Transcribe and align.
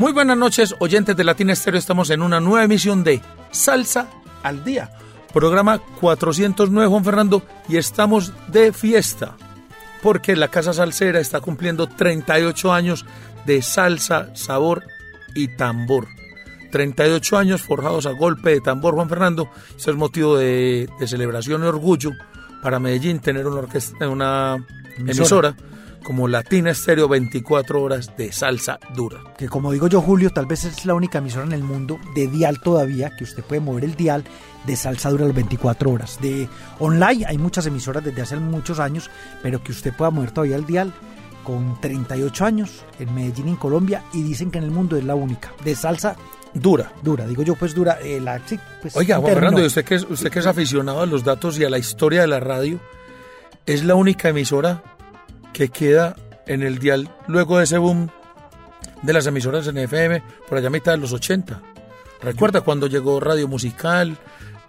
Muy 0.00 0.12
buenas 0.12 0.38
noches, 0.38 0.74
oyentes 0.78 1.14
de 1.14 1.24
Latina 1.24 1.52
Estéreo. 1.52 1.78
Estamos 1.78 2.08
en 2.08 2.22
una 2.22 2.40
nueva 2.40 2.64
emisión 2.64 3.04
de 3.04 3.20
Salsa 3.50 4.08
al 4.42 4.64
Día, 4.64 4.90
programa 5.34 5.78
409, 6.00 6.88
Juan 6.88 7.04
Fernando, 7.04 7.42
y 7.68 7.76
estamos 7.76 8.32
de 8.48 8.72
fiesta, 8.72 9.36
porque 10.02 10.36
la 10.36 10.48
Casa 10.48 10.72
Salsera 10.72 11.20
está 11.20 11.42
cumpliendo 11.42 11.86
38 11.86 12.72
años 12.72 13.04
de 13.44 13.60
salsa, 13.60 14.34
sabor 14.34 14.84
y 15.34 15.48
tambor. 15.48 16.08
38 16.72 17.36
años 17.36 17.60
forjados 17.60 18.06
a 18.06 18.12
golpe 18.12 18.52
de 18.52 18.62
tambor, 18.62 18.94
Juan 18.94 19.10
Fernando. 19.10 19.50
Eso 19.76 19.90
es 19.90 19.98
motivo 19.98 20.38
de, 20.38 20.88
de 20.98 21.08
celebración 21.08 21.62
y 21.62 21.66
orgullo 21.66 22.12
para 22.62 22.80
Medellín 22.80 23.18
tener 23.18 23.46
una, 23.46 23.60
orquesta, 23.60 24.08
una 24.08 24.64
emisora 24.96 25.54
como 26.02 26.28
Latina 26.28 26.70
Estéreo 26.70 27.08
24 27.08 27.82
horas 27.82 28.16
de 28.16 28.32
salsa 28.32 28.78
dura. 28.94 29.18
Que 29.36 29.48
como 29.48 29.72
digo 29.72 29.86
yo, 29.86 30.00
Julio, 30.00 30.30
tal 30.30 30.46
vez 30.46 30.64
es 30.64 30.84
la 30.86 30.94
única 30.94 31.18
emisora 31.18 31.44
en 31.46 31.52
el 31.52 31.62
mundo 31.62 31.98
de 32.14 32.26
dial 32.26 32.60
todavía, 32.60 33.10
que 33.16 33.24
usted 33.24 33.42
puede 33.44 33.60
mover 33.60 33.84
el 33.84 33.94
dial 33.94 34.24
de 34.66 34.76
salsa 34.76 35.10
dura 35.10 35.26
las 35.26 35.34
24 35.34 35.90
horas. 35.90 36.18
De 36.20 36.48
online 36.78 37.24
hay 37.26 37.38
muchas 37.38 37.66
emisoras 37.66 38.04
desde 38.04 38.22
hace 38.22 38.36
muchos 38.36 38.78
años, 38.78 39.10
pero 39.42 39.62
que 39.62 39.72
usted 39.72 39.92
pueda 39.94 40.10
mover 40.10 40.30
todavía 40.32 40.56
el 40.56 40.66
dial 40.66 40.92
con 41.44 41.80
38 41.80 42.44
años 42.44 42.84
en 42.98 43.14
Medellín, 43.14 43.48
en 43.48 43.56
Colombia, 43.56 44.04
y 44.12 44.22
dicen 44.22 44.50
que 44.50 44.58
en 44.58 44.64
el 44.64 44.70
mundo 44.70 44.96
es 44.96 45.04
la 45.04 45.14
única. 45.14 45.52
De 45.64 45.74
salsa 45.74 46.16
Dura. 46.52 46.92
dura, 47.02 47.26
digo 47.26 47.44
yo, 47.44 47.54
pues 47.54 47.74
dura. 47.76 47.98
eh, 48.02 48.20
la, 48.20 48.40
sí, 48.44 48.58
pues, 48.82 48.96
Oiga, 48.96 49.18
Juan. 49.18 49.34
Fernando, 49.34 49.62
y 49.62 49.66
usted 49.66 49.84
que, 49.84 49.94
es, 49.94 50.06
usted 50.08 50.30
que 50.30 50.40
es 50.40 50.46
aficionado 50.46 51.00
a 51.00 51.06
los 51.06 51.22
datos 51.22 51.56
y 51.58 51.64
a 51.64 51.70
la 51.70 51.78
historia 51.78 52.22
de 52.22 52.26
la 52.26 52.40
radio, 52.40 52.80
es 53.66 53.84
la 53.84 53.94
única 53.94 54.30
emisora 54.30 54.82
que 55.52 55.68
queda 55.68 56.16
en 56.46 56.62
el 56.62 56.78
dial 56.78 57.14
luego 57.26 57.58
de 57.58 57.64
ese 57.64 57.78
boom 57.78 58.10
de 59.02 59.12
las 59.12 59.26
emisoras 59.26 59.66
en 59.66 59.78
FM 59.78 60.22
por 60.48 60.58
allá 60.58 60.68
a 60.68 60.70
mitad 60.70 60.92
de 60.92 60.98
los 60.98 61.12
80. 61.12 61.60
¿Recuerda 62.22 62.60
cuando 62.60 62.86
llegó 62.86 63.18
Radio 63.20 63.48
Musical, 63.48 64.18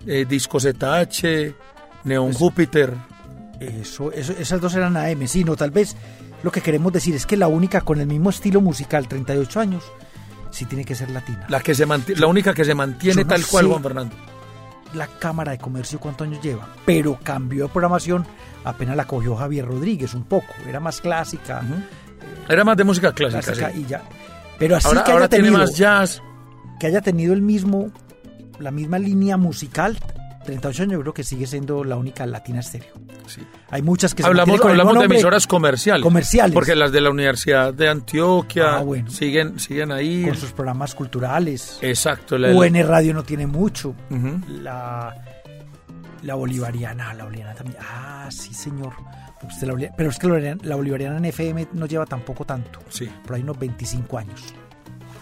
eh, 0.06 0.26
Disco 0.28 0.60
ZH, 0.60 1.54
Neon 2.06 2.34
Júpiter? 2.34 2.94
Eso, 3.60 4.12
eso, 4.12 4.34
esas 4.40 4.62
dos 4.62 4.74
eran 4.76 4.98
AM, 4.98 5.28
sí, 5.28 5.44
no, 5.44 5.56
tal 5.56 5.72
vez 5.72 5.96
lo 6.44 6.52
que 6.52 6.62
queremos 6.62 6.92
decir 6.92 7.14
es 7.14 7.26
que 7.26 7.38
la 7.38 7.48
única 7.48 7.82
con 7.82 8.00
el 8.00 8.08
mismo 8.08 8.30
estilo 8.30 8.62
musical, 8.62 9.08
38 9.08 9.60
años, 9.60 9.84
sí 10.50 10.66
tiene 10.66 10.86
que 10.86 10.96
ser 10.96 11.10
latina. 11.12 11.46
La, 11.50 11.62
que 11.62 11.76
se 11.76 11.86
la 11.86 12.28
única 12.28 12.54
que 12.54 12.66
se 12.66 12.74
mantiene 12.74 13.24
no 13.24 13.28
tal 13.28 13.46
cual, 13.46 13.66
sé. 13.66 13.70
Juan 13.70 13.84
Fernando. 13.84 14.16
La 14.94 15.08
Cámara 15.08 15.52
de 15.54 15.58
Comercio, 15.58 16.00
¿cuántos 16.00 16.28
años 16.28 16.42
lleva? 16.44 16.68
Pero 16.86 17.18
cambió 17.24 17.64
de 17.68 17.70
programación, 17.70 18.26
apenas 18.64 18.96
la 18.98 19.06
cogió 19.06 19.36
Javier 19.36 19.66
Rodríguez 19.66 20.14
un 20.14 20.24
poco, 20.24 20.48
era 20.68 20.80
más 20.80 21.00
clásica, 21.02 21.62
Era 22.50 22.64
más 22.64 22.76
de 22.78 22.84
música 22.84 23.14
clásica. 23.14 23.42
clásica 23.42 23.72
sí. 23.72 23.82
y 23.82 23.86
ya. 23.90 24.02
Pero 24.60 24.76
así 24.76 24.88
Ahora, 24.88 25.04
que, 25.04 25.12
ahora 25.12 25.26
haya 25.26 25.30
tiene 25.30 25.46
tenido, 25.46 25.60
más 25.64 25.76
jazz. 25.78 26.22
que 26.80 26.88
haya 26.88 27.02
tenido 27.02 27.34
el 27.34 27.42
mismo, 27.42 27.90
la 28.60 28.72
misma 28.72 29.00
línea 29.00 29.38
musical, 29.38 29.98
38 30.44 30.84
años, 30.84 30.94
yo 30.94 31.02
creo 31.02 31.14
que 31.14 31.24
sigue 31.24 31.46
siendo 31.48 31.84
la 31.84 31.98
única 31.98 32.26
latina 32.26 32.60
estéreo. 32.60 32.94
Sí. 33.28 33.42
Hay 33.70 33.82
muchas 33.82 34.14
que 34.16 34.24
se 34.24 34.28
Hablamos, 34.28 34.48
mantienen 34.50 34.62
con 34.62 34.72
el 34.72 34.80
hablamos 34.82 35.00
de 35.08 35.14
emisoras 35.16 35.48
comerciales. 35.48 36.04
Comerciales. 36.04 36.54
Porque 36.54 36.76
las 36.76 36.92
de 36.92 37.02
la 37.02 37.10
Universidad 37.10 37.74
de 37.74 37.90
Antioquia 37.90 38.78
Ah, 38.78 38.82
bueno. 38.82 39.10
siguen, 39.10 39.60
siguen 39.60 39.92
ahí. 39.92 40.24
con 40.26 40.36
sus 40.36 40.52
programas 40.52 40.96
culturales. 40.96 41.78
Exacto. 41.82 42.38
la- 42.38 42.52
UN 42.54 42.84
Radio 42.88 43.14
no 43.14 43.24
tiene 43.24 43.48
mucho. 43.48 43.96
La, 44.48 45.16
la 46.24 46.36
bolivariana, 46.36 47.14
la 47.14 47.24
bolivariana 47.26 47.56
también. 47.56 47.78
Ah, 47.82 48.28
sí, 48.32 48.54
señor. 48.54 48.94
Boliv- 49.62 49.92
pero 49.98 50.10
es 50.12 50.20
que 50.20 50.28
la 50.28 50.34
bolivariana, 50.34 50.62
la 50.64 50.76
bolivariana 50.76 51.18
en 51.18 51.26
FM 51.26 51.68
no 51.74 51.86
lleva 51.88 52.06
tampoco 52.06 52.46
tanto. 52.46 52.80
Sí. 52.90 53.10
Por 53.26 53.36
ahí 53.36 53.42
unos 53.42 53.58
25 53.58 54.18
años. 54.20 54.42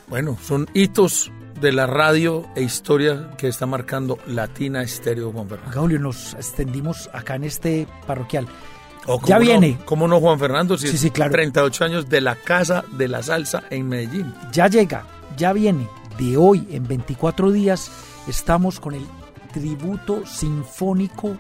Bueno, 0.08 0.38
son 0.42 0.68
hitos 0.74 1.32
de 1.62 1.72
la 1.72 1.88
radio 1.88 2.46
e 2.56 2.62
historia 2.62 3.32
que 3.38 3.48
está 3.48 3.66
marcando 3.66 4.18
Latina 4.28 4.82
Estéreo 4.82 5.32
Juan 5.32 5.50
Fernando. 5.50 5.80
Julio, 5.80 6.00
nos 6.00 6.34
extendimos 6.36 7.10
acá 7.14 7.36
en 7.36 7.44
este 7.44 7.88
parroquial. 8.08 8.48
Ya 9.26 9.40
viene. 9.40 9.78
¿Cómo 9.86 10.08
no, 10.08 10.20
Juan 10.20 10.40
Fernando? 10.40 10.78
Si 10.78 10.88
Sí, 10.88 10.98
sí, 10.98 11.12
claro. 11.12 11.32
38 11.32 11.86
años 11.86 12.10
de 12.10 12.22
la 12.22 12.36
Casa 12.36 12.84
de 12.92 13.08
la 13.08 13.24
Salsa 13.24 13.64
en 13.70 13.88
Medellín. 13.88 14.34
Ya 14.52 14.68
llega, 14.68 15.06
ya 15.38 15.54
viene. 15.54 15.88
De 16.18 16.38
hoy, 16.38 16.68
en 16.72 16.88
24 16.88 17.52
días, 17.52 17.92
estamos 18.28 18.80
con 18.80 18.94
el 18.94 19.06
tributo 19.54 20.26
sinfónico 20.26 21.38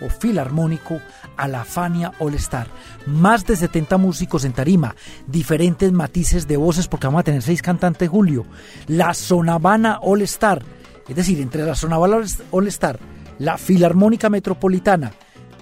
o 0.00 0.08
filarmónico 0.08 1.00
a 1.36 1.48
la 1.48 1.64
Fania 1.64 2.12
All 2.18 2.34
Star. 2.34 2.68
Más 3.06 3.46
de 3.46 3.56
70 3.56 3.96
músicos 3.98 4.44
en 4.44 4.52
tarima, 4.52 4.94
diferentes 5.26 5.92
matices 5.92 6.46
de 6.46 6.56
voces, 6.56 6.88
porque 6.88 7.06
vamos 7.06 7.20
a 7.20 7.24
tener 7.24 7.42
seis 7.42 7.62
cantantes, 7.62 8.08
Julio. 8.08 8.44
La 8.86 9.14
Sonavana 9.14 9.98
All 10.02 10.22
Star, 10.22 10.62
es 11.08 11.16
decir, 11.16 11.40
entre 11.40 11.64
la 11.64 11.74
Sonavana 11.74 12.24
All 12.50 12.68
Star, 12.68 12.98
la 13.38 13.58
Filarmónica 13.58 14.30
Metropolitana 14.30 15.12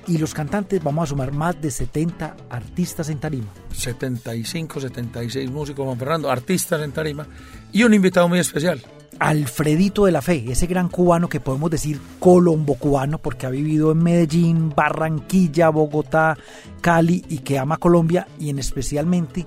y 0.06 0.19
los 0.19 0.34
cantantes, 0.34 0.83
vamos 0.83 1.05
a 1.05 1.06
sumar 1.11 1.33
más 1.33 1.61
de 1.61 1.71
70 1.71 2.37
artistas 2.50 3.09
en 3.09 3.19
tarima. 3.19 3.64
75, 3.75 4.81
76 4.81 5.51
músicos, 5.51 5.85
Juan 5.85 5.99
Fernando, 5.99 6.31
artistas 6.31 6.81
en 6.83 6.93
tarima 6.93 7.27
y 7.73 7.83
un 7.85 7.95
invitado 7.95 8.29
muy 8.29 8.39
especial. 8.39 8.81
Alfredito 9.19 10.07
de 10.07 10.12
la 10.12 10.23
Fe, 10.23 10.45
ese 10.51 10.67
gran 10.67 10.89
cubano 10.89 11.29
que 11.29 11.39
podemos 11.39 11.71
decir 11.71 12.01
colombo 12.19 12.75
cubano 12.75 13.19
porque 13.19 13.47
ha 13.47 13.51
vivido 13.51 13.93
en 13.93 14.03
Medellín, 14.03 14.73
Barranquilla, 14.75 15.69
Bogotá, 15.69 16.37
Cali 16.81 17.25
y 17.29 17.39
que 17.39 17.59
ama 17.59 17.77
Colombia 17.77 18.27
y 18.41 18.51
en 18.51 18.59
especialmente 18.59 19.47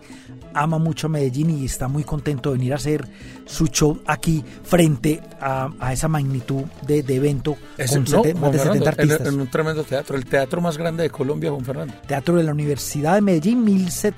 ama 0.54 0.80
mucho 0.80 1.08
Medellín 1.10 1.50
y 1.52 1.66
está 1.66 1.88
muy 1.88 2.04
contento 2.04 2.50
de 2.52 2.58
venir 2.58 2.74
a 2.74 2.78
hacer 2.78 3.08
su 3.46 3.68
show 3.68 4.00
aquí 4.08 4.44
frente 4.64 5.22
a, 5.40 5.70
a 5.80 5.94
esa 5.94 6.08
magnitud 6.08 6.64
de, 6.88 7.04
de 7.04 7.16
evento 7.18 7.56
con 7.78 8.04
no, 8.06 8.24
sete- 8.24 8.34
más 8.34 8.52
de 8.54 8.58
70 8.60 8.64
Fernando, 8.64 8.84
en, 8.84 8.88
artistas. 8.88 9.28
en 9.34 9.40
un 9.42 9.48
tremendo 9.48 9.84
teatro, 9.84 10.18
el 10.18 10.26
teatro 10.26 10.60
más 10.62 10.78
grande 10.78 11.04
de 11.04 11.10
Colombia, 11.12 11.52
Juan 11.52 11.64
Fernando. 11.66 11.94
Teatro 12.08 12.38
de 12.38 12.44
la 12.44 12.54
Universidad 12.54 13.16
de 13.16 13.22
Medellín, 13.22 13.64
1700 13.66 14.17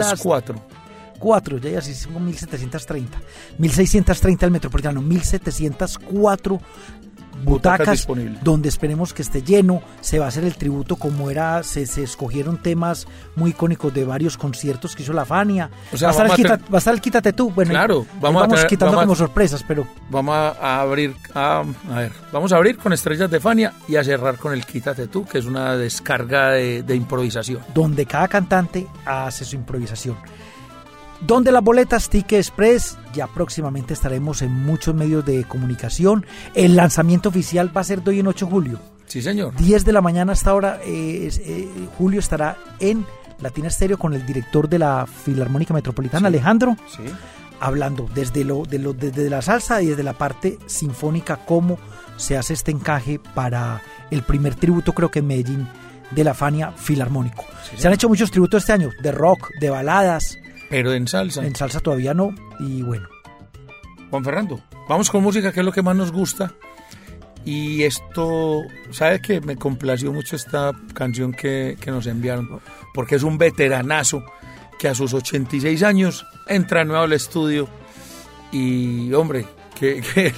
Estás 0.00 0.20
cuatro. 0.20 0.56
4, 1.18 1.58
ya 1.58 1.70
ya 1.70 1.80
sí 1.80 1.94
son 1.94 2.24
1730. 2.24 3.18
1630 3.58 4.46
el 4.46 4.52
metropolitano, 4.52 5.00
1704 5.00 6.60
Butacas 7.42 8.06
butacas 8.06 8.42
donde 8.42 8.68
esperemos 8.68 9.12
que 9.12 9.22
esté 9.22 9.42
lleno, 9.42 9.82
se 10.00 10.18
va 10.18 10.26
a 10.26 10.28
hacer 10.28 10.44
el 10.44 10.54
tributo 10.56 10.96
como 10.96 11.30
era, 11.30 11.62
se, 11.62 11.86
se 11.86 12.02
escogieron 12.02 12.62
temas 12.62 13.06
muy 13.36 13.50
icónicos 13.50 13.92
de 13.92 14.04
varios 14.04 14.36
conciertos 14.36 14.94
que 14.96 15.02
hizo 15.02 15.12
la 15.12 15.24
Fania. 15.24 15.70
O 15.92 15.96
sea, 15.96 16.08
va, 16.08 16.22
a 16.22 16.26
estar 16.26 16.26
el 16.40 16.42
vamos 16.48 16.50
a 16.68 16.70
va 16.72 16.76
a 16.76 16.78
estar 16.78 16.94
el 16.94 17.00
quítate 17.00 17.32
tú, 17.32 17.50
bueno, 17.50 17.70
Claro, 17.70 18.06
ahí 18.12 18.18
vamos 18.20 18.62
a 18.62 18.66
quitando 18.66 18.96
vamos 18.96 19.02
a- 19.02 19.06
como 19.06 19.14
sorpresas, 19.16 19.64
pero 19.66 19.86
Vamos 20.10 20.34
a, 20.34 20.48
a 20.60 20.80
abrir, 20.82 21.14
a, 21.34 21.62
a 21.90 21.94
ver, 21.98 22.12
vamos 22.32 22.52
a 22.52 22.56
abrir 22.56 22.76
con 22.78 22.92
Estrellas 22.92 23.30
de 23.30 23.40
Fania 23.40 23.72
y 23.88 23.96
a 23.96 24.04
cerrar 24.04 24.36
con 24.36 24.52
el 24.52 24.64
Quítate 24.66 25.06
tú, 25.08 25.24
que 25.24 25.38
es 25.38 25.46
una 25.46 25.76
descarga 25.76 26.50
de, 26.50 26.82
de 26.82 26.94
improvisación. 26.96 27.60
donde 27.74 28.06
cada 28.06 28.28
cantante 28.28 28.86
hace 29.04 29.44
su 29.44 29.56
improvisación. 29.56 30.16
Donde 31.26 31.52
las 31.52 31.62
boletas 31.62 32.08
Ticket 32.08 32.38
Express, 32.40 32.98
ya 33.14 33.26
próximamente 33.28 33.94
estaremos 33.94 34.42
en 34.42 34.52
muchos 34.52 34.94
medios 34.94 35.24
de 35.24 35.44
comunicación. 35.44 36.26
El 36.54 36.74
lanzamiento 36.76 37.28
oficial 37.28 37.74
va 37.74 37.82
a 37.82 37.84
ser 37.84 38.02
de 38.02 38.10
hoy 38.10 38.20
en 38.20 38.26
8 38.26 38.46
de 38.46 38.50
julio. 38.50 38.78
Sí, 39.06 39.22
señor. 39.22 39.54
10 39.56 39.84
de 39.84 39.92
la 39.92 40.00
mañana 40.00 40.32
hasta 40.32 40.50
ahora, 40.50 40.80
eh, 40.84 41.30
eh, 41.46 41.68
Julio 41.98 42.18
estará 42.18 42.56
en 42.80 43.04
Latina 43.40 43.68
Estéreo 43.68 43.98
con 43.98 44.14
el 44.14 44.24
director 44.26 44.68
de 44.68 44.78
la 44.78 45.06
Filarmónica 45.06 45.74
Metropolitana, 45.74 46.28
Alejandro, 46.28 46.76
Sí. 46.88 47.02
hablando 47.60 48.08
desde, 48.14 48.42
lo, 48.44 48.64
de 48.64 48.78
lo, 48.78 48.92
desde 48.92 49.28
la 49.30 49.42
salsa 49.42 49.82
y 49.82 49.86
desde 49.86 50.02
la 50.02 50.14
parte 50.14 50.58
sinfónica, 50.66 51.36
cómo 51.44 51.78
se 52.16 52.36
hace 52.38 52.54
este 52.54 52.70
encaje 52.70 53.20
para 53.34 53.82
el 54.10 54.22
primer 54.22 54.54
tributo, 54.54 54.92
creo 54.92 55.10
que 55.10 55.18
en 55.20 55.26
Medellín, 55.26 55.68
de 56.10 56.24
la 56.24 56.34
Fania 56.34 56.72
Filarmónico. 56.72 57.44
se 57.76 57.86
han 57.86 57.94
hecho 57.94 58.08
muchos 58.08 58.30
tributos 58.30 58.62
este 58.62 58.72
año, 58.72 58.90
de 59.02 59.12
rock, 59.12 59.50
de 59.60 59.70
baladas, 59.70 60.38
Pero 60.72 60.94
en 60.94 61.06
salsa. 61.06 61.44
en 61.44 61.54
salsa 61.54 61.80
todavía 61.80 62.14
no, 62.14 62.34
y 62.58 62.80
bueno, 62.80 63.06
Juan 64.08 64.24
Fernando, 64.24 64.58
vamos 64.88 65.10
con 65.10 65.22
música, 65.22 65.52
que 65.52 65.60
es 65.60 65.66
lo 65.66 65.70
que 65.70 65.82
más 65.82 65.94
nos 65.94 66.10
gusta. 66.10 66.54
Y 67.44 67.82
esto, 67.82 68.62
¿sabe 68.90 69.20
que 69.20 69.42
Me 69.42 69.56
complació 69.56 70.14
mucho 70.14 70.34
esta 70.34 70.72
canción 70.94 71.32
que, 71.32 71.76
que 71.78 71.90
nos 71.90 72.06
enviaron, 72.06 72.62
porque 72.94 73.16
es 73.16 73.22
un 73.22 73.36
veteranazo 73.36 74.24
que 74.78 74.88
a 74.88 74.94
sus 74.94 75.12
86 75.12 75.82
años 75.82 76.24
entra 76.48 76.86
nuevo 76.86 77.02
al 77.02 77.12
estudio 77.12 77.68
y, 78.50 79.12
hombre, 79.12 79.44
que, 79.82 80.00
que 80.00 80.32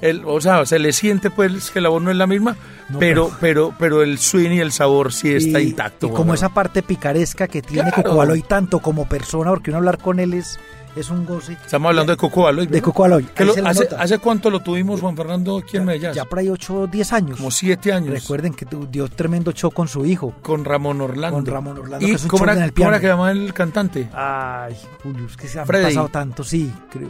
él- 0.00 0.22
o 0.26 0.40
sea, 0.40 0.66
se 0.66 0.78
le 0.78 0.92
siente 0.92 1.30
pues 1.30 1.70
que 1.70 1.80
la 1.80 1.88
voz 1.88 2.02
no 2.02 2.10
es 2.10 2.16
la 2.16 2.26
misma, 2.26 2.56
No, 2.90 2.98
pero, 2.98 3.30
pero, 3.40 3.74
pero 3.78 4.02
el 4.02 4.18
swing 4.18 4.50
y 4.50 4.60
el 4.60 4.72
sabor 4.72 5.12
sí 5.12 5.32
está 5.34 5.60
y, 5.60 5.68
intacto. 5.68 6.06
y 6.06 6.10
como 6.10 6.18
bueno. 6.24 6.34
esa 6.34 6.50
parte 6.50 6.82
picaresca 6.82 7.48
que 7.48 7.62
tiene 7.62 7.90
Claro. 7.90 8.02
Coco 8.10 8.16
Baloy 8.16 8.42
tanto 8.42 8.80
como 8.80 9.08
persona, 9.08 9.50
porque 9.50 9.70
uno 9.70 9.78
hablar 9.78 9.98
con 9.98 10.20
él 10.20 10.34
es, 10.34 10.58
es 10.94 11.08
un 11.08 11.24
goce. 11.24 11.54
Estamos 11.54 11.88
hablando 11.88 12.12
de 12.12 12.16
Coco 12.18 12.42
Baloy. 12.42 12.66
De. 12.66 12.82
Coco 12.82 13.02
Baloy. 13.04 13.26
Hace. 13.64 13.88
¿Hace 13.98 14.18
cuánto 14.18 14.50
lo 14.50 14.60
tuvimos, 14.60 15.00
Juan 15.00 15.16
Fernando, 15.16 15.56
aquí 15.56 15.78
en 15.78 15.86
Medellín? 15.86 16.12
Ya 16.12 16.26
por 16.26 16.38
ahí 16.38 16.50
8 16.50 16.74
o 16.80 16.86
10 16.86 17.12
años. 17.14 17.36
Como 17.38 17.50
siete 17.50 17.94
años. 17.94 18.10
Recuerden 18.12 18.52
que 18.52 18.66
dio 18.90 19.08
tremendo 19.08 19.52
show 19.52 19.70
con 19.70 19.88
su 19.88 20.04
hijo. 20.04 20.34
Con 20.42 20.66
Ramón 20.66 21.00
Orlando. 21.00 21.36
Con 21.38 21.46
Ramón 21.46 21.78
Orlando, 21.78 22.06
¿Y 22.06 22.10
que 22.10 22.16
es 22.16 22.22
un 22.24 22.28
cómo 22.28 22.44
era, 22.44 22.52
en 22.54 22.62
el 22.62 22.72
cómo 22.74 22.88
era 22.88 22.98
piano. 22.98 23.00
que 23.00 23.06
llamaba 23.06 23.30
el 23.30 23.54
cantante? 23.54 24.08
Ay, 24.12 24.76
Julio, 25.02 25.24
es 25.26 25.36
que 25.38 25.48
se 25.48 25.60
han 25.60 25.66
Freddy. 25.66 25.84
pasado 25.84 26.08
tanto, 26.08 26.44
sí. 26.44 26.70
creo. 26.90 27.08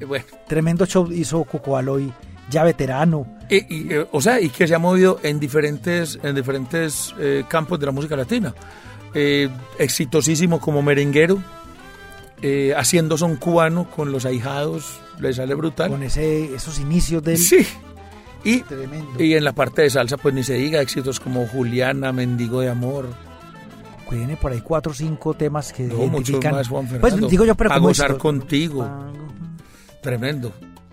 Eh, 0.00 0.04
Bueno, 0.04 0.24
Tremendo 0.46 0.86
show 0.86 1.10
hizo 1.12 1.42
Coco 1.44 1.72
Baloy, 1.72 2.12
ya 2.50 2.64
veterano. 2.64 3.26
y- 3.48 3.74
y, 3.74 3.92
eh, 3.92 4.06
o 4.12 4.20
sea, 4.20 4.40
y 4.40 4.48
que 4.50 4.66
se 4.68 4.74
ha 4.74 4.78
movido 4.78 5.18
en 5.22 5.38
diferentes, 5.40 6.18
en 6.22 6.34
diferentes 6.34 7.14
eh, 7.18 7.44
campos 7.48 7.78
de 7.80 7.86
la 7.86 7.92
música 7.92 8.16
latina. 8.16 8.54
Eh, 9.14 9.48
exitosísimo 9.78 10.60
como 10.60 10.82
merenguero, 10.82 11.38
eh, 12.42 12.74
haciendo 12.76 13.16
son 13.16 13.36
cubano 13.36 13.88
con 13.90 14.12
los 14.12 14.26
ahijados, 14.26 15.00
le 15.18 15.32
sale 15.32 15.54
brutal. 15.54 15.90
Con 15.90 16.02
ese, 16.02 16.54
esos 16.54 16.78
inicios 16.78 17.22
del 17.22 17.38
Sí. 17.38 17.66
Y, 18.44 18.60
tremendo. 18.60 19.22
y 19.22 19.34
en 19.34 19.42
la 19.44 19.52
parte 19.52 19.82
de 19.82 19.90
salsa, 19.90 20.16
pues 20.18 20.34
ni 20.34 20.44
se 20.44 20.54
diga, 20.54 20.80
éxitos 20.80 21.18
como 21.18 21.46
Juliana, 21.48 22.12
Mendigo 22.12 22.60
de 22.60 22.68
Amor, 22.70 23.06
Tiene 24.08 24.36
por 24.36 24.52
ahí 24.52 24.60
cuatro 24.60 24.92
o 24.92 24.94
cinco 24.94 25.34
temas 25.34 25.72
que 25.72 25.82
no, 25.82 25.96
identifican. 26.04 26.54
más, 26.54 26.68
Juan 26.68 26.86
pues 27.00 27.16
digo 27.28 27.44
yo, 27.44 27.56
pero 27.56 27.72
A 27.72 27.78
gozar 27.78 28.10
éxito. 28.12 28.22
contigo, 28.22 28.82
Ah, 28.84 29.10
tremendo. 30.06 30.52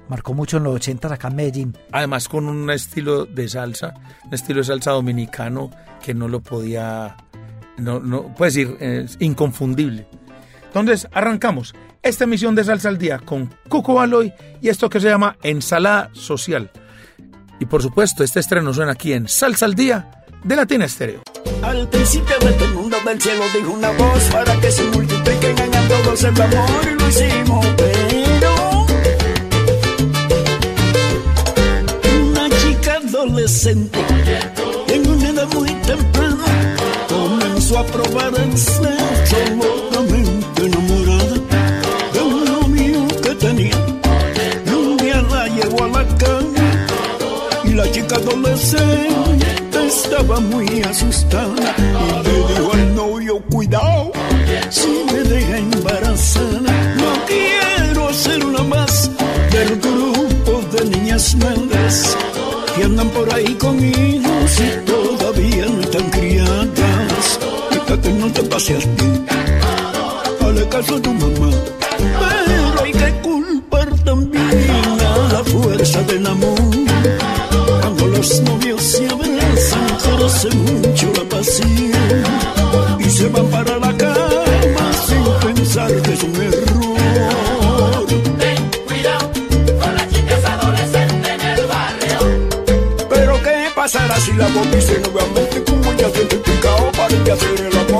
Marcó 0.09 0.33
mucho 0.33 0.57
en 0.57 0.63
los 0.63 0.75
80 0.75 1.13
acá 1.13 1.27
en 1.27 1.35
Medellín. 1.35 1.77
además 1.91 2.27
con 2.27 2.47
un 2.49 2.69
estilo 2.71 3.25
de 3.25 3.47
salsa, 3.47 3.93
un 4.25 4.33
estilo 4.33 4.59
de 4.59 4.65
salsa 4.65 4.91
dominicano 4.91 5.69
que 6.01 6.15
no 6.15 6.27
lo 6.27 6.41
podía, 6.41 7.15
no, 7.77 7.99
no 7.99 8.33
puedes 8.33 8.55
decir, 8.55 8.75
es 8.81 9.15
inconfundible. 9.19 10.07
Entonces, 10.65 11.07
arrancamos 11.13 11.75
esta 12.01 12.23
emisión 12.23 12.55
de 12.55 12.63
Salsa 12.63 12.89
al 12.89 12.97
Día 12.97 13.19
con 13.19 13.53
Cuco 13.69 13.93
Baloy 13.93 14.33
y 14.59 14.69
esto 14.69 14.89
que 14.89 14.99
se 14.99 15.09
llama 15.09 15.37
Ensalada 15.43 16.09
Social. 16.13 16.71
Y 17.59 17.67
por 17.67 17.83
supuesto, 17.83 18.23
este 18.23 18.39
estreno 18.39 18.73
suena 18.73 18.93
aquí 18.93 19.13
en 19.13 19.27
Salsa 19.27 19.65
al 19.65 19.75
Día 19.75 20.23
de 20.43 20.55
Latina 20.55 20.85
Estéreo. 20.85 21.21
Al 21.61 21.87
principio 21.87 22.35
de 22.39 22.51
todo 22.53 22.65
el 22.65 22.73
mundo 22.73 22.97
del 23.05 23.21
cielo 23.21 23.43
dijo 23.53 23.71
una 23.71 23.91
voz 23.91 24.23
para 24.31 24.59
que 24.59 24.71
se 24.71 24.83
multipliquen 24.85 25.75
a 25.75 25.87
todos 25.87 26.23
el 26.23 26.41
amor 26.41 26.87
y 26.91 26.99
lo 26.99 27.07
hicimos, 27.07 27.65
pero 27.77 28.32
adolescente 33.23 33.99
en 34.89 35.09
una 35.09 35.29
edad 35.29 35.47
muy 35.53 35.69
temprana. 35.85 36.75
Comenzó 37.07 37.79
a 37.79 37.85
probar 37.85 38.33
el 38.35 38.57
sexo 38.57 39.37
locamente 39.55 40.65
enamorada 40.65 41.35
de 42.13 42.21
un 42.21 42.45
novio 42.45 43.07
que 43.21 43.35
tenía. 43.35 43.85
Y 44.65 44.69
un 44.69 44.97
día 44.97 45.21
la 45.21 45.47
llevó 45.47 45.85
a 45.85 45.87
la 45.87 46.07
cama 46.17 46.87
y 47.63 47.69
la 47.69 47.89
chica 47.91 48.15
adolescente 48.17 49.87
estaba 49.87 50.39
muy 50.39 50.81
asustada 50.81 51.75
y 51.79 52.27
le 52.27 52.53
dijo 52.53 52.73
al 52.73 52.95
novio 52.95 53.41
cuidado 53.49 54.11
si 54.69 55.05
me 55.11 55.19
deja 55.19 55.57
embarazada 55.57 56.95
no 56.97 57.11
quiero 57.27 58.13
ser 58.13 58.43
una 58.43 58.63
más 58.63 59.11
del 59.51 59.79
grupo 59.79 60.61
de 60.71 60.85
niñas 60.85 61.35
madres 61.35 62.15
que 62.75 62.83
andan 62.83 63.09
por 63.09 63.33
ahí 63.33 63.53
con 63.55 63.77
hijos 63.79 64.59
y 64.59 64.85
todavía 64.85 65.65
no 65.65 65.81
están 65.81 66.09
criadas 66.09 67.39
fíjate 67.71 68.13
no 68.13 68.31
te 68.31 68.43
pase 68.43 68.75
a 68.75 68.79
ti 68.79 69.23
Hazle 70.53 70.67
caso 70.67 70.95
a 70.95 71.01
tu 71.01 71.13
mamá. 71.13 71.49
Pero 71.97 72.83
hay 72.83 72.91
que 72.91 73.11
culpar 73.21 73.89
también 74.03 74.99
a 74.99 75.33
la 75.33 75.43
fuerza 75.43 76.01
del 76.03 76.27
amor. 76.27 76.59
Cuando 77.81 78.07
los 78.07 78.41
novios 78.41 78.81
se 78.81 79.07
abrazan, 79.07 79.87
crece 80.03 80.49
mucho 80.55 81.11
la 81.15 81.23
pasión. 81.29 81.72
Pasará 93.83 94.17
si 94.17 94.31
la 94.31 94.47
bomba 94.47 94.77
dice 94.77 94.97
nuevamente 95.01 95.61
como 95.65 95.91
ya 95.97 96.09
siente 96.09 96.37
picado 96.37 96.89
para 96.93 97.21
que 97.21 97.31
hacer 97.33 97.59
el 97.67 97.77
amor 97.79 97.92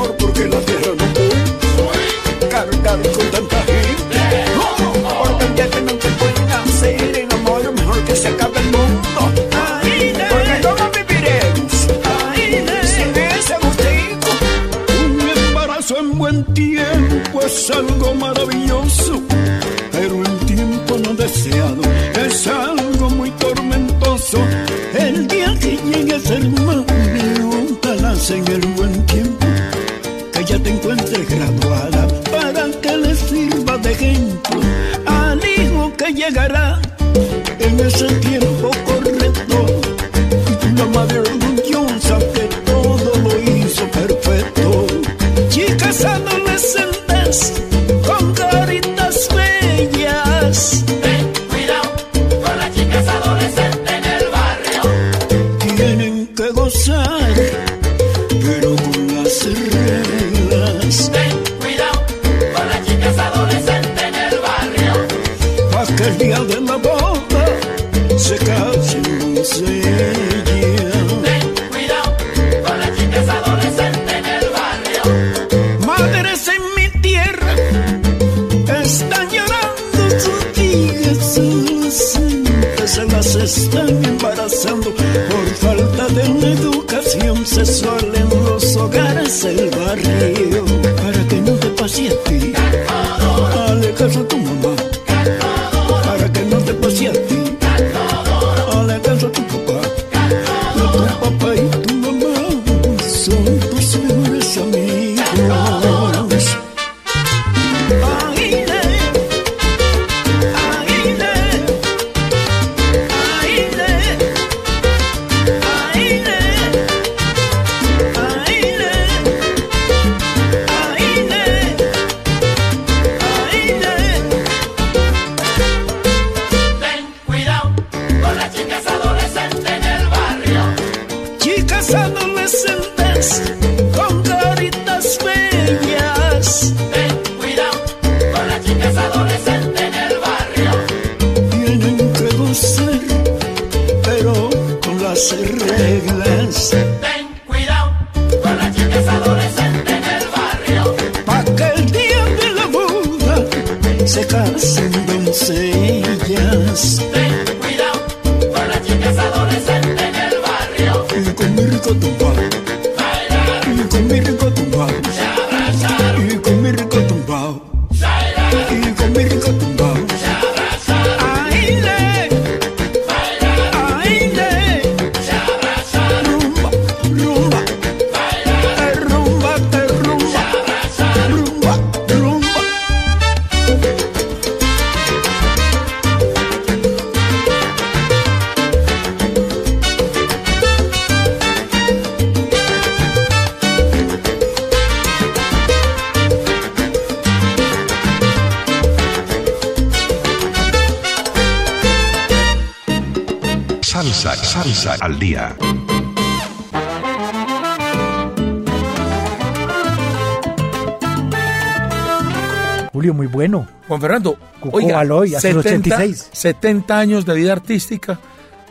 Fernando, 214.03 214.37
oiga, 214.71 214.99
hace 215.37 215.53
86. 215.55 216.29
70 216.33 216.99
años 216.99 217.25
de 217.25 217.33
vida 217.33 217.51
artística, 217.53 218.19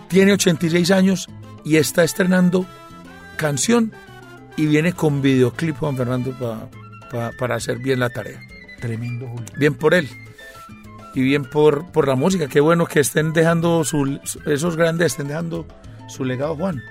tiene 0.08 0.32
86 0.34 0.90
años 0.90 1.28
y 1.64 1.76
está 1.76 2.04
estrenando 2.04 2.66
canción 3.36 3.92
y 4.56 4.66
viene 4.66 4.92
con 4.92 5.22
videoclip, 5.22 5.76
Juan 5.78 5.96
Fernando, 5.96 6.32
pa- 6.38 6.68
pa- 7.10 7.30
para 7.38 7.56
hacer 7.56 7.78
bien 7.78 7.98
la 8.00 8.10
tarea. 8.10 8.40
Tremendo, 8.80 9.26
Julio. 9.28 9.46
Bien 9.56 9.74
por 9.74 9.94
él 9.94 10.08
y 11.14 11.22
bien 11.22 11.44
por, 11.44 11.86
por 11.92 12.06
la 12.08 12.14
música. 12.14 12.46
Qué 12.48 12.60
bueno 12.60 12.84
que 12.86 13.00
estén 13.00 13.32
dejando 13.32 13.84
su, 13.84 14.18
esos 14.46 14.76
grandes, 14.76 15.12
estén 15.12 15.28
dejando 15.28 15.66
su 16.08 16.24
legado, 16.24 16.56
Juan. 16.56 16.82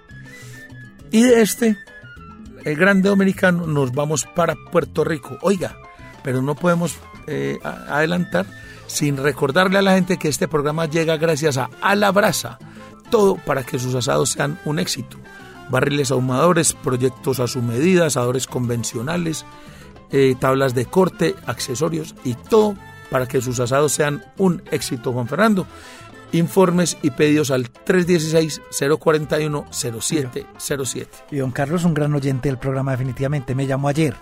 Y 1.11 1.23
de 1.23 1.41
este, 1.41 1.77
el 2.63 2.75
grande 2.75 3.09
dominicano, 3.09 3.67
nos 3.67 3.91
vamos 3.91 4.25
para 4.35 4.55
Puerto 4.71 5.03
Rico. 5.03 5.37
Oiga, 5.41 5.75
pero 6.23 6.41
no 6.41 6.55
podemos 6.55 6.95
eh, 7.31 7.59
adelantar 7.63 8.45
sin 8.87 9.15
recordarle 9.15 9.79
a 9.79 9.81
la 9.81 9.93
gente 9.93 10.17
que 10.17 10.27
este 10.27 10.49
programa 10.49 10.85
llega 10.85 11.15
gracias 11.15 11.55
a 11.57 11.69
A 11.81 11.95
la 11.95 12.11
Brasa. 12.11 12.59
Todo 13.09 13.35
para 13.35 13.63
que 13.63 13.79
sus 13.79 13.95
asados 13.95 14.31
sean 14.31 14.59
un 14.65 14.79
éxito. 14.79 15.15
Barriles 15.69 16.11
ahumadores, 16.11 16.73
proyectos 16.73 17.39
a 17.39 17.47
su 17.47 17.61
medida, 17.61 18.07
asadores 18.07 18.47
convencionales, 18.47 19.45
eh, 20.11 20.35
tablas 20.37 20.75
de 20.75 20.85
corte, 20.85 21.35
accesorios 21.45 22.15
y 22.25 22.33
todo 22.33 22.75
para 23.09 23.27
que 23.27 23.39
sus 23.41 23.61
asados 23.61 23.93
sean 23.93 24.25
un 24.37 24.61
éxito, 24.71 25.13
Juan 25.13 25.27
Fernando. 25.27 25.65
Informes 26.33 26.97
y 27.01 27.11
pedidos 27.11 27.51
al 27.51 27.71
316-041-0707. 27.71 30.45
Y 31.31 31.37
don 31.37 31.51
Carlos, 31.51 31.85
un 31.85 31.93
gran 31.93 32.13
oyente 32.13 32.49
del 32.49 32.57
programa, 32.57 32.91
definitivamente. 32.91 33.55
Me 33.55 33.67
llamó 33.67 33.87
ayer. 33.89 34.15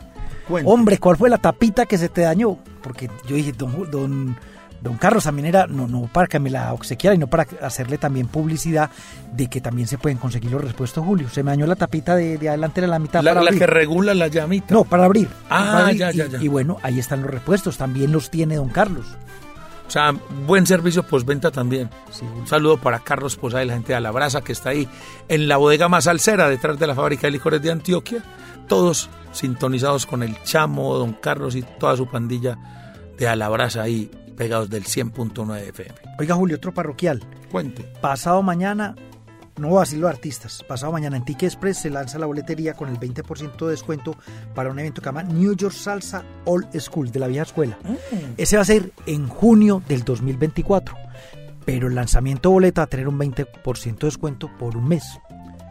Cuente. 0.47 0.71
Hombre, 0.71 0.97
¿cuál 0.97 1.17
fue 1.17 1.29
la 1.29 1.37
tapita 1.37 1.85
que 1.85 1.99
se 1.99 2.09
te 2.09 2.21
dañó? 2.21 2.57
Porque 2.81 3.09
yo 3.27 3.35
dije, 3.35 3.51
don, 3.51 3.89
don, 3.91 4.37
don 4.81 4.97
Carlos 4.97 5.23
también 5.25 5.45
era, 5.47 5.67
no, 5.67 5.87
no 5.87 6.09
para 6.11 6.27
que 6.27 6.39
me 6.39 6.49
la 6.49 6.73
obsequiara, 6.73 7.15
y 7.15 7.17
no 7.17 7.27
para 7.27 7.45
hacerle 7.61 7.97
también 7.97 8.27
publicidad 8.27 8.89
de 9.33 9.47
que 9.49 9.61
también 9.61 9.87
se 9.87 9.97
pueden 9.97 10.17
conseguir 10.17 10.51
los 10.51 10.63
repuestos, 10.63 11.05
Julio. 11.05 11.29
Se 11.29 11.43
me 11.43 11.51
dañó 11.51 11.65
la 11.67 11.75
tapita 11.75 12.15
de, 12.15 12.37
de 12.37 12.49
adelante 12.49 12.81
de 12.81 12.87
la 12.87 12.99
mitad. 12.99 13.21
La, 13.21 13.31
para 13.31 13.41
la 13.43 13.49
abrir. 13.49 13.59
que 13.59 13.67
regula 13.67 14.13
la 14.13 14.27
llamita. 14.27 14.73
No, 14.73 14.83
para 14.85 15.05
abrir. 15.05 15.27
Ah, 15.49 15.69
para 15.73 15.79
abrir. 15.85 15.97
ya, 15.99 16.11
ya, 16.11 16.25
Y- 16.25 16.29
ya. 16.29 16.41
Y, 16.41 16.47
bueno, 16.47 16.77
ahí 16.83 16.99
están 16.99 17.21
los 17.21 17.29
repuestos, 17.31 17.77
también 17.77 18.11
los 18.11 18.29
tiene 18.29 18.55
don 18.55 18.69
Carlos. 18.69 19.05
O 19.87 19.91
sea, 19.91 20.13
buen 20.45 20.67
servicio 20.67 21.01
postventa 21.01 21.49
también. 21.49 21.89
Sí. 22.11 22.23
Un 22.23 22.45
saludo 22.45 22.77
para 22.77 22.99
Carlos 22.99 23.35
Posada 23.35 23.63
y 23.63 23.67
la 23.67 23.73
gente 23.73 23.91
de 23.91 23.99
La 23.99 24.11
Brasa 24.11 24.41
que 24.41 24.51
está 24.51 24.69
ahí 24.69 24.87
en 25.27 25.47
la 25.47 25.57
bodega 25.57 25.89
más 25.89 26.05
alcera 26.05 26.47
detrás 26.47 26.77
de 26.77 26.85
la 26.85 26.93
fábrica 26.93 27.25
de 27.25 27.31
licores 27.31 27.59
de 27.59 27.71
Antioquia. 27.71 28.23
Todos 28.67 29.09
sintonizados 29.31 30.05
con 30.05 30.23
el 30.23 30.41
Chamo, 30.43 30.95
Don 30.95 31.13
Carlos 31.13 31.55
y 31.55 31.61
toda 31.61 31.95
su 31.95 32.07
pandilla 32.07 32.57
de 33.17 33.27
Alabrasa 33.27 33.81
ahí 33.81 34.09
pegados 34.37 34.69
del 34.69 34.85
100.9 34.85 35.69
FM. 35.69 35.95
Oiga, 36.17 36.35
Julio, 36.35 36.55
otro 36.57 36.73
parroquial. 36.73 37.21
Cuente. 37.51 37.83
Pasado 37.99 38.41
mañana, 38.41 38.95
no 39.57 39.67
voy 39.67 39.77
a 39.77 39.81
decir 39.81 39.99
los 39.99 40.09
artistas, 40.09 40.63
pasado 40.63 40.93
mañana 40.93 41.17
en 41.17 41.25
Ticket 41.25 41.51
Express 41.51 41.79
se 41.79 41.89
lanza 41.89 42.17
la 42.17 42.25
boletería 42.25 42.73
con 42.73 42.87
el 42.87 42.97
20% 42.97 43.65
de 43.65 43.71
descuento 43.71 44.15
para 44.55 44.71
un 44.71 44.79
evento 44.79 45.01
que 45.01 45.09
se 45.09 45.13
llama 45.13 45.23
New 45.23 45.53
York 45.55 45.73
Salsa 45.73 46.23
Old 46.45 46.73
School, 46.79 47.11
de 47.11 47.19
la 47.19 47.27
vieja 47.27 47.43
escuela. 47.43 47.77
Ese 48.37 48.55
va 48.55 48.61
a 48.61 48.65
ser 48.65 48.93
en 49.05 49.27
junio 49.27 49.83
del 49.89 50.05
2024, 50.05 50.95
pero 51.65 51.89
el 51.89 51.95
lanzamiento 51.95 52.47
de 52.47 52.53
boleta 52.53 52.81
va 52.81 52.85
a 52.85 52.89
tener 52.89 53.09
un 53.09 53.19
20% 53.19 53.99
de 53.99 54.07
descuento 54.07 54.49
por 54.57 54.77
un 54.77 54.87
mes. 54.87 55.03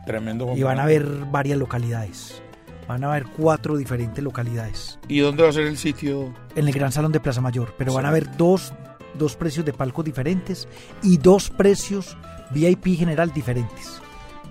Tremendo. 0.04 0.54
Y 0.54 0.62
van 0.62 0.78
a 0.78 0.82
haber 0.82 1.06
varias 1.30 1.58
localidades. 1.58 2.42
Van 2.88 3.04
a 3.04 3.09
haber 3.11 3.26
cuatro 3.26 3.76
diferentes 3.76 4.25
localidades 4.25 4.99
¿Y 5.09 5.21
dónde 5.21 5.42
va 5.42 5.50
a 5.50 5.52
ser 5.52 5.66
el 5.66 5.76
sitio? 5.78 6.35
en 6.57 6.66
el 6.66 6.73
Gran 6.75 6.90
Salón 6.90 7.12
de 7.12 7.21
Plaza 7.21 7.40
Mayor, 7.42 7.75
pero 7.78 7.92
van 7.95 8.07
a 8.07 8.09
haber 8.09 8.37
dos, 8.37 8.73
dos 9.14 9.37
precios 9.37 9.64
de 9.66 9.73
palcos 9.75 10.04
diferentes 10.04 10.66
y 11.02 11.18
dos 11.18 11.50
precios 11.50 12.16
VIP 12.50 12.97
general 12.97 13.33
diferentes. 13.33 14.00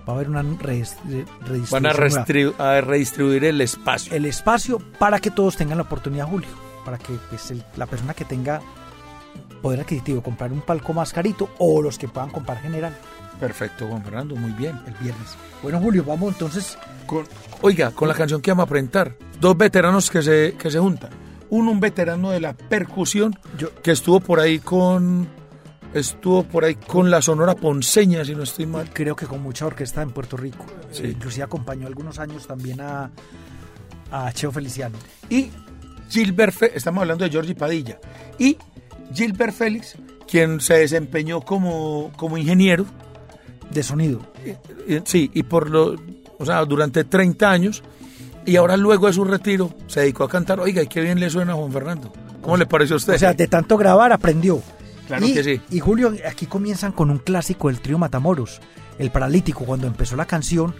Va 0.08 0.12
a 0.12 0.16
haber 0.16 0.30
una 0.30 0.42
redistribución 0.42 1.66
Van 1.70 1.86
a, 1.86 2.80
redistribuir 2.80 3.44
el 3.44 3.60
espacio. 3.60 4.14
el 4.14 4.24
espacio 4.24 4.78
para 4.98 5.18
que 5.18 5.30
todos 5.30 5.56
tengan 5.56 5.76
la 5.78 5.82
oportunidad, 5.84 6.26
Julio, 6.28 6.48
para 6.84 6.96
que 6.96 7.12
pues, 7.28 7.50
el- 7.50 7.62
la 7.76 7.86
persona 7.86 8.14
que 8.14 8.24
tenga 8.24 8.60
poder 9.60 9.80
adquisitivo 9.80 10.22
comprar 10.22 10.52
un 10.52 10.60
palco 10.62 10.92
más 10.94 11.12
carito 11.12 11.50
o 11.58 11.82
los 11.82 11.98
que 11.98 12.06
puedan 12.08 12.30
comprar 12.30 12.58
general 12.62 12.96
Perfecto, 13.40 13.86
Juan 13.86 14.02
Fernando, 14.02 14.34
muy 14.36 14.50
bien. 14.52 14.78
el 14.86 14.94
viernes. 14.94 15.36
Bueno, 15.62 15.78
Julio, 15.80 16.04
vamos 16.04 16.32
entonces. 16.32 16.76
Con- 17.06 17.26
oiga, 17.62 17.90
con 17.92 18.08
la 18.08 18.14
canción 18.14 18.40
que 18.42 18.50
vamos 18.50 18.64
a 18.64 18.68
presentar, 18.68 19.14
dos 19.40 19.56
veteranos 19.56 20.10
que 20.10 20.22
se, 20.22 20.54
que 20.58 20.70
se 20.70 20.78
juntan. 20.78 21.10
Uno, 21.50 21.70
un 21.70 21.80
veterano 21.80 22.30
de 22.30 22.40
la 22.40 22.52
percusión, 22.54 23.38
Yo- 23.56 23.72
que 23.82 23.92
estuvo 23.92 24.20
por 24.20 24.40
ahí 24.40 24.58
con 24.58 25.28
estuvo 25.94 26.42
por 26.42 26.64
ahí 26.66 26.74
con 26.74 27.10
la 27.10 27.22
Sonora 27.22 27.54
Ponceña, 27.54 28.22
si 28.24 28.34
no 28.34 28.42
estoy 28.42 28.66
mal. 28.66 28.90
Creo 28.92 29.16
que 29.16 29.26
con 29.26 29.42
mucha 29.42 29.64
orquesta 29.66 30.02
en 30.02 30.10
Puerto 30.10 30.36
Rico. 30.36 30.66
Sí. 30.92 31.04
Inclusive 31.06 31.44
acompañó 31.44 31.86
algunos 31.86 32.18
años 32.18 32.46
también 32.46 32.80
a, 32.82 33.10
a 34.10 34.32
Cheo 34.32 34.52
Feliciano. 34.52 34.98
Y 35.30 35.50
Gilbert 36.10 36.52
Félix, 36.52 36.76
estamos 36.76 37.00
hablando 37.02 37.24
de 37.24 37.30
Giorgi 37.30 37.54
Padilla, 37.54 37.98
y 38.38 38.58
Gilbert 39.14 39.54
Félix, 39.54 39.96
quien 40.30 40.60
se 40.60 40.74
desempeñó 40.74 41.40
como, 41.40 42.12
como 42.16 42.36
ingeniero, 42.36 42.84
De 43.70 43.82
sonido. 43.82 44.20
sí, 45.04 45.30
y 45.34 45.42
por 45.42 45.70
lo, 45.70 45.96
o 46.38 46.46
sea, 46.46 46.64
durante 46.64 47.04
30 47.04 47.50
años, 47.50 47.82
y 48.46 48.56
ahora 48.56 48.76
luego 48.76 49.06
de 49.06 49.12
su 49.12 49.24
retiro 49.24 49.74
se 49.86 50.00
dedicó 50.00 50.24
a 50.24 50.28
cantar. 50.28 50.60
Oiga, 50.60 50.82
¿y 50.82 50.86
qué 50.86 51.00
bien 51.00 51.20
le 51.20 51.28
suena 51.28 51.52
a 51.52 51.56
Juan 51.56 51.72
Fernando? 51.72 52.12
¿Cómo 52.40 52.56
le 52.56 52.66
pareció 52.66 52.94
a 52.94 52.98
usted? 52.98 53.14
O 53.14 53.18
sea, 53.18 53.34
de 53.34 53.46
tanto 53.46 53.76
grabar 53.76 54.12
aprendió. 54.12 54.62
Claro 55.06 55.26
y, 55.26 55.34
que 55.34 55.44
sí. 55.44 55.60
Y 55.70 55.80
Julio, 55.80 56.14
aquí 56.26 56.46
comienzan 56.46 56.92
con 56.92 57.10
un 57.10 57.18
clásico 57.18 57.68
del 57.68 57.80
trío 57.80 57.98
Matamoros, 57.98 58.60
El 58.98 59.10
Paralítico. 59.10 59.64
Cuando 59.64 59.86
empezó 59.86 60.16
la 60.16 60.24
canción, 60.24 60.74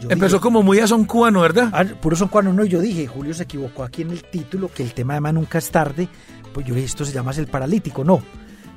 yo 0.00 0.10
Empezó 0.10 0.36
dije, 0.36 0.42
como 0.42 0.62
muy 0.62 0.78
a 0.78 0.86
son 0.86 1.04
cubano, 1.04 1.40
¿verdad? 1.40 1.70
Ah, 1.72 1.84
puro 2.00 2.14
son 2.14 2.28
cuando 2.28 2.52
no, 2.52 2.64
y 2.64 2.68
yo 2.68 2.80
dije, 2.80 3.06
Julio 3.06 3.34
se 3.34 3.44
equivocó 3.44 3.82
aquí 3.82 4.02
en 4.02 4.10
el 4.10 4.22
título, 4.22 4.70
que 4.72 4.82
el 4.82 4.92
tema 4.94 5.14
además 5.14 5.34
nunca 5.34 5.58
es 5.58 5.70
tarde. 5.70 6.08
Pues 6.52 6.66
yo 6.66 6.74
dije, 6.74 6.86
esto 6.86 7.04
se 7.04 7.12
llama 7.12 7.32
El 7.32 7.48
Paralítico. 7.48 8.04
No. 8.04 8.22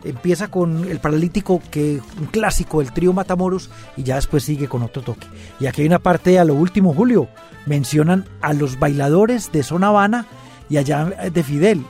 Empieza 0.03 0.49
con 0.49 0.85
El 0.89 0.99
Paralítico, 0.99 1.61
que 1.69 1.99
un 2.19 2.25
clásico 2.27 2.79
del 2.79 2.91
trío 2.91 3.13
Matamoros, 3.13 3.69
y 3.97 4.03
ya 4.03 4.15
después 4.15 4.43
sigue 4.43 4.67
con 4.67 4.81
otro 4.83 5.01
toque. 5.01 5.27
Y 5.59 5.67
aquí 5.67 5.81
hay 5.81 5.87
una 5.87 5.99
parte 5.99 6.39
a 6.39 6.45
lo 6.45 6.53
último, 6.55 6.93
Julio. 6.93 7.27
Mencionan 7.65 8.25
a 8.41 8.53
los 8.53 8.79
bailadores 8.79 9.51
de 9.51 9.61
Zona 9.63 9.87
Habana 9.87 10.25
y 10.69 10.77
allá 10.77 11.05
de 11.31 11.43
Fidel. 11.43 11.83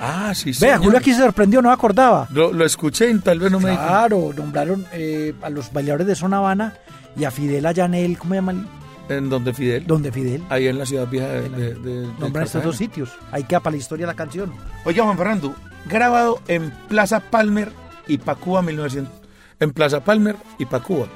Ah, 0.00 0.32
sí, 0.34 0.52
sí. 0.52 0.64
Vea, 0.64 0.78
Julio 0.78 0.98
aquí 0.98 1.12
se 1.12 1.20
sorprendió, 1.20 1.62
no 1.62 1.68
me 1.68 1.74
acordaba. 1.74 2.26
Lo, 2.32 2.52
lo 2.52 2.64
escuché 2.64 3.08
y 3.10 3.18
tal 3.20 3.38
vez 3.38 3.52
no 3.52 3.60
me. 3.60 3.70
Claro, 3.72 4.32
nombraron 4.36 4.84
eh, 4.92 5.32
a 5.42 5.48
los 5.50 5.72
bailadores 5.72 6.08
de 6.08 6.16
Zona 6.16 6.38
Habana 6.38 6.74
y 7.16 7.22
a 7.24 7.30
Fidel 7.30 7.64
allá 7.66 7.84
en 7.84 7.94
el, 7.94 8.18
¿cómo 8.18 8.30
se 8.34 8.38
llama? 8.38 8.52
el- 8.52 8.66
En 9.08 9.28
donde 9.28 9.52
Fidel. 9.54 9.86
Donde 9.86 10.10
Fidel. 10.10 10.42
Ahí 10.48 10.66
en 10.66 10.78
la 10.78 10.86
ciudad 10.86 11.06
vieja 11.06 11.28
de, 11.28 11.48
de, 11.50 11.74
de- 11.74 12.00
de 12.00 12.06
Nombran 12.18 12.46
estos 12.46 12.64
dos 12.64 12.76
sitios. 12.76 13.10
Ahí 13.30 13.44
queda 13.44 13.60
para 13.60 13.76
la 13.76 13.80
historia 13.80 14.06
la 14.06 14.14
canción. 14.14 14.52
Oiga, 14.84 15.04
Juan 15.04 15.16
Fernando, 15.16 15.54
grabado 15.86 16.40
en 16.48 16.70
Plaza 16.88 17.20
Palmer 17.20 17.72
y 18.06 18.18
Pacuba 18.18 18.62
1900. 18.62 19.12
En 19.60 19.72
Plaza 19.72 20.04
Palmer 20.04 20.36
y 20.58 20.66
Pacuba. 20.66 21.06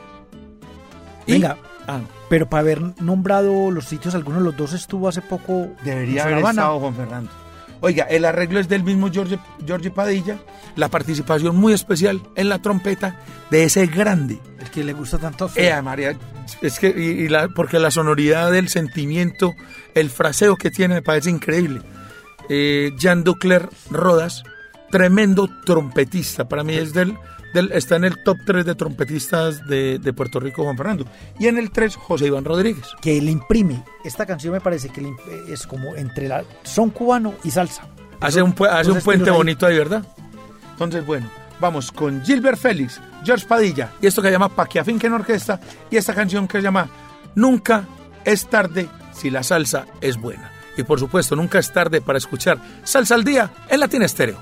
Y- 1.27 1.33
Venga, 1.33 1.57
Ah, 1.89 2.01
pero 2.29 2.49
para 2.49 2.63
haber 2.63 2.81
nombrado 3.01 3.71
los 3.71 3.85
sitios, 3.85 4.17
alguno 4.17 4.39
de 4.39 4.45
los 4.47 4.57
dos 4.57 4.73
estuvo 4.73 5.07
hace 5.09 5.23
poco 5.23 5.69
debería 5.85 6.25
haber 6.25 6.39
Habana. 6.39 6.63
estado 6.63 6.81
Juan 6.81 6.95
Fernando. 6.97 7.31
Oiga, 7.81 8.05
el 8.05 8.25
arreglo 8.25 8.59
es 8.59 8.69
del 8.69 8.83
mismo 8.83 9.09
George, 9.13 9.39
George 9.65 9.91
Padilla, 9.93 10.39
la 10.75 10.89
participación 10.89 11.55
muy 11.55 11.73
especial 11.75 12.21
en 12.35 12.49
la 12.49 12.59
trompeta 12.61 13.21
de 13.51 13.63
ese 13.65 13.87
grande. 13.87 14.41
El 14.59 14.69
que 14.71 14.83
le 14.83 14.95
gusta 14.95 15.19
tanto 15.19 15.49
Eh, 15.55 15.81
María, 15.81 16.17
es 16.61 16.79
que, 16.81 16.89
y, 16.89 17.25
y 17.25 17.29
la, 17.29 17.47
porque 17.49 17.79
la 17.79 17.93
sonoridad 17.93 18.51
del 18.51 18.69
sentimiento, 18.69 19.55
el 19.95 20.11
fraseo 20.11 20.57
que 20.57 20.73
tiene 20.73 20.95
me 20.97 21.03
parece 21.03 21.31
increíble. 21.31 21.83
Eh, 22.49 22.91
Jean 22.99 23.23
Ducler 23.23 23.69
Rodas, 23.91 24.43
tremendo 24.91 25.49
trompetista, 25.65 26.49
para 26.49 26.63
mí 26.65 26.75
es 26.75 26.93
del, 26.93 27.17
del- 27.55 27.73
está 27.73 27.97
en 27.97 28.05
el 28.05 28.23
top 28.23 28.39
3 28.47 28.65
de 28.65 28.75
trompetistas 28.75 29.67
de, 29.67 29.99
de 29.99 30.13
Puerto 30.13 30.41
Rico, 30.41 30.65
Juan 30.65 30.77
Fernando. 30.77 31.07
Y 31.39 31.47
en 31.47 31.59
el 31.59 31.71
3, 31.71 31.97
José 31.97 32.27
Iván 32.27 32.45
Rodríguez. 32.45 32.87
que 33.01 33.21
le 33.21 33.31
imprime. 33.31 33.83
Esta 34.05 34.27
canción 34.27 34.53
me 34.53 34.61
parece 34.61 34.89
que 34.89 35.11
es 35.49 35.67
como 35.67 35.95
entre 35.97 36.29
la 36.29 36.45
son 36.63 36.91
cubano 36.91 37.35
y 37.45 37.51
salsa. 37.51 37.89
Hace 38.21 38.43
un, 38.43 38.55
hace 38.71 38.91
un 38.91 39.01
puente 39.01 39.31
bonito 39.31 39.67
ahí, 39.67 39.77
¿verdad? 39.77 40.05
Entonces, 40.73 41.05
bueno, 41.05 41.29
vamos 41.61 41.91
con 41.93 42.23
Gilbert 42.25 42.59
Félix, 42.59 43.01
George 43.25 43.47
Padilla, 43.47 43.93
y 44.01 44.07
esto 44.07 44.23
que 44.23 44.29
se 44.29 44.33
llama 44.33 44.49
Pa' 44.49 44.67
que 44.67 44.79
afinquen 44.81 45.13
orquesta, 45.13 45.61
y 45.91 45.97
esta 45.97 46.15
canción 46.15 46.47
que 46.49 46.59
se 46.59 46.63
llama 46.63 46.89
Nunca 47.35 47.85
es 48.25 48.47
tarde 48.49 48.89
si 49.13 49.31
la 49.31 49.43
salsa 49.43 49.87
es 50.01 50.17
buena. 50.19 50.51
Y 50.79 50.83
por 50.83 50.99
supuesto, 51.01 51.35
nunca 51.37 51.59
es 51.59 51.73
tarde 51.73 52.01
para 52.03 52.19
escuchar 52.19 52.59
Salsa 52.85 53.15
al 53.15 53.25
Día 53.25 53.51
en 53.71 53.81
Latina 53.81 54.05
Estéreo. 54.05 54.39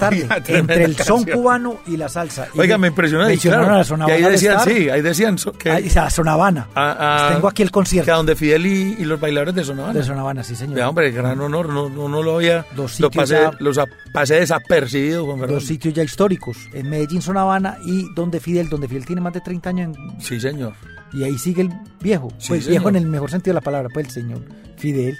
Tarde. 0.00 0.22
Oiga, 0.24 0.58
Entre 0.58 0.84
el 0.84 0.96
son 0.96 1.18
canción. 1.18 1.38
cubano 1.38 1.76
y 1.86 1.96
la 1.96 2.08
salsa. 2.08 2.48
Y 2.54 2.58
Oiga, 2.60 2.76
me 2.78 2.88
impresionó. 2.88 3.30
y 3.30 3.38
claro, 3.38 3.72
a 3.72 3.78
la 3.78 3.84
zona 3.84 4.06
que 4.06 4.12
ahí 4.12 4.22
decían, 4.22 4.54
All 4.54 4.58
Star. 4.60 4.74
sí, 4.76 4.88
ahí 4.90 5.02
decían 5.02 5.36
que... 5.58 5.70
Ahí, 5.70 5.88
a 5.94 6.10
Zona 6.10 6.32
Habana. 6.32 6.68
a- 6.74 7.26
a- 7.28 7.34
Tengo 7.34 7.46
aquí 7.48 7.62
el 7.62 7.68
Que 7.68 7.72
a 7.72 7.74
concierto 7.74 8.16
donde 8.16 8.34
Fidel 8.34 8.66
y, 8.66 8.96
y 8.98 9.04
los 9.04 9.20
bailadores 9.20 9.54
de 9.54 9.62
Sonora. 9.64 9.92
de 9.92 10.02
Zona 10.02 10.22
Habana, 10.22 10.42
sí, 10.42 10.56
señor. 10.56 10.74
Vea, 10.74 10.88
hombre, 10.88 11.10
gran 11.12 11.40
honor, 11.40 11.68
no, 11.68 11.88
no, 11.88 12.08
no 12.08 12.22
lo 12.22 12.36
había, 12.36 12.66
Dos 12.74 12.98
lo 12.98 13.08
sitios 13.08 13.22
pasé, 13.24 13.34
ya- 13.34 13.50
los 13.60 13.78
pasé 14.12 14.34
desapercibido, 14.40 15.24
Juan 15.26 15.38
Fernando. 15.38 15.54
Dos 15.60 15.66
sitios 15.66 15.94
ya 15.94 16.02
históricos, 16.02 16.56
en 16.72 16.90
Medellín, 16.90 17.22
Zona 17.22 17.42
Habana 17.42 17.78
y 17.84 18.12
donde 18.14 18.40
Fidel, 18.40 18.68
donde 18.68 18.88
Fidel 18.88 19.06
tiene 19.06 19.20
más 19.20 19.32
de 19.32 19.40
30 19.40 19.68
años 19.70 19.96
en- 19.96 20.20
Sí, 20.20 20.40
señor. 20.40 20.72
y 21.12 21.22
ahí 21.24 21.36
sigue 21.38 21.62
el 21.62 21.70
viejo. 22.00 22.28
Sí, 22.38 22.48
pues 22.48 22.64
señor. 22.64 22.70
viejo 22.70 22.88
en 22.88 22.96
el 22.96 23.06
mejor 23.06 23.30
sentido 23.30 23.52
de 23.52 23.60
la 23.60 23.64
palabra, 23.64 23.88
pues 23.92 24.06
el 24.06 24.12
señor 24.12 24.40
Fidel. 24.76 25.18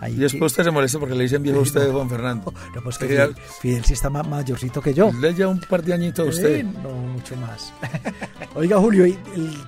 Ahí 0.00 0.12
Y 0.12 0.16
después 0.16 0.52
usted 0.52 0.64
se 0.64 0.70
molesta 0.70 0.98
porque 0.98 1.14
le 1.14 1.24
dicen 1.24 1.42
viejo 1.42 1.58
a 1.58 1.62
usted, 1.62 1.90
Juan 1.92 2.08
Fernando. 2.08 2.52
No, 2.74 2.80
pues 2.82 2.96
que 2.98 3.06
Fidel, 3.08 3.34
Fidel 3.60 3.84
sí 3.84 3.92
está 3.92 4.08
más 4.10 4.26
mayorcito 4.26 4.80
que 4.80 4.94
yo. 4.94 5.10
Le 5.12 5.34
lleva 5.34 5.50
un 5.50 5.60
par 5.60 5.82
de 5.82 5.92
añitos 5.94 6.26
a 6.26 6.30
usted. 6.30 6.56
Eh, 6.60 6.62
no, 6.62 6.90
mucho 6.90 7.36
más. 7.36 7.72
Oiga, 8.54 8.78
Julio, 8.78 9.06
y 9.06 9.18
el- 9.34 9.58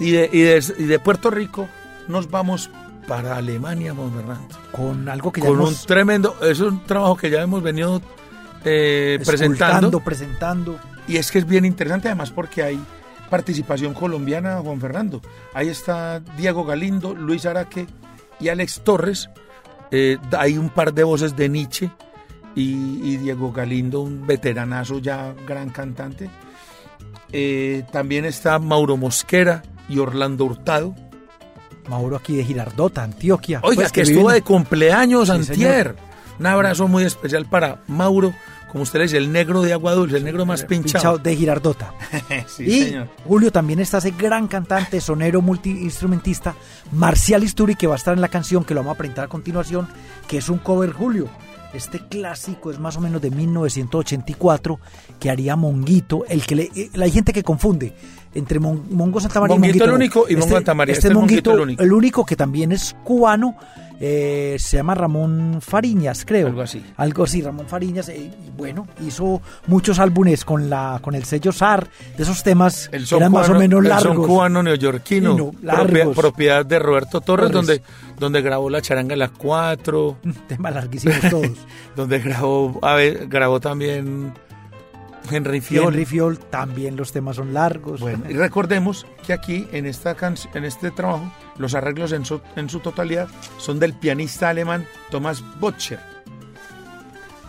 Y 0.00 0.10
de, 0.12 0.30
y, 0.32 0.40
de, 0.40 0.64
y 0.78 0.84
de 0.84 0.98
Puerto 0.98 1.30
Rico 1.30 1.68
nos 2.08 2.30
vamos 2.30 2.70
para 3.06 3.36
Alemania, 3.36 3.94
Juan 3.94 4.12
Fernando. 4.12 4.56
con 4.70 5.08
algo 5.08 5.30
que 5.32 5.40
ya 5.40 5.46
Con 5.48 5.60
un 5.60 5.74
tremendo, 5.86 6.36
es 6.40 6.60
un 6.60 6.82
trabajo 6.84 7.16
que 7.16 7.30
ya 7.30 7.42
hemos 7.42 7.62
venido 7.62 8.00
eh, 8.64 9.18
presentando. 9.24 10.00
presentando. 10.00 10.78
Y 11.08 11.16
es 11.16 11.30
que 11.32 11.38
es 11.40 11.46
bien 11.46 11.64
interesante 11.64 12.08
además 12.08 12.30
porque 12.30 12.62
hay 12.62 12.80
participación 13.28 13.92
colombiana, 13.92 14.58
Juan 14.60 14.80
Fernando. 14.80 15.20
Ahí 15.52 15.68
está 15.68 16.20
Diego 16.36 16.64
Galindo, 16.64 17.14
Luis 17.14 17.44
Araque 17.46 17.86
y 18.40 18.48
Alex 18.48 18.82
Torres. 18.84 19.28
Eh, 19.92 20.18
hay 20.36 20.58
un 20.58 20.70
par 20.70 20.92
de 20.94 21.04
voces 21.04 21.36
de 21.36 21.48
Nietzsche 21.48 21.90
y, 22.56 22.72
y 23.04 23.16
Diego 23.18 23.52
Galindo, 23.52 24.00
un 24.00 24.26
veteranazo 24.26 24.98
ya, 24.98 25.32
gran 25.46 25.68
cantante. 25.70 26.28
Eh, 27.32 27.84
también 27.92 28.24
está 28.24 28.58
Mauro 28.58 28.96
Mosquera 28.96 29.62
y 29.88 29.98
Orlando 29.98 30.44
Hurtado. 30.46 30.94
Mauro 31.88 32.16
aquí 32.16 32.36
de 32.36 32.44
Girardota, 32.44 33.02
Antioquia. 33.02 33.60
Oiga, 33.62 33.82
Pues 33.82 33.92
que 33.92 34.02
viven- 34.02 34.12
estuvo 34.16 34.30
de 34.30 34.42
cumpleaños 34.42 35.28
Sí, 35.28 35.34
antier. 35.34 35.96
Un 36.38 36.46
abrazo 36.46 36.88
muy 36.88 37.04
especial 37.04 37.46
para 37.46 37.82
Mauro, 37.88 38.32
como 38.72 38.82
usted 38.82 38.98
le 38.98 39.04
dice, 39.04 39.18
el 39.18 39.30
negro 39.30 39.62
de 39.62 39.72
agua 39.74 39.92
dulce, 39.92 40.16
el 40.16 40.24
negro 40.24 40.44
más 40.46 40.64
pinchado. 40.64 40.82
pinchado 40.82 41.18
de 41.18 41.36
Girardota. 41.36 41.94
Sí, 42.48 42.64
y 42.64 42.82
señor. 42.84 43.08
Julio 43.24 43.52
también 43.52 43.78
está 43.80 43.98
ese 43.98 44.10
gran 44.12 44.48
cantante, 44.48 45.00
sonero, 45.00 45.40
multiinstrumentista, 45.42 46.54
Marcial 46.92 47.44
Isturi, 47.44 47.74
que 47.76 47.86
va 47.86 47.94
a 47.94 47.96
estar 47.98 48.14
en 48.14 48.20
la 48.20 48.28
canción 48.28 48.64
que 48.64 48.74
lo 48.74 48.80
vamos 48.80 48.94
a 48.94 48.98
presentar 48.98 49.26
a 49.26 49.28
continuación, 49.28 49.86
que 50.26 50.38
es 50.38 50.48
un 50.48 50.58
cover, 50.58 50.92
Julio. 50.92 51.28
Este 51.74 52.00
clásico 52.00 52.70
es 52.70 52.78
más 52.78 52.96
o 52.96 53.00
menos 53.00 53.22
de 53.22 53.30
1984, 53.30 54.78
que 55.18 55.30
haría 55.30 55.56
Monguito, 55.56 56.24
el 56.28 56.44
que 56.44 56.54
le, 56.56 56.62
eh, 56.74 56.90
hay 57.00 57.10
gente 57.10 57.32
que 57.32 57.42
confunde 57.42 57.94
entre 58.34 58.58
Mon- 58.58 58.82
Mongo 58.90 59.20
Santa 59.20 59.40
María 59.40 59.56
Monguito 59.56 59.76
y 59.76 59.78
Monguito. 59.78 59.84
el 59.84 59.92
único 59.94 60.26
y 60.28 60.36
Mongo 60.36 60.54
Santa 60.54 60.74
María. 60.74 60.92
Este, 60.92 61.08
Este 61.08 61.08
es 61.08 61.14
Monguito, 61.14 61.50
Monguito 61.50 61.52
el 61.54 61.60
único. 61.68 61.82
el 61.82 61.92
único 61.92 62.26
que 62.26 62.36
también 62.36 62.72
es 62.72 62.94
cubano, 63.04 63.56
eh, 64.04 64.56
se 64.58 64.78
llama 64.78 64.96
Ramón 64.96 65.58
Fariñas, 65.60 66.24
creo. 66.26 66.48
Algo 66.48 66.62
así. 66.62 66.84
Algo 66.96 67.22
así, 67.22 67.40
Ramón 67.40 67.68
Fariñas, 67.68 68.08
eh, 68.08 68.16
y 68.16 68.50
bueno, 68.56 68.88
hizo 69.06 69.40
muchos 69.68 70.00
álbumes 70.00 70.44
con 70.44 70.68
la 70.68 70.98
con 71.00 71.14
el 71.14 71.22
sello 71.22 71.52
SAR, 71.52 71.88
de 72.16 72.24
esos 72.24 72.42
temas 72.42 72.88
El 72.90 73.06
son, 73.06 73.20
eran 73.20 73.30
más 73.30 73.48
o 73.48 73.54
menos 73.54 73.80
el 73.80 73.88
largos. 73.88 74.16
son 74.16 74.26
cubano 74.26 74.60
neoyorquino, 74.60 75.36
no, 75.36 75.52
largos. 75.62 76.16
propiedad 76.16 76.66
de 76.66 76.80
Roberto 76.80 77.20
Torres, 77.20 77.52
Torres. 77.52 77.66
donde, 77.68 77.82
donde 78.18 78.42
grabó 78.42 78.68
la 78.70 78.82
charanga 78.82 79.14
las 79.14 79.30
cuatro, 79.30 80.16
Temas 80.48 80.74
larguísimos 80.74 81.20
todos. 81.30 81.58
donde 81.94 82.18
grabó, 82.18 82.80
a 82.82 82.94
ver, 82.94 83.28
grabó 83.28 83.60
también 83.60 84.34
Henry 85.30 85.60
Fiol. 85.60 85.94
Henry 85.94 86.06
Fiol, 86.06 86.38
también 86.40 86.96
los 86.96 87.12
temas 87.12 87.36
son 87.36 87.54
largos. 87.54 88.00
Bueno, 88.00 88.24
y 88.28 88.32
recordemos 88.32 89.06
que 89.24 89.32
aquí 89.32 89.68
en 89.70 89.86
esta 89.86 90.16
en 90.54 90.64
este 90.64 90.90
trabajo 90.90 91.30
los 91.58 91.74
arreglos 91.74 92.12
en 92.12 92.24
su, 92.24 92.40
totalidad 92.80 93.28
son 93.58 93.78
del 93.78 93.92
pianista 93.94 94.48
alemán 94.48 94.86
Thomas 95.10 95.42
Botcher. 95.60 96.00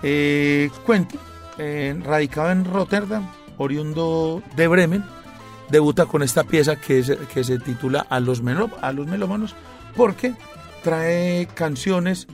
Eh, 0.01 0.69
Quentin, 0.85 1.19
eh, 1.57 1.99
radicado 2.03 2.51
en 2.51 2.65
Rotterdam, 2.65 3.27
oriundo 3.57 4.41
de 4.55 4.67
Bremen, 4.67 5.03
debuta 5.69 6.05
con 6.05 6.23
esta 6.23 6.43
pieza 6.43 6.75
que, 6.75 7.03
se- 7.03 7.17
que 7.17 7.43
se 7.43 7.57
titula 7.59 8.05
A 8.09 8.19
los, 8.19 8.43
melo- 8.43 8.69
a 8.81 8.91
los 8.91 9.07
melómanos 9.07 9.55
porque 9.95 10.33
trae 10.83 11.47
canciones 11.53 12.27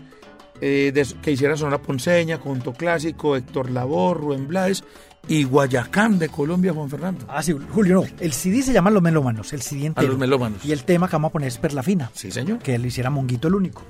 eh, 0.62 0.92
de- 0.94 1.08
que 1.22 1.32
hiciera 1.32 1.56
Sonora 1.58 1.78
Ponceña, 1.82 2.40
Conto 2.40 2.74
Clásico, 2.74 3.36
Héctor 3.36 3.70
Labor, 3.72 4.18
Rubén 4.20 4.48
Blades 4.48 4.84
y 5.28 5.44
Guayacán 5.44 6.18
de 6.18 6.30
Colombia, 6.30 6.74
Juan 6.74 6.90
Fernando. 6.90 7.26
Ah, 7.30 7.44
sí, 7.44 7.56
Julio, 7.74 7.96
no. 7.96 8.04
El 8.20 8.34
CD 8.34 8.62
se 8.62 8.74
llama 8.74 8.90
Los 8.90 9.02
Melómanos, 9.04 9.54
el 9.54 9.62
CD 9.62 9.86
entero. 9.88 10.08
los 10.08 10.18
Melómanos. 10.18 10.64
Y 10.66 10.72
el 10.72 10.84
tema 10.84 11.08
que 11.08 11.14
vamos 11.14 11.30
a 11.30 11.34
poner 11.34 11.48
es 11.50 11.58
Perla 11.58 11.84
Fina. 11.84 12.10
Sí, 12.14 12.32
señor. 12.32 12.60
Que 12.60 12.78
le 12.80 12.88
hiciera 12.88 13.10
Monguito 13.10 13.48
el 13.48 13.56
único. 13.56 13.84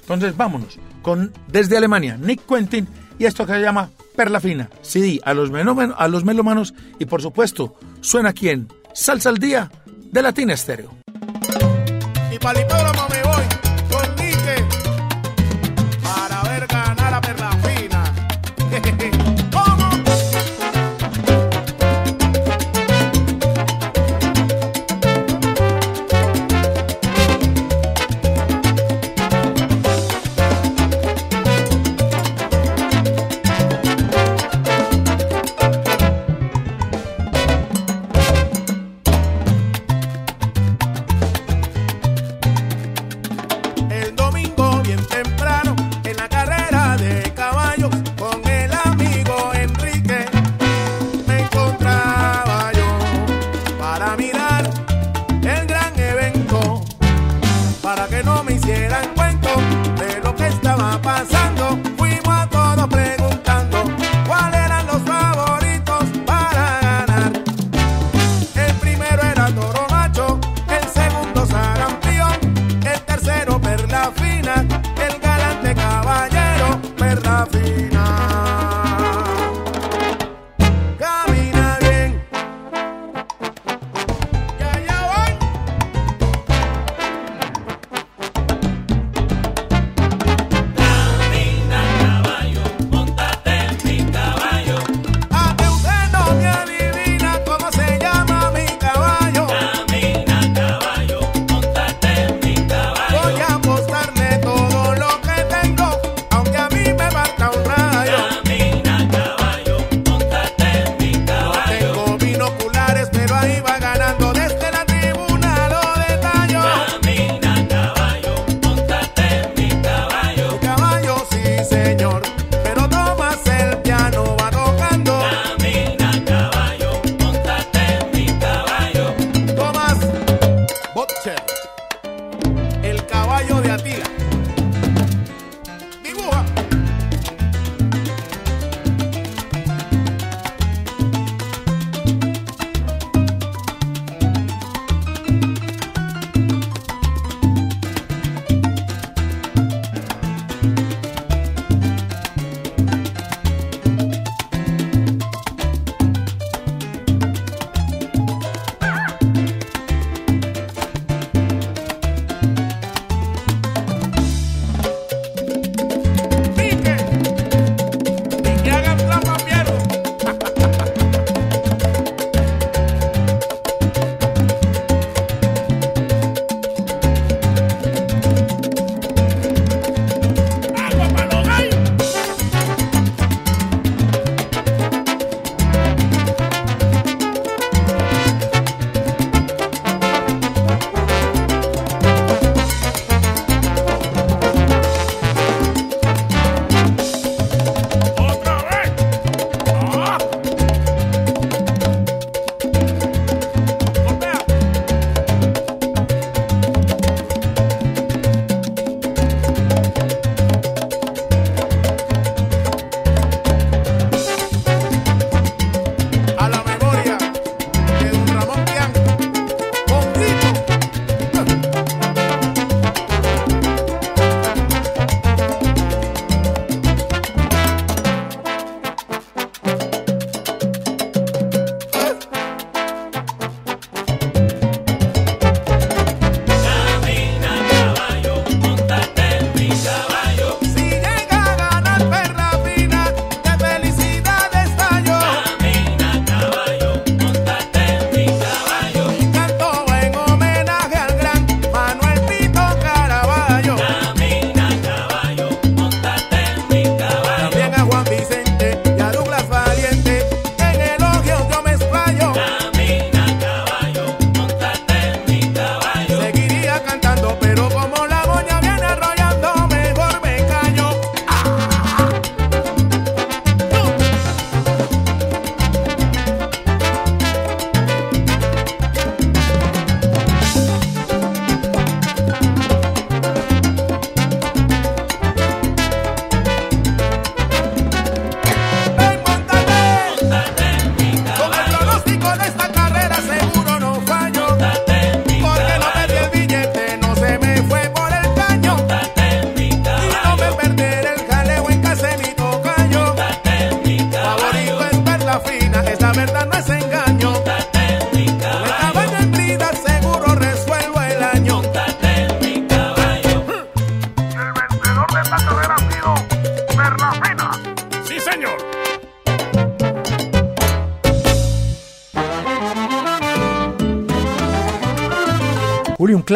Entonces 0.00 0.36
vámonos 0.36 0.78
con 1.02 1.32
desde 1.48 1.76
Alemania, 1.78 2.16
Nick 2.18 2.46
Quentin 2.46 2.86
y 3.18 3.24
esto 3.24 3.46
que 3.46 3.54
se 3.54 3.60
llama 3.62 3.88
Perla 4.14 4.38
Fina, 4.38 4.68
CD 4.82 5.18
a 5.24 5.32
los, 5.34 5.50
melómanos, 5.50 5.96
a 5.98 6.06
los 6.08 6.24
melómanos 6.24 6.74
y 6.98 7.06
por 7.06 7.22
supuesto 7.22 7.74
suena 8.02 8.28
aquí 8.30 8.50
en 8.50 8.68
Salsa 8.92 9.30
al 9.30 9.38
Día 9.38 9.70
de 10.12 10.22
Latina 10.22 10.52
Estéreo. 10.52 10.90
Y 12.32 12.38
para 12.38 12.60
el 12.60 12.66
hipódromo 12.66 13.08
me 13.10 13.22
voy 13.22 13.44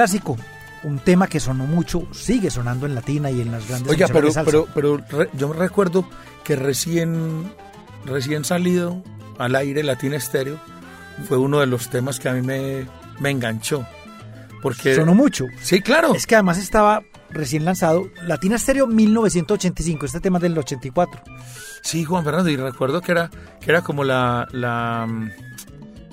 clásico, 0.08 0.36
un 0.84 0.98
tema 1.00 1.26
que 1.26 1.38
sonó 1.40 1.66
mucho, 1.66 2.06
sigue 2.12 2.50
sonando 2.50 2.86
en 2.86 2.94
Latina 2.94 3.30
y 3.30 3.40
en 3.40 3.52
las 3.52 3.68
grandes 3.68 3.90
Oiga, 3.90 4.06
pero, 4.08 4.28
pero, 4.44 4.66
pero 4.74 4.96
re- 5.10 5.28
yo 5.34 5.48
me 5.48 5.56
recuerdo 5.56 6.08
que 6.44 6.56
recién, 6.56 7.52
recién 8.06 8.44
salido 8.44 9.02
al 9.38 9.54
aire 9.54 9.82
Latina 9.82 10.16
Estéreo 10.16 10.58
fue 11.28 11.36
uno 11.36 11.60
de 11.60 11.66
los 11.66 11.90
temas 11.90 12.18
que 12.20 12.28
a 12.28 12.32
mí 12.32 12.42
me, 12.42 12.86
me 13.20 13.30
enganchó. 13.30 13.84
Porque, 14.62 14.94
Sonó 14.94 15.14
mucho. 15.14 15.44
Sí, 15.62 15.80
claro. 15.82 16.14
Es 16.14 16.26
que 16.26 16.34
además 16.34 16.58
estaba 16.58 17.02
recién 17.30 17.64
lanzado 17.64 18.08
Latina 18.26 18.56
Stereo 18.58 18.86
1985, 18.86 20.06
este 20.06 20.20
tema 20.20 20.38
del 20.38 20.56
84. 20.58 21.20
Sí, 21.82 22.04
Juan 22.04 22.24
Fernando, 22.24 22.48
y 22.50 22.56
recuerdo 22.56 23.00
que 23.00 23.12
era, 23.12 23.30
que 23.60 23.70
era 23.70 23.82
como 23.82 24.02
la, 24.04 24.48
la, 24.52 25.06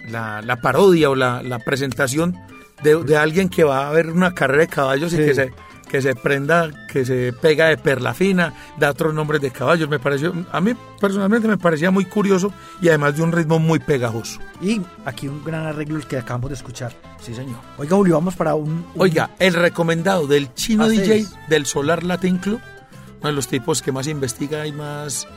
la, 0.10 0.42
la 0.44 0.56
parodia 0.62 1.10
o 1.10 1.16
la, 1.16 1.42
la 1.42 1.58
presentación 1.60 2.36
de, 2.84 3.04
de 3.04 3.18
alguien 3.18 3.50
que 3.50 3.64
va 3.64 3.88
a 3.88 3.92
ver 3.92 4.10
una 4.12 4.34
carrera 4.34 4.62
de 4.62 4.68
caballos 4.68 5.14
y 5.14 5.18
Sí. 5.18 5.24
que 5.26 5.34
se, 5.36 5.54
que 5.90 6.02
se 6.02 6.16
prenda, 6.16 6.70
que 6.92 7.06
se 7.06 7.32
pega 7.32 7.68
de 7.68 7.78
perla 7.78 8.14
fina, 8.14 8.54
da 8.78 8.90
otros 8.92 9.14
nombres 9.14 9.40
de 9.42 9.52
caballos. 9.52 9.88
Me 9.88 10.00
pareció, 10.00 10.34
a 10.52 10.60
mí 10.60 10.74
personalmente 11.00 11.48
me 11.48 11.58
parecía 11.58 11.92
muy 11.92 12.06
curioso 12.06 12.52
y 12.82 12.90
además 12.90 13.16
de 13.16 13.24
un 13.24 13.32
ritmo 13.32 13.60
muy 13.60 13.80
pegajoso. 13.80 14.40
Y 14.62 14.82
aquí 15.06 15.28
un 15.28 15.44
gran 15.44 15.66
arreglo 15.68 15.98
el 15.98 16.06
que 16.08 16.18
acabamos 16.18 16.50
de 16.50 16.56
escuchar. 16.56 16.94
Sí, 17.22 17.34
señor. 17.34 17.58
Oiga, 17.78 17.96
Julio, 17.96 18.16
vamos 18.16 18.36
para 18.36 18.56
un... 18.56 18.70
un- 18.70 18.86
Oiga, 18.98 19.30
el 19.40 19.54
recomendado 19.54 20.28
del 20.28 20.54
chino 20.54 20.84
Ah, 20.86 20.90
DJ 20.90 21.24
sí. 21.24 21.34
del 21.48 21.66
Solar 21.66 22.04
Latin 22.04 22.38
Club, 22.40 22.60
uno 23.22 23.30
de 23.30 23.34
los 23.36 23.48
tipos 23.48 23.82
que 23.82 23.92
más 23.92 24.08
investiga 24.08 24.68
y 24.68 24.72
más 24.72 25.28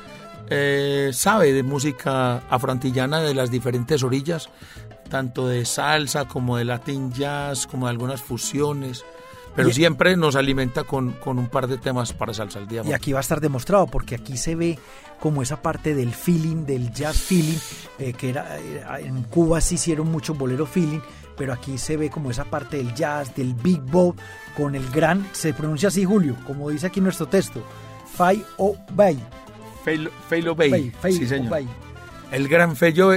eh, 0.50 1.10
sabe 1.12 1.52
de 1.52 1.62
música 1.62 2.38
afroantillana 2.50 3.20
de 3.20 3.34
las 3.34 3.50
diferentes 3.50 4.02
orillas, 4.02 4.48
tanto 5.08 5.46
de 5.48 5.64
salsa 5.64 6.26
como 6.26 6.56
de 6.56 6.64
Latin 6.64 7.12
jazz, 7.12 7.66
como 7.66 7.86
de 7.86 7.90
algunas 7.90 8.22
fusiones, 8.22 9.04
pero 9.56 9.70
Y- 9.70 9.72
siempre 9.72 10.16
nos 10.16 10.36
alimenta 10.36 10.84
con, 10.84 11.12
con 11.12 11.38
un 11.38 11.48
par 11.48 11.66
de 11.66 11.78
temas 11.78 12.12
para 12.12 12.32
salsa 12.34 12.58
al 12.60 12.68
día. 12.68 12.82
Y 12.84 12.92
aquí 12.92 13.12
va 13.12 13.18
a 13.18 13.22
estar 13.22 13.40
demostrado 13.40 13.86
porque 13.86 14.14
aquí 14.14 14.36
se 14.36 14.54
ve 14.54 14.78
como 15.20 15.42
esa 15.42 15.60
parte 15.62 15.94
del 15.94 16.12
feeling, 16.12 16.64
del 16.64 16.92
jazz 16.92 17.16
feeling, 17.18 17.58
eh, 17.98 18.12
que 18.12 18.30
era 18.30 18.58
en 19.00 19.24
Cuba 19.24 19.60
sí 19.60 19.74
hicieron 19.74 20.10
mucho 20.12 20.34
bolero 20.34 20.64
feeling, 20.64 21.00
pero 21.36 21.52
aquí 21.52 21.76
se 21.78 21.96
ve 21.96 22.08
como 22.10 22.30
esa 22.30 22.44
parte 22.44 22.76
del 22.76 22.94
jazz, 22.94 23.34
del 23.34 23.54
big 23.54 23.80
bop, 23.80 24.16
con 24.56 24.74
el 24.76 24.88
gran, 24.90 25.26
se 25.32 25.52
pronuncia 25.54 25.88
así 25.88 26.04
Julio, 26.04 26.36
como 26.46 26.70
dice 26.70 26.86
aquí 26.86 27.00
nuestro 27.00 27.26
texto, 27.26 27.62
Fai 28.14 28.44
O 28.58 28.76
Bay. 28.92 29.18
Feilo, 29.84 30.10
Feilo 30.28 30.54
Bay, 30.54 30.70
Bay, 30.70 30.92
Fai 31.00 31.12
sí 31.12 31.26
señor. 31.26 31.60
El 32.30 32.46
gran 32.48 32.76
Felo 32.76 33.12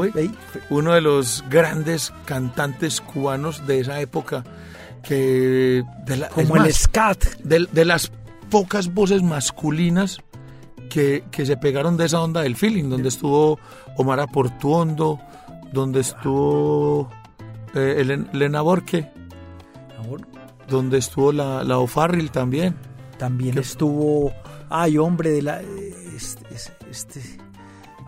Bay, 0.00 0.10
Bay, 0.10 0.28
Fe- 0.52 0.60
uno 0.70 0.92
de 0.94 1.00
los 1.00 1.44
grandes 1.50 2.12
cantantes 2.24 3.00
cubanos 3.00 3.66
de 3.66 3.80
esa 3.80 4.00
época 4.00 4.44
que 5.02 5.82
de 6.04 6.16
la- 6.16 6.26
es 6.26 6.32
como 6.32 6.56
el 6.56 6.72
scat. 6.74 7.24
de, 7.42 7.66
de 7.70 7.84
las 7.84 8.10
pocas 8.50 8.92
voces 8.92 9.22
masculinas 9.22 10.18
que, 10.90 11.24
que 11.30 11.46
se 11.46 11.56
pegaron 11.56 11.96
de 11.96 12.06
esa 12.06 12.20
onda 12.20 12.42
del 12.42 12.56
feeling, 12.56 12.88
donde 12.90 13.08
estuvo 13.08 13.58
Omar 13.96 14.26
Portuondo, 14.32 15.20
donde 15.72 16.00
estuvo 16.00 17.08
eh, 17.74 17.96
Elen- 18.04 18.28
Elena 18.34 18.60
Borque, 18.60 19.08
donde 20.68 20.98
estuvo 20.98 21.32
la, 21.32 21.62
la 21.64 21.78
O'Farrill 21.78 22.30
también. 22.30 22.74
También 23.18 23.58
estuvo, 23.58 24.32
ay 24.68 24.98
hombre, 24.98 25.30
de 25.30 25.42
la, 25.42 25.60
este- 26.16 26.46
este- 26.90 27.20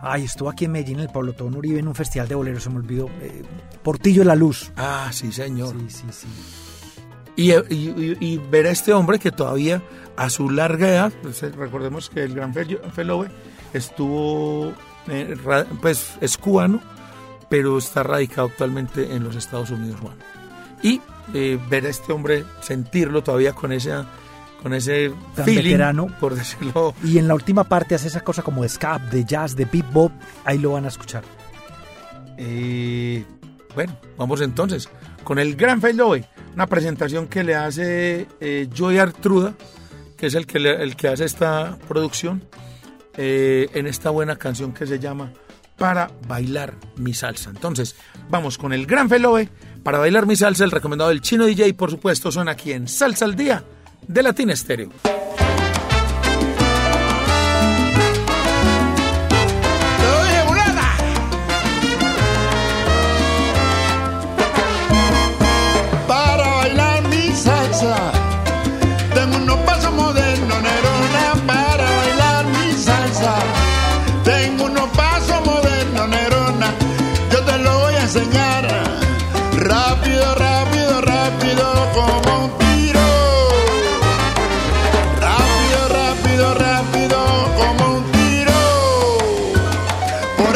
ay, 0.03 0.25
estuvo 0.25 0.49
aquí 0.49 0.65
en 0.65 0.73
Medellín, 0.73 0.99
el 0.99 1.09
Pablo 1.09 1.33
Tón 1.33 1.55
Uribe, 1.55 1.79
en 1.79 1.87
un 1.87 1.95
festival 1.95 2.27
de 2.27 2.35
boleros, 2.35 2.63
se 2.63 2.69
me 2.69 2.75
olvidó, 2.77 3.07
eh, 3.21 3.41
Portillo 3.81 4.19
de 4.21 4.25
la 4.25 4.35
Luz. 4.35 4.71
Ah, 4.77 5.09
sí, 5.11 5.31
señor. 5.31 5.75
Sí, 5.79 5.85
sí, 5.89 6.05
sí. 6.11 6.27
Y, 7.35 7.51
y- 7.53 8.37
ver 8.51 8.67
a 8.67 8.71
este 8.71 8.93
hombre 8.93 9.17
que 9.17 9.31
todavía 9.31 9.81
a 10.15 10.29
su 10.29 10.49
larga 10.51 10.87
edad, 10.89 11.13
pues, 11.23 11.41
eh, 11.41 11.49
recordemos 11.49 12.09
que 12.09 12.21
el 12.23 12.35
gran 12.35 12.53
Fel- 12.53 12.79
Felowe 12.91 13.27
estuvo, 13.73 14.71
eh, 15.07 15.35
pues 15.81 16.13
es 16.21 16.37
cubano, 16.37 16.79
pero 17.49 17.77
está 17.79 18.03
radicado 18.03 18.47
actualmente 18.47 19.15
en 19.15 19.23
los 19.23 19.35
Estados 19.35 19.71
Unidos, 19.71 19.99
Juan. 19.99 20.15
Y 20.83 21.01
eh, 21.33 21.59
ver 21.69 21.85
a 21.85 21.89
este 21.89 22.11
hombre, 22.13 22.43
sentirlo 22.61 23.23
todavía 23.23 23.53
con 23.53 23.71
ese, 23.71 23.93
con 24.63 24.73
ese 24.73 25.11
Tan 25.35 25.45
feeling, 25.45 25.63
veterano. 25.63 26.07
por 26.19 26.33
decirlo. 26.35 26.95
Y 27.03 27.17
en 27.19 27.27
la 27.27 27.35
última 27.35 27.65
parte 27.65 27.93
hace 27.95 28.07
esa 28.07 28.21
cosa 28.21 28.41
como 28.41 28.63
de 28.63 28.69
scat, 28.69 29.01
de 29.11 29.25
jazz, 29.25 29.55
de 29.55 29.65
bebop, 29.65 30.11
ahí 30.45 30.57
lo 30.57 30.71
van 30.71 30.85
a 30.85 30.87
escuchar. 30.87 31.23
Eh, 32.37 33.23
bueno, 33.75 33.97
vamos 34.17 34.41
entonces 34.41 34.89
con 35.23 35.39
el 35.39 35.55
gran 35.55 35.81
Felowe, 35.81 36.23
una 36.53 36.67
presentación 36.67 37.27
que 37.27 37.43
le 37.43 37.55
hace 37.55 38.27
eh, 38.39 38.67
Joy 38.73 38.97
Artruda, 38.97 39.53
que 40.17 40.27
es 40.27 40.35
el 40.35 40.45
que, 40.45 40.59
le- 40.59 40.81
el 40.83 40.95
que 40.95 41.07
hace 41.09 41.25
esta 41.25 41.77
producción, 41.87 42.43
eh, 43.15 43.69
en 43.73 43.87
esta 43.87 44.09
buena 44.09 44.35
canción 44.37 44.73
que 44.73 44.85
se 44.87 44.99
llama 44.99 45.31
Para 45.77 46.09
bailar 46.27 46.73
mi 46.97 47.13
salsa. 47.13 47.49
Entonces, 47.51 47.95
vamos 48.29 48.57
con 48.57 48.73
el 48.73 48.85
gran 48.85 49.07
Felowe, 49.09 49.47
para 49.83 49.97
bailar 49.99 50.25
mi 50.25 50.35
salsa, 50.35 50.63
el 50.63 50.71
recomendado 50.71 51.09
del 51.09 51.21
chino 51.21 51.45
DJ, 51.45 51.73
por 51.73 51.89
supuesto, 51.91 52.31
suena 52.31 52.51
aquí 52.51 52.71
en 52.73 52.87
Salsa 52.87 53.25
al 53.25 53.35
Día 53.35 53.63
de 54.07 54.23
Latina 54.23 54.53
Estéreo. 54.53 54.89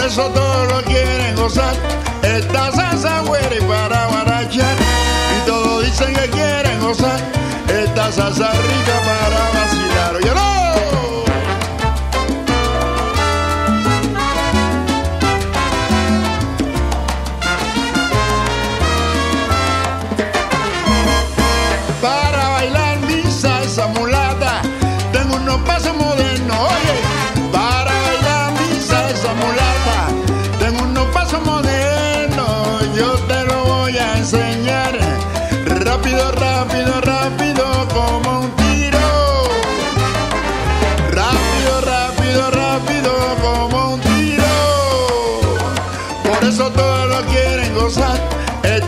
Eso 0.07 0.29
todos 0.29 0.71
lo 0.71 0.81
quieren 0.83 1.35
gozar. 1.35 1.75
Esta 2.23 2.71
salsa 2.71 3.21
güera 3.21 3.55
y 3.55 3.61
para 3.61 4.07
guarachar. 4.07 4.75
Y 5.37 5.45
todos 5.45 5.85
dicen 5.85 6.13
que 6.13 6.29
quieren 6.29 6.79
gozar. 6.79 7.19
Esta 7.67 8.11
salsa 8.11 8.51
rica 8.51 8.95
para 9.05 9.59
vacilar. 9.59 9.96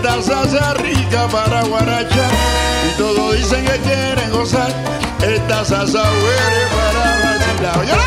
Esta 0.09 0.23
salsa 0.23 0.73
rica 0.73 1.27
para 1.27 1.61
guarachar. 1.65 2.31
Y 2.89 2.97
todos 2.97 3.37
dicen 3.37 3.63
que 3.63 3.77
quieren 3.79 4.31
gozar. 4.31 4.73
Esta 5.21 5.63
salsa 5.63 6.01
huele 6.01 6.65
para 6.73 7.75
vacilar. 7.75 7.99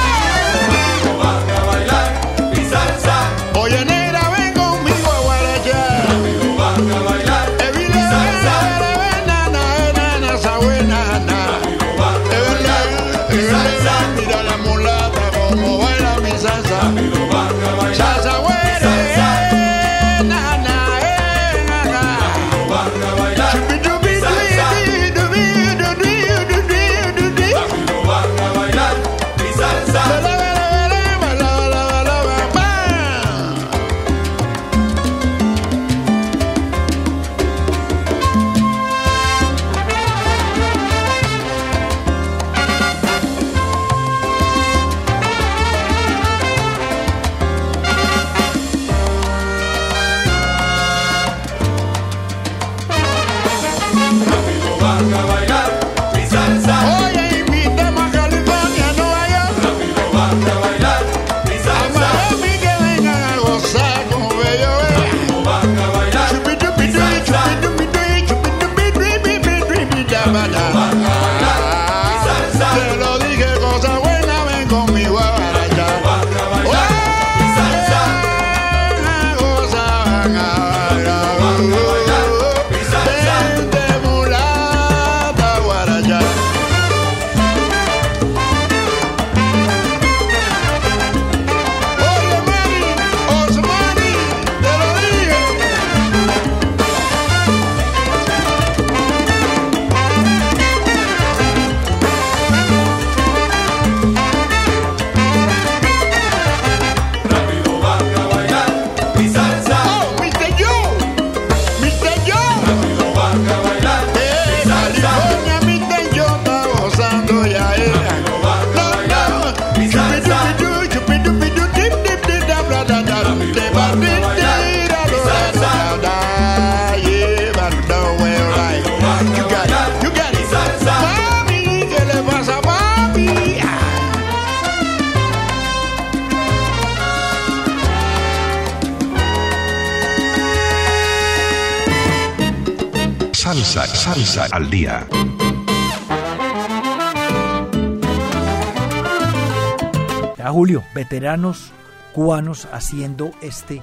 Veteranos 151.02 151.72
cubanos 152.12 152.68
haciendo 152.72 153.32
este, 153.40 153.76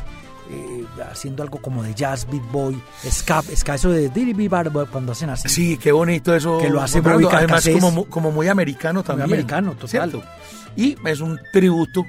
eh, 0.51 0.85
haciendo 1.11 1.43
algo 1.43 1.61
como 1.61 1.83
de 1.83 1.93
jazz, 1.93 2.27
beat 2.29 2.43
boy, 2.51 2.81
ska, 3.09 3.41
ska 3.41 3.75
eso 3.75 3.89
de 3.89 4.09
cuando 4.91 5.11
hacen 5.11 5.29
así. 5.29 5.49
Sí, 5.49 5.77
qué 5.77 5.91
bonito 5.91 6.33
eso. 6.33 6.59
Que 6.59 6.69
lo 6.69 6.81
hace. 6.81 7.01
Bobby 7.01 7.25
Además, 7.31 7.67
como, 7.79 8.05
como 8.05 8.31
muy 8.31 8.47
americano 8.47 9.03
también. 9.03 9.25
americano, 9.25 9.73
total. 9.73 9.89
¿cierto? 9.89 10.23
Y 10.75 10.95
es 11.05 11.19
un 11.19 11.39
tributo 11.51 12.05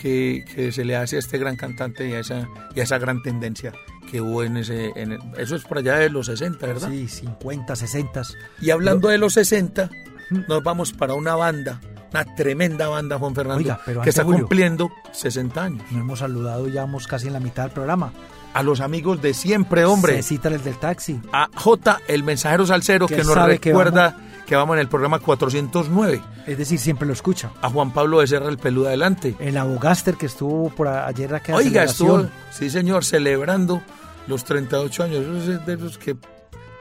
que, 0.00 0.44
que 0.54 0.72
se 0.72 0.84
le 0.84 0.96
hace 0.96 1.16
a 1.16 1.18
este 1.20 1.38
gran 1.38 1.56
cantante 1.56 2.08
y 2.08 2.12
a 2.12 2.20
esa, 2.20 2.48
y 2.74 2.80
a 2.80 2.82
esa 2.82 2.98
gran 2.98 3.22
tendencia 3.22 3.72
que 4.10 4.20
hubo 4.20 4.42
en 4.42 4.58
ese. 4.58 4.92
en 4.96 5.18
eso 5.38 5.56
es 5.56 5.64
por 5.64 5.78
allá 5.78 5.96
de 5.96 6.10
los 6.10 6.26
60, 6.26 6.66
¿verdad? 6.66 6.88
Sí, 6.90 7.08
50, 7.08 7.74
60. 7.74 8.22
Y 8.60 8.70
hablando 8.70 9.08
de 9.08 9.18
los 9.18 9.32
60, 9.34 9.90
nos 10.48 10.62
vamos 10.62 10.92
para 10.92 11.14
una 11.14 11.34
banda, 11.34 11.80
una 12.12 12.24
tremenda 12.34 12.88
banda, 12.88 13.18
Juan 13.18 13.34
Fernando, 13.34 13.60
Oiga, 13.62 13.80
pero 13.84 14.02
que 14.02 14.10
está 14.10 14.24
Julio. 14.24 14.40
cumpliendo 14.40 14.90
60 15.12 15.62
años. 15.62 15.82
No 15.90 16.00
hemos 16.00 16.18
saludado, 16.18 16.68
ya 16.68 16.82
vamos 16.82 17.06
casi 17.06 17.26
en 17.28 17.32
la 17.32 17.40
mitad 17.40 17.64
del 17.64 17.72
programa. 17.72 18.12
A 18.54 18.62
los 18.62 18.80
amigos 18.80 19.22
de 19.22 19.32
siempre, 19.32 19.84
hombre. 19.86 20.14
Cecita 20.16 20.48
el 20.48 20.62
del 20.62 20.76
taxi. 20.76 21.20
A 21.32 21.48
J, 21.54 22.00
el 22.08 22.22
mensajero 22.22 22.66
salsero, 22.66 23.06
Que 23.06 23.18
nos 23.18 23.34
que 23.34 23.70
recuerda 23.70 24.16
que 24.46 24.56
vamos 24.56 24.74
en 24.74 24.80
el 24.80 24.88
programa 24.88 25.20
409. 25.20 26.20
Es 26.46 26.58
decir, 26.58 26.78
siempre 26.78 27.06
lo 27.06 27.14
escucha. 27.14 27.50
A 27.62 27.70
Juan 27.70 27.92
Pablo 27.92 28.20
de 28.20 28.26
Serra, 28.26 28.48
el 28.48 28.58
peludo 28.58 28.88
adelante. 28.88 29.34
El 29.38 29.56
abogaster 29.56 30.16
que 30.16 30.26
estuvo 30.26 30.68
por 30.68 30.88
ayer 30.88 31.34
acá. 31.34 31.54
Oiga, 31.54 31.84
estuvo, 31.84 32.26
sí 32.50 32.68
señor, 32.68 33.04
celebrando 33.06 33.80
los 34.26 34.44
38 34.44 35.02
años. 35.04 35.20
Eso 35.24 35.52
es 35.52 35.64
de 35.66 35.72
esos 35.72 35.96
que 35.96 36.16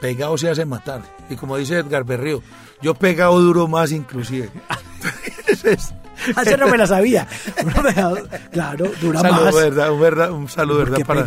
pegado 0.02 0.38
se 0.38 0.50
hace 0.50 0.66
matar. 0.66 1.02
Y 1.30 1.36
como 1.36 1.56
dice 1.56 1.78
Edgar 1.78 2.04
Berrío, 2.04 2.42
yo 2.82 2.96
pegado 2.96 3.40
duro 3.40 3.70
más 3.70 3.92
inclusive. 3.94 4.50
Entonces, 5.64 6.58
no 6.60 6.68
me 6.72 6.78
la 6.78 6.88
sabía. 6.88 7.28
Me- 7.66 8.40
claro, 8.52 8.92
dura 9.02 9.24
más. 9.24 9.56
verdad, 9.56 9.92
un, 9.92 10.00
verdad, 10.02 10.32
un 10.32 10.48
saludo 10.50 10.80
verdad 10.80 11.00
para, 11.06 11.24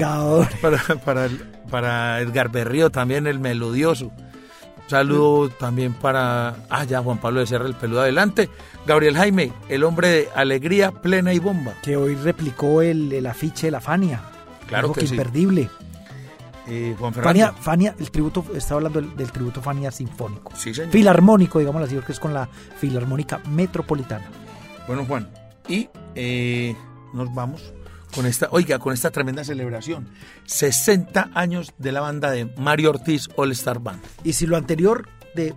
para, 0.61 0.79
para, 1.05 1.25
el- 1.27 1.39
para 1.71 2.21
Edgar 2.21 2.51
Berrío, 2.51 2.91
también 2.91 3.27
el 3.27 3.39
melodioso. 3.41 4.07
Un 4.07 4.91
saludo 4.91 5.49
también 5.49 5.95
para, 5.95 6.57
ah, 6.69 6.85
ya, 6.85 7.01
Juan 7.01 7.19
Pablo 7.19 7.41
de 7.41 7.47
Serra, 7.47 7.67
el 7.67 7.75
peludo 7.75 8.03
adelante. 8.03 8.51
Gabriel 8.87 9.17
Jaime, 9.17 9.51
el 9.71 9.83
hombre 9.83 10.09
de 10.09 10.29
alegría 10.35 10.91
plena 10.93 11.33
y 11.33 11.39
bomba. 11.39 11.73
Que 11.83 11.97
hoy 11.97 12.15
replicó 12.17 12.83
el, 12.83 13.11
el 13.13 13.27
afiche 13.27 13.69
de 13.69 13.71
la 13.71 13.81
Fania. 13.81 14.21
Claro 14.69 14.89
Algo 14.89 14.95
que 14.95 15.07
sí. 15.07 15.15
imperdible. 15.15 15.71
Eh, 16.67 16.95
Juan 16.99 17.13
Fernando. 17.13 17.41
Fania, 17.41 17.53
Fania, 17.53 17.97
el 17.99 18.11
tributo, 18.11 18.45
estaba 18.55 18.79
hablando 18.79 19.01
del, 19.01 19.17
del 19.17 19.31
tributo 19.31 19.61
Fania 19.61 19.91
Sinfónico. 19.91 20.53
Sí, 20.57 20.73
señor. 20.73 20.91
Filarmónico, 20.91 21.59
digamos 21.59 21.83
así, 21.83 21.95
porque 21.95 22.13
es 22.13 22.21
con 22.21 22.33
la 22.33 22.47
Filarmónica 22.47 23.41
Metropolitana. 23.49 24.25
Bueno, 24.87 25.05
Juan, 25.07 25.31
y 25.69 25.89
eh, 26.15 26.77
nos 27.13 27.33
vamos 27.35 27.73
con 28.15 28.27
esta, 28.27 28.49
oiga, 28.51 28.79
con 28.79 28.93
esta 28.93 29.11
tremenda 29.11 29.45
celebración. 29.45 30.09
60 30.45 31.31
años 31.35 31.73
de 31.79 31.93
la 31.93 32.01
banda 32.01 32.31
de 32.31 32.47
Mario 32.59 32.91
Ortiz 32.91 33.29
All 33.37 33.53
Star 33.53 33.81
Band. 33.81 34.01
Y 34.23 34.35
si 34.35 34.47
lo 34.47 34.57
anterior 34.57 35.09
de 35.35 35.55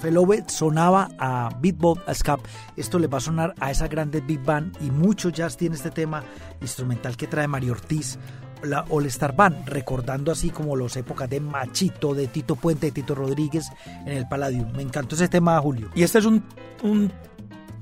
Felobe 0.00 0.44
sonaba 0.46 1.08
a 1.18 1.50
Beatbot, 1.60 2.08
a 2.08 2.14
Scap, 2.14 2.40
esto 2.76 2.98
le 2.98 3.08
va 3.08 3.18
a 3.18 3.20
sonar 3.20 3.54
a 3.60 3.70
esa 3.70 3.88
grande 3.88 4.20
Big 4.20 4.42
Band 4.42 4.76
y 4.80 4.90
mucho 4.90 5.28
jazz 5.28 5.56
tiene 5.56 5.76
este 5.76 5.90
tema 5.90 6.22
instrumental 6.60 7.16
que 7.16 7.26
trae 7.26 7.46
Mario 7.46 7.72
Ortiz, 7.72 8.18
la 8.62 8.84
All 8.90 9.06
Star 9.06 9.34
Band, 9.34 9.68
recordando 9.68 10.32
así 10.32 10.50
como 10.50 10.76
las 10.76 10.96
épocas 10.96 11.28
de 11.28 11.40
Machito, 11.40 12.14
de 12.14 12.26
Tito 12.28 12.56
Puente, 12.56 12.86
de 12.86 12.92
Tito 12.92 13.14
Rodríguez 13.14 13.66
en 14.04 14.16
el 14.16 14.28
Palladium. 14.28 14.72
Me 14.72 14.82
encantó 14.82 15.14
ese 15.14 15.28
tema, 15.28 15.58
Julio. 15.60 15.90
Y 15.94 16.02
este 16.02 16.18
es 16.18 16.24
un, 16.24 16.42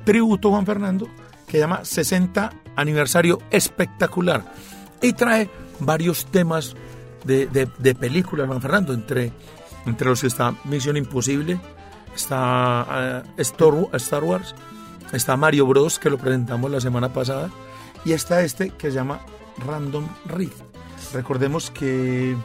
tributo, 0.05 0.51
Juan 0.51 0.67
Fernando, 0.67 1.09
que 1.47 1.59
llama 1.59 1.85
60 1.85 2.53
aniversario 2.77 3.39
espectacular. 3.51 4.45
Y 5.03 5.13
trae 5.13 5.51
varios 5.81 6.27
temas 6.27 6.75
de, 7.25 7.47
de- 7.47 7.95
películas, 7.95 8.47
Juan 8.47 8.63
Fernando, 8.63 8.93
entre, 8.95 9.33
entre 9.85 10.09
los 10.09 10.21
que 10.21 10.29
está 10.29 10.55
Misión 10.65 10.97
Imposible, 10.97 11.59
está 12.15 13.23
eh, 13.27 13.31
Star, 13.39 14.25
Wars, 14.25 14.55
está 15.13 15.37
Mario 15.37 15.67
Bros, 15.67 15.99
que 15.99 16.11
lo 16.11 16.19
presentamos 16.19 16.71
la 16.71 16.81
semana 16.81 17.13
pasada, 17.13 17.51
y 18.05 18.13
está 18.13 18.43
este 18.43 18.71
que 18.71 18.91
se 18.91 18.95
llama 18.97 19.21
Random 19.67 20.07
Riff. 20.27 20.55
Recordemos 21.13 21.71
que 21.71 22.37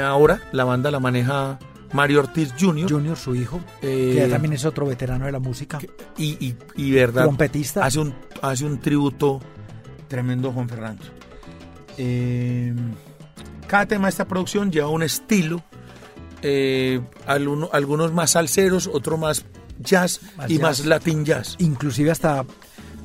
ahora 0.00 0.40
la 0.52 0.64
banda 0.64 0.90
la 0.90 1.00
maneja 1.00 1.58
Mario 1.92 2.20
Ortiz 2.20 2.52
Jr. 2.58 2.90
Junior, 2.90 3.16
su 3.16 3.34
hijo, 3.34 3.60
Eh, 3.82 4.12
que 4.14 4.16
ya 4.16 4.28
también 4.28 4.52
es 4.54 4.64
otro 4.64 4.86
veterano 4.86 5.24
de 5.26 5.32
la 5.32 5.38
música. 5.38 5.78
y, 6.16 6.44
y, 6.46 6.56
y 6.76 6.90
verdad 6.90 7.22
Trompetista. 7.24 7.84
hace 7.84 8.00
un 8.00 8.14
hace 8.42 8.64
un 8.64 8.78
tributo 8.80 9.40
tremendo 10.08 10.50
a 10.50 10.52
Juan 10.52 10.68
Fernando 10.68 11.04
Eh, 11.96 12.74
cada 13.66 13.86
tema 13.86 14.06
de 14.06 14.10
esta 14.10 14.26
producción 14.26 14.70
lleva 14.70 14.88
un 14.88 15.02
estilo 15.02 15.62
eh, 16.42 17.00
alguno- 17.26 17.70
algunos 17.72 18.12
más 18.12 18.32
salseros 18.32 18.86
otros 18.86 19.18
más 19.18 19.44
jazz 19.80 20.20
Más 20.36 20.50
y 20.50 20.54
jazz. 20.54 20.62
más 20.62 20.84
latin 20.86 21.24
jazz 21.24 21.56
Inclusive 21.58 22.10
hasta 22.10 22.44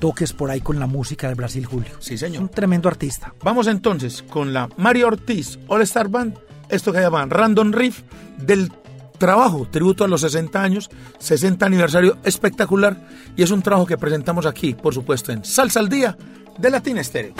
toques 0.01 0.33
por 0.33 0.49
ahí 0.49 0.59
con 0.59 0.79
la 0.79 0.87
música 0.87 1.27
del 1.27 1.35
Brasil, 1.35 1.65
Julio. 1.65 1.91
sí 1.99 2.15
Es 2.15 2.23
un 2.23 2.27
señor 2.27 2.49
tremendo 2.49 2.89
artista. 2.89 3.33
vamos 3.43 3.67
entonces 3.67 4.23
con 4.23 4.51
la 4.51 4.67
Mario 4.75 5.07
Ortiz 5.07 5.59
All 5.67 5.83
Star 5.83 6.09
Band 6.09 6.37
esto 6.67 6.91
que 6.91 6.99
llaman 6.99 7.29
Random 7.29 7.71
Riff 7.71 8.01
del 8.37 8.71
trabajo, 9.17 9.67
tributo 9.69 10.03
a 10.03 10.07
los 10.07 10.21
60 10.21 10.63
años, 10.63 10.89
60 11.19 11.65
aniversario 11.65 12.17
espectacular 12.23 12.97
y 13.35 13.43
es 13.43 13.51
un 13.51 13.61
trabajo 13.61 13.85
que 13.85 13.97
presentamos 13.97 14.45
aquí, 14.47 14.73
por 14.73 14.93
supuesto, 14.93 15.31
en 15.31 15.45
Salsa 15.45 15.79
al 15.79 15.89
Día 15.89 16.17
de 16.57 16.69
Latin 16.71 17.03
Stereo. 17.03 17.35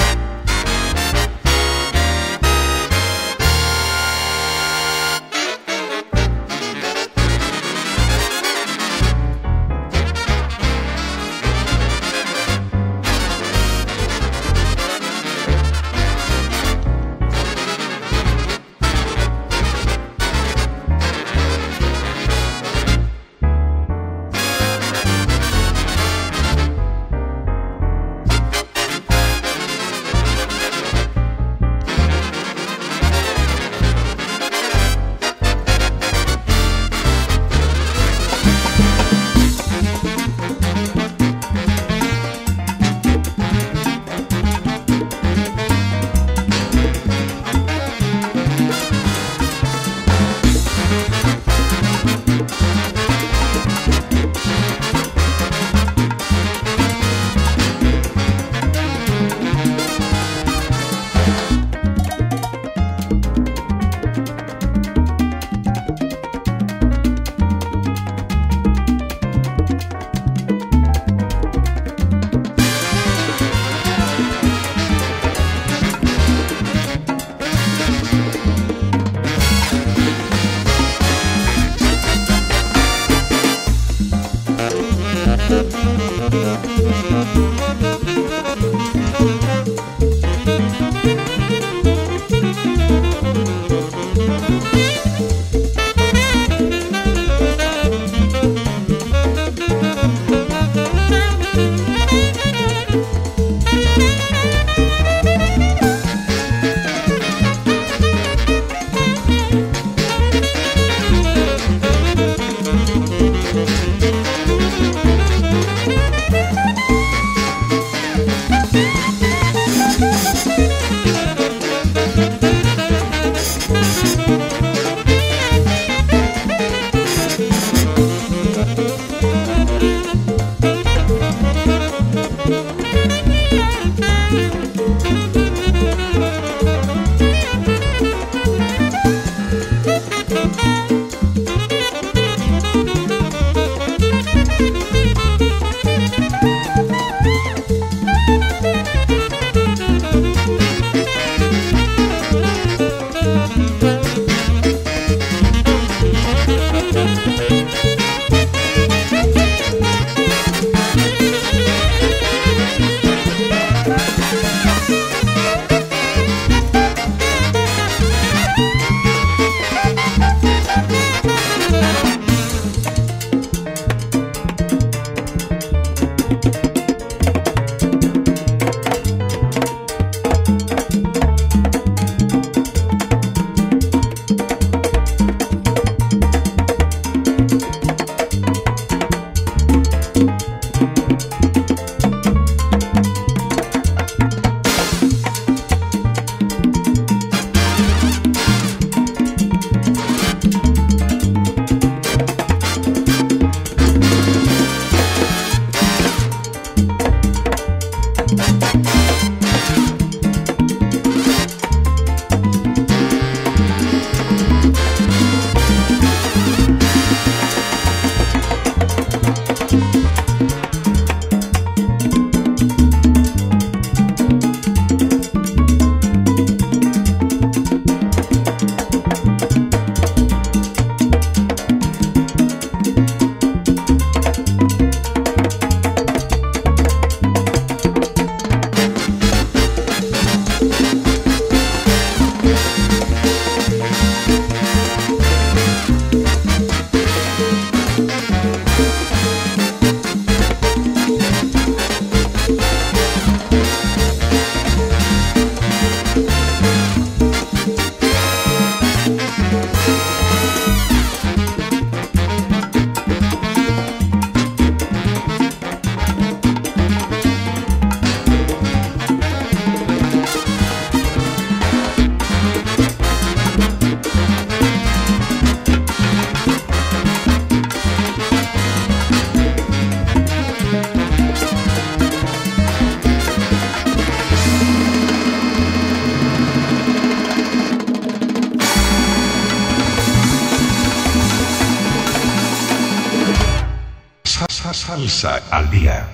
Salsa 295.09 295.41
al 295.49 295.67
día. 295.71 296.07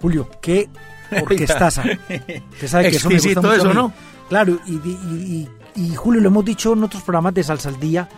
Julio, 0.00 0.28
qué 0.40 0.68
orquestaza. 1.22 1.82
Usted 2.52 2.68
sabe 2.68 2.90
que 2.90 2.96
eso 2.96 3.08
me 3.08 3.14
gusta 3.16 3.40
mucho 3.40 3.50
a 3.50 3.56
eso, 3.56 3.68
mí. 3.68 3.74
¿no? 3.74 3.92
Claro, 4.28 4.58
y, 4.66 4.72
y- 4.74 5.48
y- 5.76 5.82
y, 5.82 5.94
Julio, 5.96 6.20
lo 6.20 6.28
hemos 6.28 6.44
dicho 6.44 6.72
en 6.72 6.84
otros 6.84 7.02
programas 7.02 7.34
de 7.34 7.42
Salsa 7.42 7.68
al 7.68 7.80
Día, 7.80 8.08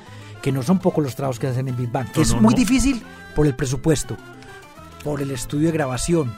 que 0.42 0.53
no 0.53 0.62
son 0.62 0.78
pocos 0.78 1.03
los 1.03 1.14
trabajos 1.16 1.38
que 1.38 1.47
hacen 1.47 1.68
en 1.68 1.76
Big 1.76 1.90
Bang, 1.90 2.07
que 2.11 2.18
No, 2.20 2.22
es 2.22 2.34
no, 2.34 2.40
muy 2.42 2.53
no. 2.55 2.59
difícil 2.59 3.03
por 3.34 3.47
el 3.47 3.55
presupuesto, 3.55 4.16
por 5.05 5.22
el 5.22 5.30
estudio 5.30 5.68
de 5.68 5.72
grabación, 5.72 6.34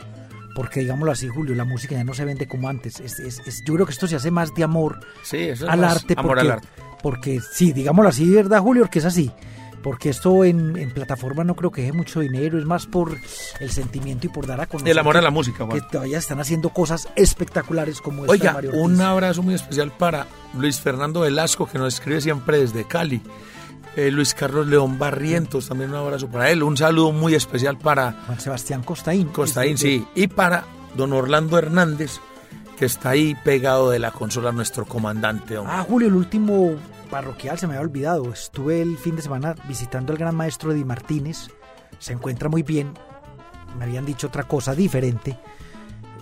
porque 0.55 0.81
digámoslo 0.81 1.13
así, 1.13 1.29
Julio, 1.29 1.55
la 1.57 1.65
música 1.65 1.95
ya 1.97 2.05
no 2.05 2.15
se 2.15 2.25
vende 2.25 2.47
como 2.47 2.69
antes. 2.69 3.01
Es- 3.01 3.19
es- 3.19 3.41
es- 3.47 3.65
yo 3.65 3.75
creo 3.75 3.87
que 3.87 3.93
esto 3.93 4.07
se 4.07 4.17
hace 4.17 4.31
más 4.31 4.55
de 4.55 4.63
amor 4.65 5.01
Sí, 5.23 5.39
eso 5.39 5.65
es 5.67 5.71
al 5.73 5.81
más 5.81 5.97
arte. 5.97 6.15
Amor 6.17 6.27
porque, 6.37 6.41
al 6.43 6.51
arte. 6.53 6.69
Porque 7.03 7.41
sí, 7.41 7.73
digámoslo 7.73 8.09
así, 8.09 8.29
¿verdad, 8.29 8.61
Julio? 8.61 8.83
Porque 8.85 8.99
es 8.99 9.05
así. 9.05 9.31
Porque 9.83 10.11
esto 10.11 10.45
en, 10.45 10.77
en 10.77 10.91
plataforma 10.91 11.45
no 11.45 11.55
creo 11.55 11.71
que 11.71 11.83
deje 11.83 11.93
mucho 11.93 12.21
dinero, 12.21 12.59
es 12.59 12.65
más 12.65 12.87
por 12.87 13.17
el 13.61 13.71
sentimiento 13.71 14.27
y 14.27 14.31
por 14.31 14.47
dar 14.47 14.61
a 14.61 14.67
conocer. 14.67 14.91
El 14.91 14.99
amor 14.99 15.17
a 15.17 15.23
la 15.23 15.31
música. 15.31 15.69
Que 15.69 15.81
todavía 15.81 16.19
están 16.19 16.41
haciendo 16.41 16.71
cosas 16.71 17.09
espectaculares 17.15 18.01
como 18.01 18.23
esta 18.23 18.33
Oiga, 18.33 18.53
Mario 18.55 18.73
un 18.75 19.01
abrazo 19.01 19.43
muy 19.43 19.55
especial 19.55 19.93
para 19.97 20.27
Luis 20.55 20.81
Fernando 20.81 21.21
Velasco, 21.21 21.67
que 21.67 21.79
nos 21.79 21.95
escribe 21.95 22.21
siempre 22.21 22.59
desde 22.59 22.85
Cali. 22.85 23.23
Eh, 23.97 24.11
Luis 24.11 24.35
Carlos 24.35 24.67
León 24.67 24.99
Barrientos, 24.99 25.69
también 25.69 25.91
un 25.91 25.97
abrazo 25.97 26.29
para 26.29 26.51
él. 26.51 26.63
Un 26.63 26.77
saludo 26.77 27.13
muy 27.13 27.35
especial 27.35 27.79
para 27.79 28.13
Juan 28.27 28.41
Sebastián 28.41 28.83
Costaín. 28.83 29.29
Costaín, 29.29 29.79
sí. 29.79 30.07
Y 30.15 30.27
para 30.27 30.65
don 30.97 31.13
Orlando 31.13 31.59
Hernández, 31.59 32.21
que 32.79 32.87
está 32.87 33.11
ahí 33.11 33.35
pegado 33.45 33.91
de 33.91 33.99
la 33.99 34.13
consola, 34.13 34.53
nuestro 34.53 34.85
comandante. 34.87 35.59
hombre. 35.59 35.75
Ah, 35.77 35.85
Julio, 35.87 36.09
el 36.09 36.15
último 36.15 36.77
parroquial 37.11 37.59
se 37.59 37.67
me 37.67 37.75
había 37.75 37.83
olvidado. 37.87 38.33
Estuve 38.33 38.81
el 38.81 38.97
fin 38.97 39.17
de 39.17 39.23
semana 39.23 39.55
visitando 39.67 40.13
al 40.13 40.19
gran 40.19 40.35
maestro 40.35 40.73
Eddie 40.73 40.85
Martínez. 40.85 41.49
Se 41.99 42.13
encuentra 42.13 42.49
muy 42.49 42.63
bien. 42.63 42.93
Me 43.79 43.85
habían 43.85 44.07
dicho 44.07 44.29
otra 44.29 44.45
cosa 44.45 44.75
diferente 44.75 45.39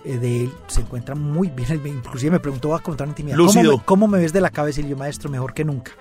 eh, 0.03 0.17
de 0.17 0.45
él. 0.45 0.53
Se 0.67 0.81
encuentra 0.81 1.15
muy 1.15 1.49
bien. 1.49 1.81
Inclusive 1.85 2.31
me 2.31 2.39
preguntó 2.39 2.73
a 2.75 2.79
contar 2.79 3.07
intimidad. 3.07 3.37
¿Cómo 3.37 3.63
me, 3.63 3.81
cómo 3.85 4.07
me 4.07 4.17
ves 4.19 4.33
de 4.33 4.41
la 4.41 4.49
cabeza? 4.49 4.81
Y 4.81 4.89
yo, 4.89 4.97
maestro, 4.97 5.29
mejor 5.29 5.53
que 5.53 5.63
nunca. 5.63 5.91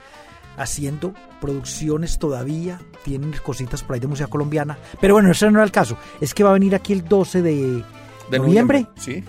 Haciendo 0.56 1.12
producciones 1.40 2.18
todavía. 2.18 2.80
Tienen 3.04 3.34
cositas 3.42 3.82
por 3.82 3.94
ahí 3.94 4.00
de 4.00 4.06
música 4.06 4.28
colombiana. 4.28 4.78
Pero 5.00 5.14
bueno, 5.14 5.30
ese 5.30 5.50
no 5.50 5.58
era 5.58 5.64
el 5.64 5.72
caso. 5.72 5.98
Es 6.20 6.32
que 6.32 6.42
va 6.42 6.50
a 6.50 6.54
venir 6.54 6.74
aquí 6.74 6.92
el 6.94 7.06
12 7.06 7.42
de, 7.42 7.84
de 8.30 8.38
noviembre. 8.38 8.86
Sí. 8.96 9.22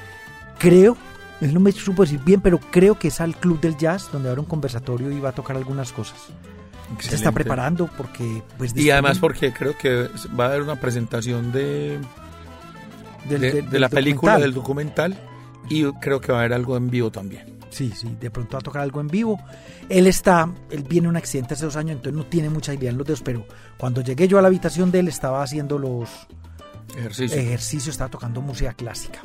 creo, 0.58 0.98
no 1.42 1.60
me 1.60 1.72
supo 1.72 2.04
decir 2.04 2.20
bien, 2.24 2.42
pero 2.42 2.60
creo 2.60 2.98
que 2.98 3.10
es 3.10 3.22
al 3.22 3.36
Club 3.36 3.60
del 3.62 3.78
Jazz, 3.78 4.10
donde 4.12 4.30
habrá 4.30 4.42
un 4.42 4.48
conversatorio 4.48 5.12
y 5.12 5.20
va 5.20 5.30
a 5.30 5.34
tocar 5.34 5.56
algunas 5.56 5.92
cosas. 5.92 6.18
Se 7.00 7.16
está 7.16 7.32
preparando 7.32 7.88
porque, 7.98 8.42
pues, 8.58 8.76
Y 8.76 8.90
además 8.92 9.20
porque 9.20 9.52
creo 9.54 9.78
que 9.78 10.10
va 10.40 10.46
a 10.46 10.48
haber 10.48 10.62
una 10.62 10.78
presentación 10.78 11.52
de, 11.52 12.00
del- 13.28 13.42
de, 13.42 13.52
del- 13.52 13.66
de 13.66 13.72
del 13.72 13.82
la 13.82 13.90
película, 13.90 14.38
del 14.40 14.54
documental, 14.54 15.20
y 15.70 15.84
creo 16.00 16.22
que 16.22 16.32
va 16.32 16.38
a 16.40 16.42
haber 16.42 16.54
algo 16.54 16.78
en 16.78 16.90
vivo 16.90 17.12
también. 17.12 17.58
Sí, 17.70 17.92
sí, 17.94 18.16
de 18.20 18.32
pronto 18.32 18.54
va 18.54 18.60
a 18.60 18.64
tocar 18.64 18.82
algo 18.82 19.02
en 19.02 19.10
vivo. 19.10 19.38
Él 19.90 20.08
está, 20.08 20.50
él 20.72 20.84
viene 20.84 21.10
un 21.10 21.18
accidente 21.18 21.54
hace 21.56 21.66
dos 21.66 21.76
años, 21.76 21.98
entonces 21.98 22.18
no 22.18 22.26
tiene 22.26 22.50
mucha 22.50 22.74
idea 22.74 22.90
en 22.90 22.98
los 22.98 23.06
dedos, 23.06 23.22
pero 23.22 23.46
cuando 23.78 24.00
llegué 24.02 24.28
yo 24.30 24.40
a 24.40 24.42
la 24.42 24.48
habitación 24.48 24.90
de 24.90 25.00
él 25.02 25.10
estaba 25.10 25.44
haciendo 25.44 25.78
los 25.78 26.10
Ejercicio. 26.98 27.38
ejercicios, 27.38 27.90
estaba 27.90 28.10
tocando 28.10 28.42
música 28.42 28.74
clásica. 28.74 29.20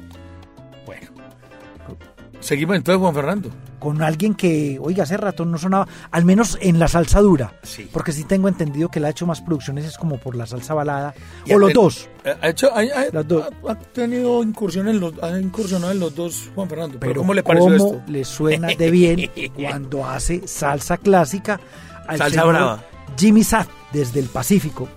Seguimos 2.42 2.76
entonces, 2.76 3.00
Juan 3.00 3.14
Fernando. 3.14 3.50
Con 3.78 4.02
alguien 4.02 4.34
que, 4.34 4.78
oiga, 4.80 5.04
hace 5.04 5.16
rato 5.16 5.44
no 5.44 5.58
sonaba, 5.58 5.86
al 6.10 6.24
menos 6.24 6.58
en 6.60 6.78
la 6.78 6.88
salsa 6.88 7.20
dura. 7.20 7.54
Sí. 7.62 7.88
Porque 7.92 8.12
sí 8.12 8.24
tengo 8.24 8.48
entendido 8.48 8.88
que 8.90 8.98
él 8.98 9.04
ha 9.06 9.10
hecho 9.10 9.26
más 9.26 9.40
producciones, 9.40 9.84
es 9.84 9.96
como 9.96 10.18
por 10.18 10.36
la 10.36 10.44
salsa 10.46 10.74
balada. 10.74 11.14
Y 11.46 11.52
o 11.54 11.58
los 11.58 11.70
el- 11.70 11.74
dos. 11.74 12.08
Eh, 12.24 12.34
Ha, 12.42 12.48
hecho, 12.48 12.68
ha, 12.74 12.80
ha- 12.80 13.06
Las 13.12 13.26
dos. 13.26 13.46
ha- 13.68 13.74
tenido 13.76 14.42
incursión 14.42 14.88
en 14.88 15.00
los, 15.00 15.14
ha 15.22 15.38
incursionado 15.40 15.92
en 15.92 16.00
los 16.00 16.14
dos, 16.14 16.50
Juan 16.54 16.68
Fernando. 16.68 16.98
Pero, 17.00 17.10
Pero 17.12 17.20
¿cómo 17.22 17.34
le 17.34 17.42
pareció 17.42 17.76
cómo 17.78 17.94
esto? 17.94 18.02
le 18.12 18.24
suena 18.24 18.68
de 18.68 18.90
bien 18.90 19.30
cuando 19.54 20.04
hace 20.06 20.46
salsa 20.46 20.96
clásica 20.98 21.60
al 22.06 22.18
Salsa 22.18 22.44
brava. 22.44 22.84
Jimmy 23.16 23.44
Satt 23.44 23.68
desde 23.92 24.20
el 24.20 24.26
Pacífico. 24.26 24.88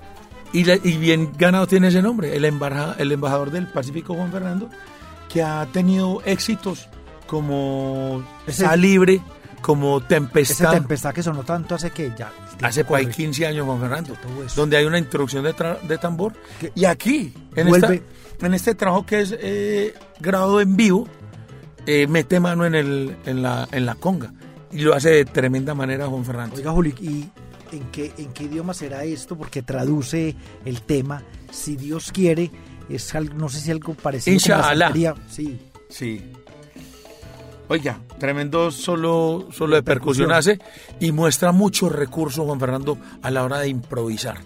Y, 0.53 0.69
y 0.71 0.97
bien 0.97 1.31
ganado 1.37 1.67
tiene 1.67 1.89
ese 1.89 2.01
nombre, 2.01 2.35
el, 2.35 2.45
embaja- 2.45 2.95
el 2.97 3.11
embajador 3.11 3.51
del 3.51 3.67
Pacífico, 3.67 4.13
Juan 4.15 4.31
Fernando, 4.31 4.69
que 5.27 5.43
ha 5.43 5.65
tenido 5.71 6.21
éxitos 6.25 6.87
como 7.28 8.23
Ese- 8.47 8.63
Sal 8.63 8.82
Libre, 8.82 9.21
como 9.61 10.01
Tempestad. 10.01 10.71
tempestad 10.73 11.13
que 11.13 11.23
sonó 11.23 11.43
tanto 11.43 11.76
hace 11.76 11.91
que 11.91 12.09
ya. 12.17 12.30
tiempo 12.49 12.65
Hace 12.67 12.84
corre. 12.86 13.09
15 13.09 13.45
años, 13.47 13.65
Juan 13.65 13.80
Fernando, 13.82 14.15
donde 14.55 14.78
hay 14.78 14.86
una 14.86 14.97
introducción 14.97 15.43
de, 15.43 15.53
de 15.88 15.97
tambor. 15.97 16.34
Que- 16.59 16.71
Y 16.76 16.86
aquí, 16.86 17.34
en, 17.55 17.67
esta- 17.67 17.93
en 18.41 18.53
este 18.53 18.76
trabajo 18.76 19.05
que 19.05 19.21
es 19.21 19.36
eh, 19.38 19.93
grabado 20.19 20.61
en 20.61 20.76
vivo, 20.78 21.07
eh, 21.86 22.07
mete 22.07 22.39
mano 22.39 22.65
en, 22.65 22.76
el, 22.76 23.15
en, 23.26 23.41
la, 23.41 23.67
en 23.71 23.86
la 23.86 23.95
conga. 23.95 24.32
Y 24.71 24.80
lo 24.80 24.93
hace 24.93 25.09
de 25.09 25.26
tremenda 25.26 25.73
manera, 25.73 26.07
Juan 26.07 26.23
Fernando. 26.26 26.55
Oiga, 26.55 26.71
Juli, 26.71 26.93
¿y 27.01 27.30
en 27.76 27.84
qué, 27.91 28.13
en 28.17 28.32
qué 28.34 28.43
idioma 28.45 28.73
será 28.73 29.03
esto? 29.03 29.38
Porque 29.38 29.61
traduce 29.61 30.36
el 30.65 30.82
tema. 30.82 31.23
Si 31.51 31.76
Dios 31.76 32.11
quiere, 32.11 32.51
es 32.89 33.13
algo, 33.15 33.36
no 33.36 33.49
sé 33.49 33.59
si 33.59 33.71
algo 33.71 33.93
parecido. 33.95 34.34
Inshallah. 34.34 35.15
Sí. 35.30 35.59
Sí. 35.89 36.21
Oiga, 37.68 37.99
tremendo 38.20 38.70
solo, 38.72 39.47
solo 39.51 39.76
de 39.76 39.84
percusión 39.84 40.32
hace 40.32 40.59
y 40.99 41.11
muestra 41.11 41.51
muchos 41.51 41.91
recursos, 41.91 42.45
Juan 42.45 42.59
Fernando, 42.59 42.97
a 43.22 43.32
la 43.32 43.43
hora 43.43 43.59
de 43.59 43.70
improvisar. 43.70 44.38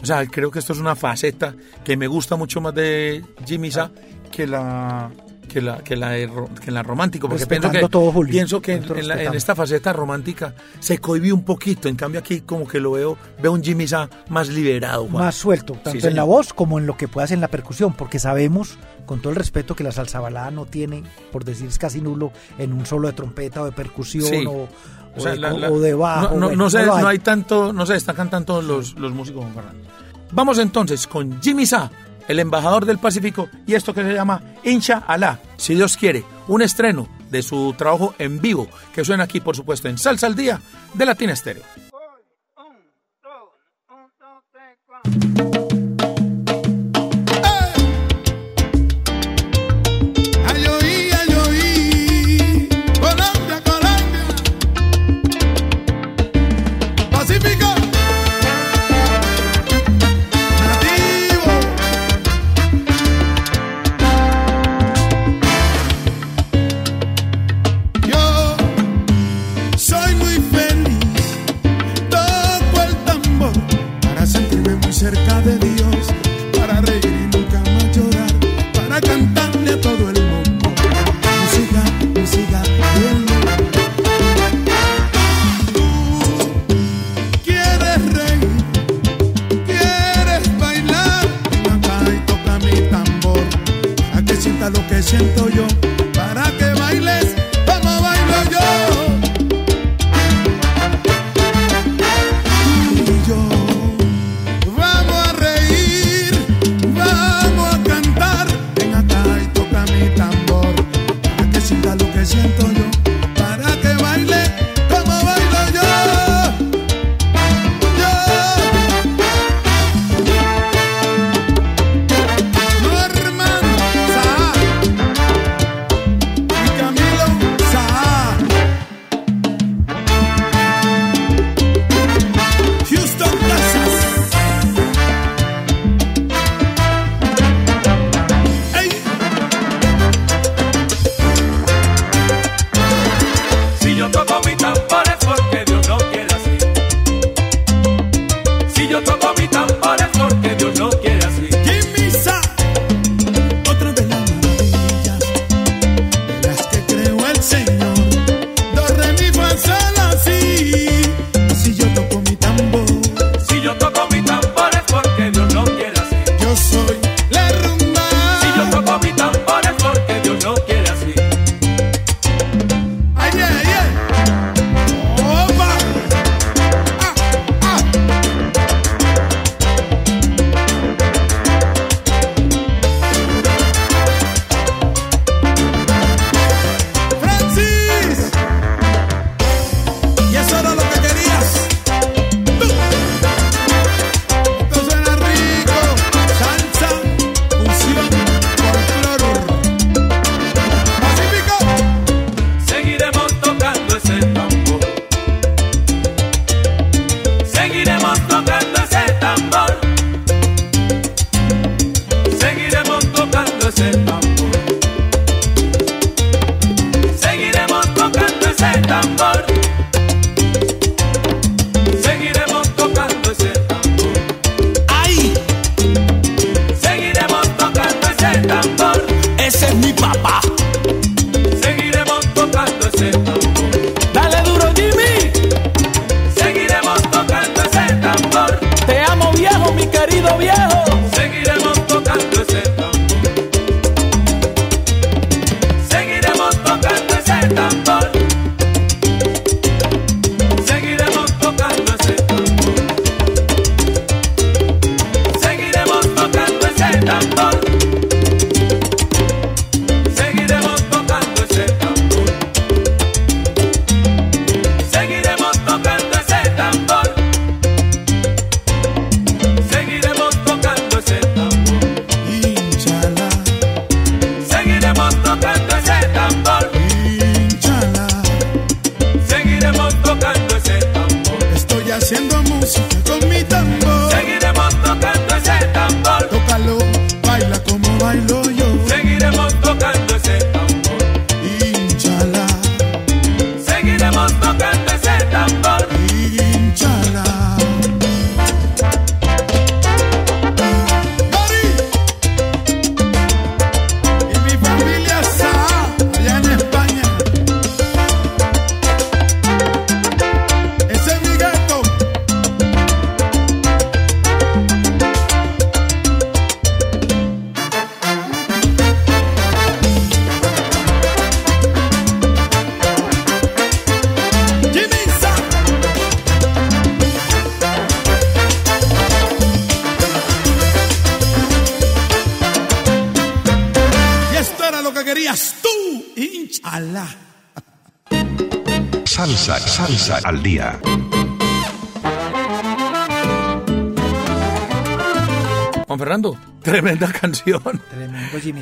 O 0.00 0.06
sea, 0.06 0.24
creo 0.26 0.50
que 0.52 0.60
esto 0.60 0.72
es 0.72 0.78
una 0.78 0.94
faceta 0.94 1.54
que 1.84 1.96
me 1.96 2.06
gusta 2.06 2.36
mucho 2.36 2.60
más 2.60 2.72
de 2.74 3.24
Jimmy 3.46 3.70
Sa 3.72 3.90
que 4.30 4.46
la 4.46 5.10
que 5.48 5.62
la 5.62 5.78
que 5.78 5.96
la, 5.96 6.14
que 6.62 6.70
la 6.70 6.82
romántico 6.82 7.26
porque 7.26 7.46
pienso 7.46 7.70
que 7.70 7.88
todo, 7.88 8.12
Julio. 8.12 8.30
pienso 8.30 8.60
que 8.60 8.74
en, 8.74 8.84
en 8.98 9.08
la- 9.08 9.22
en 9.22 9.32
esta 9.32 9.54
faceta 9.56 9.94
romántica 9.94 10.54
se 10.78 10.98
cohibió 10.98 11.34
un 11.34 11.42
poquito 11.42 11.88
en 11.88 11.96
cambio 11.96 12.20
aquí 12.20 12.42
como 12.42 12.68
que 12.68 12.78
lo 12.80 12.90
veo 12.92 13.16
veo 13.42 13.52
un 13.52 13.62
Jimmy 13.64 13.88
Sa 13.88 14.10
más 14.28 14.50
liberado 14.50 15.06
Juan. 15.10 15.24
Más 15.24 15.34
suelto, 15.36 15.72
tanto 15.72 15.90
en 15.92 16.00
señor. 16.02 16.16
la 16.16 16.24
voz 16.24 16.52
como 16.52 16.78
en 16.78 16.86
lo 16.86 16.98
que 16.98 17.08
puede 17.08 17.24
hacer 17.24 17.36
en 17.36 17.40
la 17.40 17.48
percusión, 17.48 17.94
porque 17.94 18.18
sabemos, 18.18 18.78
con 19.08 19.20
todo 19.20 19.30
el 19.30 19.36
respeto, 19.36 19.74
que 19.74 19.82
la 19.82 19.90
salsa 19.90 20.20
balada 20.20 20.52
no 20.52 20.66
tiene, 20.66 21.02
por 21.32 21.44
decir 21.44 21.66
es 21.66 21.78
casi 21.78 22.00
nulo, 22.00 22.30
en 22.58 22.72
un 22.72 22.86
solo 22.86 23.08
de 23.08 23.14
trompeta 23.14 23.62
o 23.62 23.64
de 23.64 23.72
percusión 23.72 24.26
Sí. 24.26 24.46
o, 24.46 24.52
o 24.52 24.68
O 25.16 25.20
sea, 25.20 25.32
de, 25.32 25.38
la- 25.38 25.50
la- 25.52 25.70
o 25.70 25.80
de 25.80 25.94
bajo. 25.94 26.34
No, 26.34 26.40
no, 26.40 26.46
bueno, 26.48 26.64
no 26.64 26.70
se- 26.70 26.78
hay. 26.78 26.86
no 26.86 27.08
hay 27.08 27.18
tanto, 27.18 27.72
no 27.72 27.84
se 27.86 27.94
destacan 27.94 28.30
tanto 28.30 28.62
los, 28.62 28.94
los 28.94 29.12
músicos 29.12 29.42
Juan 29.42 29.54
Fernando. 29.54 29.88
Vamos 30.30 30.58
entonces 30.58 31.06
con 31.08 31.40
Jimmy 31.42 31.66
Sa, 31.66 31.90
el 32.28 32.38
embajador 32.38 32.84
del 32.84 32.98
Pacífico, 32.98 33.48
y 33.66 33.74
esto 33.74 33.94
que 33.94 34.02
se 34.04 34.12
llama 34.12 34.42
Insha 34.62 35.02
Allah, 35.06 35.40
si 35.56 35.74
Dios 35.74 35.96
quiere, 35.96 36.22
un 36.46 36.60
estreno 36.62 37.08
de 37.30 37.42
su 37.42 37.74
trabajo 37.76 38.14
en 38.18 38.40
vivo, 38.40 38.68
que 38.94 39.04
suena 39.04 39.24
aquí, 39.24 39.40
por 39.40 39.56
supuesto, 39.56 39.88
en 39.88 39.96
Salsa 39.98 40.26
al 40.26 40.34
Día 40.36 40.60
de 40.94 41.06
Latina 41.06 41.32
Estéreo. 41.32 41.62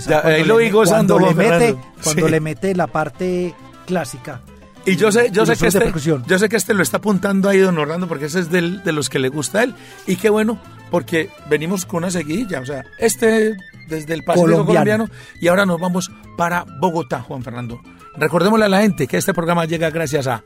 Ya, 0.08 0.22
Cuando 0.22 0.38
ahí 0.38 0.44
lo 0.44 0.56
vi 0.56 0.70
gozando, 0.70 1.18
Cuando 1.18 1.42
le 1.42 1.48
mete, 1.50 1.76
cuando 2.02 2.26
Sí. 2.26 2.30
le 2.32 2.40
mete 2.40 2.74
la 2.74 2.86
parte 2.86 3.54
clásica. 3.86 4.40
Y 4.84 4.94
yo 4.96 5.10
sé, 5.10 5.30
yo 5.32 5.44
sé 5.44 5.56
que 5.56 5.66
este, 5.66 5.92
yo 6.26 6.38
sé 6.38 6.48
que 6.48 6.56
este 6.56 6.72
lo 6.72 6.82
está 6.82 6.98
apuntando 6.98 7.48
ahí 7.48 7.58
don 7.58 7.76
Orlando 7.76 8.06
porque 8.06 8.26
ese 8.26 8.38
es 8.40 8.50
del- 8.50 8.82
de 8.84 8.92
los 8.92 9.08
que 9.08 9.18
le 9.18 9.28
gusta 9.28 9.58
a 9.58 9.62
él. 9.64 9.74
Y 10.06 10.14
qué 10.16 10.30
bueno, 10.30 10.58
porque 10.92 11.28
venimos 11.50 11.84
con 11.86 11.98
una 12.04 12.10
seguidilla. 12.12 12.60
O 12.60 12.66
sea, 12.66 12.84
este 12.98 13.56
desde 13.88 14.14
el 14.14 14.22
Pacífico 14.24 14.50
Colombiano. 14.64 15.06
colombiano. 15.06 15.08
y 15.40 15.48
ahora 15.48 15.66
nos 15.66 15.80
vamos 15.80 16.10
para 16.36 16.64
Bogotá, 16.80 17.20
Juan 17.22 17.42
Fernando. 17.42 17.80
Recordémosle 18.16 18.64
a 18.64 18.68
la 18.68 18.80
gente 18.82 19.06
que 19.08 19.16
este 19.16 19.34
programa 19.34 19.64
llega 19.64 19.90
gracias 19.90 20.26
a 20.28 20.42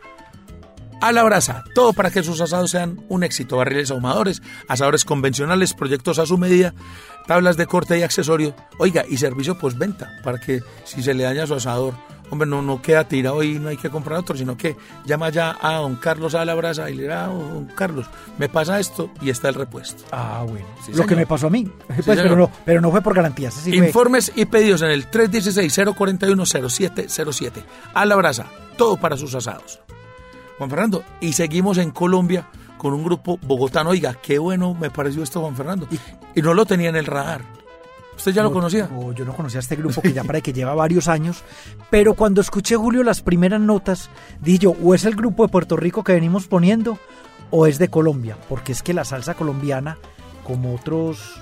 a 1.01 1.13
la 1.13 1.23
brasa, 1.23 1.65
todo 1.75 1.93
para 1.93 2.11
que 2.11 2.23
sus 2.23 2.41
asados 2.41 2.71
sean 2.71 3.01
un 3.09 3.25
éxito. 3.25 3.57
Barriles 3.57 3.91
ahumadores, 3.91 4.43
asadores 4.69 5.05
convencionales, 5.05 5.75
proyectos 5.75 6.19
a 6.19 6.27
su 6.27 6.39
medida, 6.39 6.75
tablas 7.27 7.57
de 7.57 7.67
corte 7.67 7.99
y 7.99 8.03
accesorio. 8.03 8.55
Oiga, 8.79 9.05
y 9.09 9.17
servicio 9.17 9.59
postventa, 9.59 10.11
para 10.23 10.39
que 10.39 10.63
si 10.85 11.03
se 11.03 11.15
le 11.15 11.25
daña 11.25 11.47
su 11.47 11.55
asador, 11.55 11.95
hombre, 12.31 12.49
no, 12.49 12.63
no 12.63 12.81
queda 12.81 13.09
tirado 13.09 13.43
y 13.43 13.59
no 13.59 13.71
hay 13.71 13.77
que 13.77 13.91
comprar 13.91 14.21
otro, 14.21 14.37
sino 14.37 14.57
que 14.57 14.77
llama 15.05 15.31
ya 15.31 15.57
a 15.61 15.79
don 15.79 15.97
Carlos 15.97 16.37
a 16.37 16.45
la 16.45 16.55
brasa 16.55 16.89
y 16.89 16.95
le 16.95 17.03
dirá, 17.03 17.29
"Oh, 17.31 17.43
don 17.55 17.65
Carlos, 17.75 18.07
me 18.39 18.49
pasa 18.49 18.79
esto 18.79 19.11
y 19.21 19.31
está 19.31 19.49
el 19.49 19.55
repuesto. 19.57 20.05
Ah, 20.13 20.45
bueno. 20.49 20.67
Sí, 20.87 20.93
lo 20.93 21.05
que 21.07 21.17
me 21.17 21.27
pasó 21.27 21.49
a 21.49 21.51
mí. 21.51 21.69
Pues, 21.89 22.03
pero, 22.05 22.37
no, 22.37 22.49
pero 22.65 22.81
no 22.81 22.91
fue 22.93 23.03
por 23.03 23.15
garantías. 23.15 23.57
así 23.59 23.77
fue- 23.77 23.87
Informes 23.89 24.31
y 24.37 24.45
pedidos 24.45 24.83
en 24.83 24.91
el 24.93 25.11
316-041-0707. 25.11 27.65
A 27.95 28.07
la 28.07 28.17
brasa, 28.17 28.47
todo 28.77 28.97
para 28.97 29.17
sus 29.17 29.35
asados. 29.35 29.81
Juan 30.61 30.69
Fernando, 30.69 31.03
y 31.23 31.33
seguimos 31.33 31.79
en 31.79 31.91
Colombia 31.91 32.47
con 32.77 32.93
un 32.93 33.03
grupo 33.03 33.39
bogotano. 33.41 33.89
Oiga, 33.91 34.13
qué 34.23 34.39
bueno 34.39 34.75
me 34.75 34.91
pareció 34.91 35.23
esto, 35.23 35.41
Juan 35.41 35.57
Fernando. 35.57 35.89
Y, 36.35 36.43
no 36.43 36.53
lo 36.53 36.67
tenía 36.67 36.91
en 36.91 36.97
el 36.97 37.07
radar. 37.07 37.41
¿Usted 38.15 38.33
ya 38.33 38.43
lo 38.43 38.51
No, 38.51 38.55
conocía? 38.57 38.87
no, 38.93 39.13
yo 39.13 39.25
no 39.25 39.35
conocía 39.35 39.59
a 39.61 39.63
este 39.63 39.77
grupo 39.77 40.03
que 40.03 40.13
ya 40.13 40.23
para 40.25 40.43
que 40.43 40.53
lleva 40.53 40.75
varios 40.75 41.09
años, 41.09 41.43
pero 41.89 42.13
cuando 42.13 42.43
escuché 42.43 42.77
Julio 42.77 43.03
las 43.03 43.23
primeras 43.23 43.59
notas, 43.63 44.11
dije 44.43 44.59
yo, 44.59 44.75
o 44.85 44.95
es 44.95 45.07
el 45.07 45.15
grupo 45.17 45.47
de 45.47 45.49
Puerto 45.51 45.79
Rico 45.79 46.05
que 46.05 46.13
venimos 46.13 46.47
poniendo, 46.47 46.99
o 47.51 47.67
es 47.67 47.79
de 47.79 47.89
Colombia, 47.89 48.37
porque 48.47 48.73
es 48.73 48.83
que 48.83 48.93
la 48.93 49.07
salsa 49.07 49.33
colombiana, 49.33 49.97
como 50.45 50.75
otros 50.75 51.41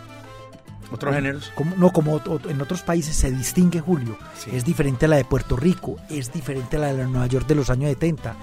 Otros 0.93 1.13
géneros. 1.13 1.51
como- 1.57 1.75
no, 1.77 1.93
como 1.93 2.21
en 2.49 2.61
otros 2.61 2.83
países 2.83 3.17
se 3.17 3.31
distingue 3.33 3.81
Julio. 3.81 4.17
Sí. 4.39 4.51
Es 4.55 4.65
diferente 4.65 5.07
a 5.07 5.09
la 5.09 5.17
de 5.17 5.25
Puerto 5.25 5.57
Rico, 5.57 5.97
es 6.09 6.33
diferente 6.33 6.77
a 6.77 6.81
la 6.81 6.95
de 6.95 7.05
Nueva 7.05 7.27
York 7.27 7.47
de 7.49 7.57
los 7.57 7.69
años 7.69 7.91
70. 7.91 8.37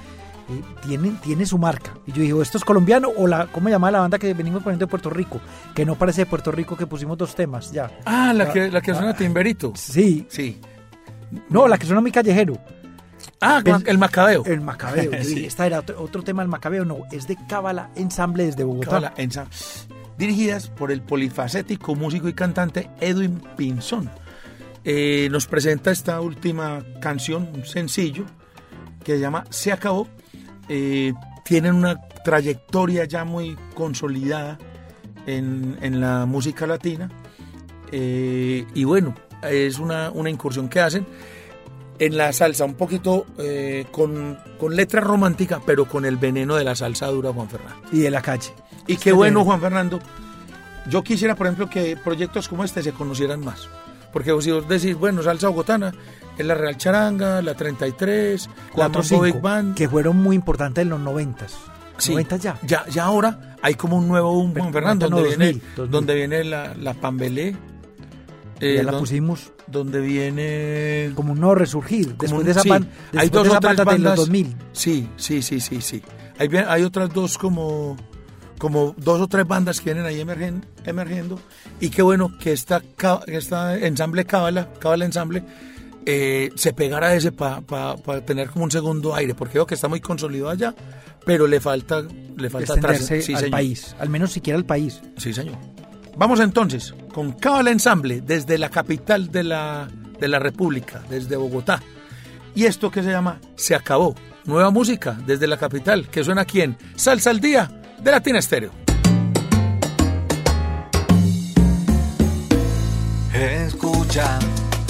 Eh, 0.49 0.61
tiene, 0.85 1.11
tiene 1.23 1.45
su 1.45 1.57
marca. 1.57 1.93
Y 2.05 2.11
yo 2.11 2.21
digo, 2.21 2.41
¿esto 2.41 2.57
es 2.57 2.63
colombiano 2.65 3.09
o 3.15 3.27
la, 3.27 3.47
cómo 3.47 3.67
se 3.67 3.71
llama 3.73 3.91
la 3.91 3.99
banda 3.99 4.19
que 4.19 4.33
venimos 4.33 4.61
poniendo 4.63 4.85
de 4.85 4.89
Puerto 4.89 5.09
Rico? 5.09 5.39
Que 5.73 5.85
no 5.85 5.95
parece 5.95 6.21
de 6.21 6.25
Puerto 6.27 6.51
Rico, 6.51 6.75
que 6.77 6.85
pusimos 6.87 7.17
dos 7.17 7.33
temas 7.35 7.71
ya. 7.71 7.89
Ah, 8.05 8.33
la 8.33 8.51
que, 8.51 8.69
la 8.71 8.81
que 8.81 8.93
suena 8.93 9.11
Ah. 9.11 9.15
Timberito. 9.15 9.73
Sí, 9.75 10.25
Sí. 10.29 10.59
no, 11.49 11.67
la 11.67 11.77
que 11.77 11.85
suena 11.85 12.01
muy 12.01 12.11
callejero. 12.11 12.57
Ah, 13.41 13.61
El- 13.65 13.87
el 13.87 13.97
Macabeo. 13.97 14.43
El 14.45 14.61
Macabeo. 14.61 15.11
Yo 15.11 15.17
Sí. 15.23 15.35
dije, 15.35 15.47
esta 15.47 15.65
era 15.65 15.79
otro, 15.79 16.01
otro 16.01 16.21
tema 16.23 16.41
del 16.43 16.49
Macabeo. 16.49 16.85
No, 16.85 16.99
es 17.11 17.27
de 17.27 17.37
Cábala 17.47 17.89
Ensamble 17.95 18.45
desde 18.45 18.63
Bogotá. 18.63 18.87
Cábala, 18.91 19.13
ensa- 19.17 19.47
dirigidas 20.17 20.69
por 20.69 20.91
el 20.91 21.01
polifacético 21.01 21.95
músico 21.95 22.29
y 22.29 22.33
cantante 22.33 22.89
Edwin 23.01 23.41
Pinzón. 23.57 24.09
Eh, 24.83 25.27
nos 25.31 25.47
presenta 25.47 25.89
esta 25.91 26.21
última 26.21 26.83
canción, 27.01 27.49
un 27.55 27.65
sencillo, 27.65 28.25
que 29.03 29.13
se 29.15 29.19
llama 29.19 29.43
Se 29.49 29.71
acabó. 29.71 30.07
Eh, 30.69 31.13
tienen 31.43 31.75
una 31.75 32.01
trayectoria 32.23 33.05
ya 33.05 33.23
muy 33.23 33.55
consolidada 33.75 34.57
en, 35.25 35.77
en 35.81 36.01
la 36.01 36.25
música 36.25 36.65
latina. 36.65 37.09
Eh, 37.91 38.65
y 38.73 38.83
bueno, 38.83 39.13
es 39.43 39.79
una, 39.79 40.09
una 40.11 40.29
incursión 40.29 40.69
que 40.69 40.79
hacen 40.79 41.05
en 41.97 42.17
la 42.17 42.33
salsa, 42.33 42.65
un 42.65 42.73
poquito 42.73 43.25
eh, 43.37 43.85
con, 43.91 44.37
con 44.59 44.75
letra 44.75 45.01
romántica, 45.01 45.61
pero 45.65 45.87
con 45.87 46.05
el 46.05 46.17
veneno 46.17 46.55
de 46.55 46.63
la 46.63 46.75
salsa 46.75 47.07
dura, 47.07 47.31
Juan 47.31 47.49
Fernando. 47.49 47.87
Y 47.91 47.99
de 47.99 48.11
la 48.11 48.21
calle. 48.21 48.53
Y 48.87 48.97
qué 48.97 49.11
bueno, 49.11 49.45
Juan 49.45 49.61
Fernando. 49.61 49.99
Yo 50.89 51.03
quisiera, 51.03 51.35
por 51.35 51.47
ejemplo, 51.47 51.69
que 51.69 51.97
proyectos 51.97 52.47
como 52.47 52.63
este 52.63 52.83
se 52.83 52.91
conocieran 52.91 53.39
más. 53.43 53.69
Porque 54.11 54.33
si 54.41 54.51
vos 54.51 54.67
decís, 54.67 54.95
bueno, 54.95 55.23
salsa 55.23 55.47
bogotana, 55.49 55.93
es 56.37 56.45
la 56.45 56.55
Real 56.55 56.77
Charanga, 56.77 57.41
la 57.41 57.53
33, 57.55 58.47
la 58.47 58.53
4 58.89 59.01
Mambo 59.03 59.21
Big 59.21 59.41
Band. 59.41 59.75
que 59.75 59.87
fueron 59.89 60.17
muy 60.17 60.35
importantes 60.35 60.81
en 60.81 60.89
los 60.89 60.99
noventas. 60.99 61.55
Sí, 61.97 62.11
90 62.11 62.37
ya. 62.37 62.59
ya. 62.63 62.85
Ya 62.89 63.05
ahora 63.05 63.55
hay 63.61 63.75
como 63.75 63.97
un 63.97 64.07
nuevo 64.07 64.33
boom, 64.33 64.53
Pero 64.53 64.71
Fernando, 64.71 65.09
90 65.09 65.15
donde, 65.29 65.29
viene, 65.37 65.45
2000, 65.53 65.75
2000. 65.75 65.91
donde 65.91 66.15
viene 66.15 66.43
la, 66.43 66.73
la 66.75 66.93
Pambelé. 66.93 67.55
eh, 68.59 68.75
ya 68.77 68.83
la 68.83 68.91
don- 68.91 68.99
pusimos 69.01 69.51
Donde 69.67 69.99
viene... 69.99 71.11
como 71.15 71.31
un 71.33 71.39
nuevo 71.39 71.55
resurgir. 71.55 72.15
como 72.15 72.21
Después 72.21 72.39
un- 72.39 72.45
de 72.45 72.51
esa, 72.51 72.61
sí, 72.61 72.69
ban- 72.69 72.87
hay 73.17 73.29
dos 73.29 73.43
de 73.43 73.49
esa 73.49 73.59
tres 73.59 73.77
banda 73.77 73.83
de 73.83 73.85
bandas. 73.97 74.17
los 74.17 74.27
2000. 74.27 74.55
Sí, 74.73 75.09
sí, 75.17 75.41
sí, 75.41 75.59
sí, 75.61 75.81
sí. 75.81 76.01
Hay, 76.37 76.49
hay 76.67 76.83
otras 76.83 77.13
dos 77.13 77.37
como, 77.37 77.95
como 78.57 78.93
dos 78.97 79.21
o 79.21 79.27
tres 79.27 79.47
bandas 79.47 79.79
que 79.79 79.93
vienen 79.93 80.05
ahí 80.05 80.19
emergen- 80.21 80.63
emergiendo. 80.85 81.39
Y 81.79 81.89
qué 81.89 82.01
bueno 82.01 82.31
que 82.39 82.51
esta, 82.51 82.81
esta 83.27 83.77
ensamble 83.77 84.25
Cábala, 84.25 84.69
Cábala 84.79 85.05
Ensamble, 85.05 85.43
eh, 86.07 86.51
se 86.55 86.73
pegara 86.73 87.15
ese 87.15 87.31
para 87.31 87.61
pa, 87.61 87.95
tener 88.21 88.49
como 88.49 88.65
un 88.65 88.71
segundo 88.71 89.15
aire, 89.15 89.33
porque 89.33 89.57
veo 89.57 89.65
que 89.65 89.73
está 89.73 89.87
muy 89.87 90.01
consolidado 90.01 90.51
allá, 90.51 90.75
pero 91.25 91.47
le 91.47 91.59
falta, 91.59 92.03
le 92.37 92.49
falta 92.49 92.73
al 92.73 93.49
país, 93.49 93.95
al 93.97 94.09
menos 94.09 94.31
siquiera 94.31 94.57
al 94.57 94.65
país. 94.65 95.01
Sí, 95.17 95.33
señor. 95.33 95.57
Vamos 96.15 96.39
entonces 96.39 96.93
con 97.11 97.33
Cabal 97.33 97.67
Ensamble 97.67 98.21
desde 98.21 98.57
la 98.57 98.69
capital 98.69 99.31
de 99.31 99.43
la, 99.43 99.89
de 100.19 100.27
la 100.27 100.39
República, 100.39 101.01
desde 101.09 101.35
Bogotá. 101.35 101.81
Y 102.53 102.65
esto 102.65 102.89
que 102.89 103.03
se 103.03 103.09
llama 103.09 103.41
Se 103.55 103.75
acabó. 103.75 104.15
Nueva 104.45 104.69
música 104.69 105.17
desde 105.25 105.47
la 105.47 105.57
capital, 105.57 106.07
que 106.07 106.23
suena 106.23 106.41
aquí 106.41 106.61
en 106.61 106.77
Salsa 106.95 107.31
al 107.31 107.39
Día 107.39 107.81
de 107.99 108.11
Latina 108.11 108.39
Estéreo. 108.39 108.71
Escucha 113.33 114.39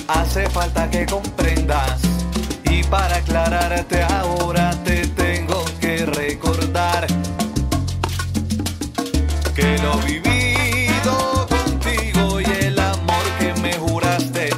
hace 0.07 0.49
falta 0.49 0.89
que 0.89 1.05
comprendas. 1.05 2.01
Y 2.63 2.83
para 2.83 3.17
aclararte 3.17 4.03
ahora 4.03 4.71
te 4.83 5.07
tengo 5.07 5.63
que 5.79 6.05
recordar 6.05 7.07
que 9.55 9.77
lo 9.79 9.97
vivido 9.99 11.47
contigo 11.47 12.41
y 12.41 12.65
el 12.65 12.79
amor 12.79 13.23
que 13.39 13.53
me 13.61 13.73
juraste 13.73 14.49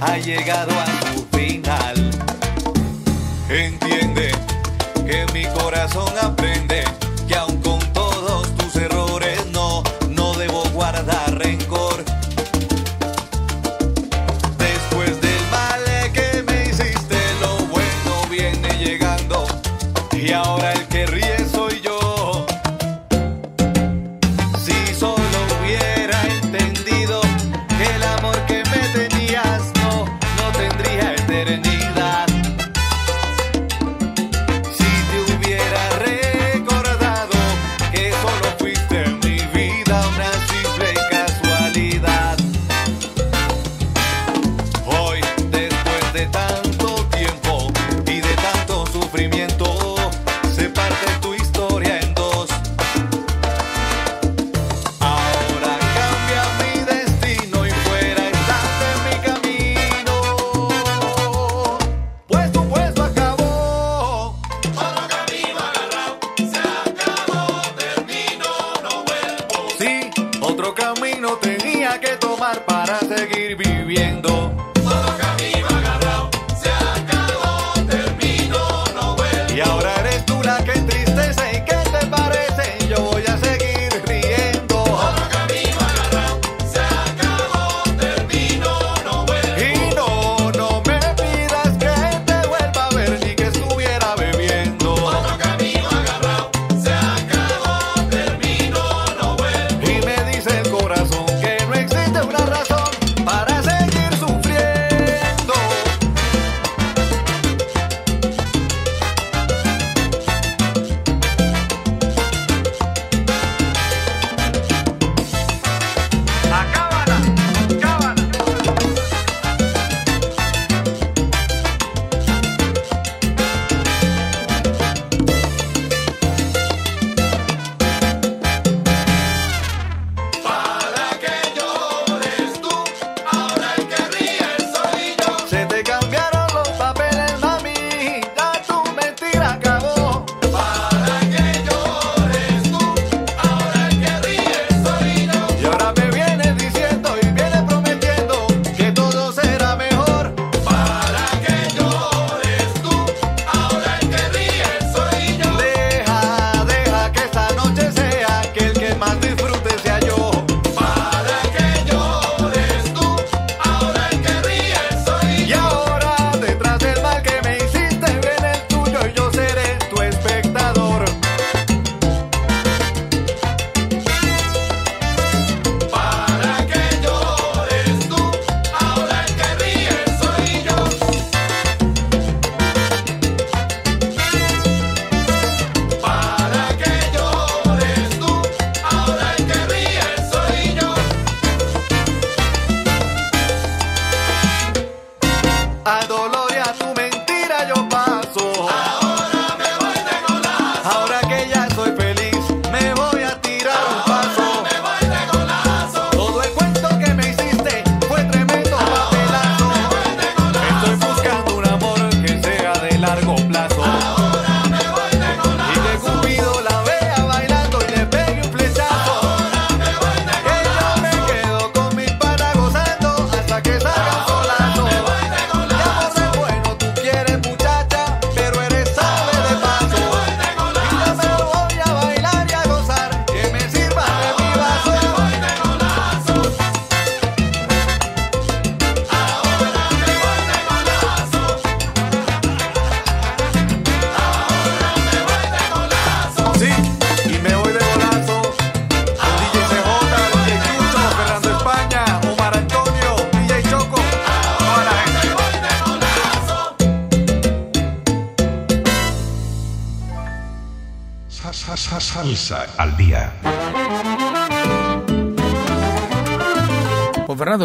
ha 0.00 0.16
llegado 0.18 0.72
a 0.72 0.86
su 0.86 1.26
final. 1.36 2.10
Entiende 3.48 4.32
que 5.06 5.26
mi 5.34 5.44
corazón 5.46 6.12
aprende 6.20 6.84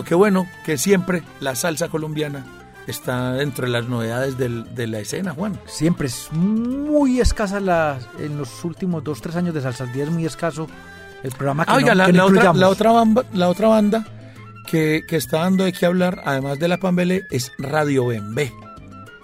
qué 0.07 0.15
bueno 0.15 0.47
que 0.65 0.77
siempre 0.77 1.21
la 1.39 1.55
salsa 1.55 1.89
colombiana 1.89 2.45
está 2.87 3.33
dentro 3.33 3.65
de 3.65 3.71
las 3.73 3.87
novedades 3.87 4.37
del- 4.37 4.73
de 4.73 4.87
la 4.87 4.99
escena, 4.99 5.33
Juan. 5.33 5.59
Siempre 5.65 6.07
es 6.07 6.29
muy 6.31 7.19
escasa 7.19 7.59
la, 7.59 7.99
en 8.19 8.37
los 8.37 8.63
últimos 8.63 9.03
dos, 9.03 9.21
tres 9.21 9.35
años 9.35 9.53
de 9.53 9.61
Salsa 9.61 9.83
al 9.83 9.91
Día 9.91 10.05
es 10.05 10.09
muy 10.09 10.25
escaso 10.25 10.67
el 11.23 11.31
programa 11.31 11.65
que 11.65 11.71
Ah, 11.71 11.75
oiga, 11.75 11.89
no, 11.89 11.95
la, 11.95 12.05
que 12.05 12.13
la 12.13 12.25
otra, 12.25 12.53
la, 12.53 12.69
otra 12.69 12.91
bamba- 12.91 13.25
la 13.33 13.49
otra 13.49 13.67
banda 13.67 14.05
que, 14.67 15.01
que 15.07 15.17
está 15.17 15.39
dando 15.39 15.65
de 15.65 15.73
qué 15.73 15.85
hablar, 15.85 16.21
además 16.25 16.59
de 16.59 16.67
la 16.69 16.77
Pambele, 16.77 17.25
es 17.31 17.51
Radio 17.57 18.07
Bembe. 18.07 18.53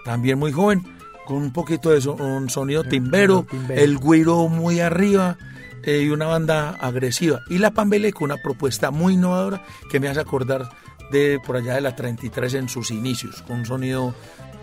También 0.04 0.38
muy 0.40 0.52
joven, 0.52 0.84
con 1.26 1.38
un 1.38 1.54
poquito 1.54 1.90
de 1.92 2.02
so- 2.02 2.16
un 2.16 2.50
sonido 2.50 2.84
timbero, 2.84 3.46
timbero. 3.50 3.82
el 3.82 3.98
güiro 3.98 4.50
muy 4.50 4.82
arriba 4.82 5.38
eh, 5.84 6.04
y 6.04 6.10
una 6.10 6.28
banda 6.28 6.72
agresiva. 6.80 7.42
Y 7.50 7.58
la 7.58 7.72
Pambele 7.72 8.14
con 8.14 8.26
una 8.26 8.38
propuesta 8.38 8.92
muy 8.92 9.14
innovadora 9.14 9.64
que 9.90 10.00
me 10.00 10.08
hace 10.08 10.20
acordar 10.20 10.70
de 11.12 11.40
por 11.46 11.58
allá 11.58 11.76
de 11.76 11.82
la 11.82 11.96
33 11.96 12.54
en 12.56 12.70
sus 12.70 12.92
inicios, 12.92 13.42
con 13.44 13.60
un 13.60 13.66
sonido 13.66 14.16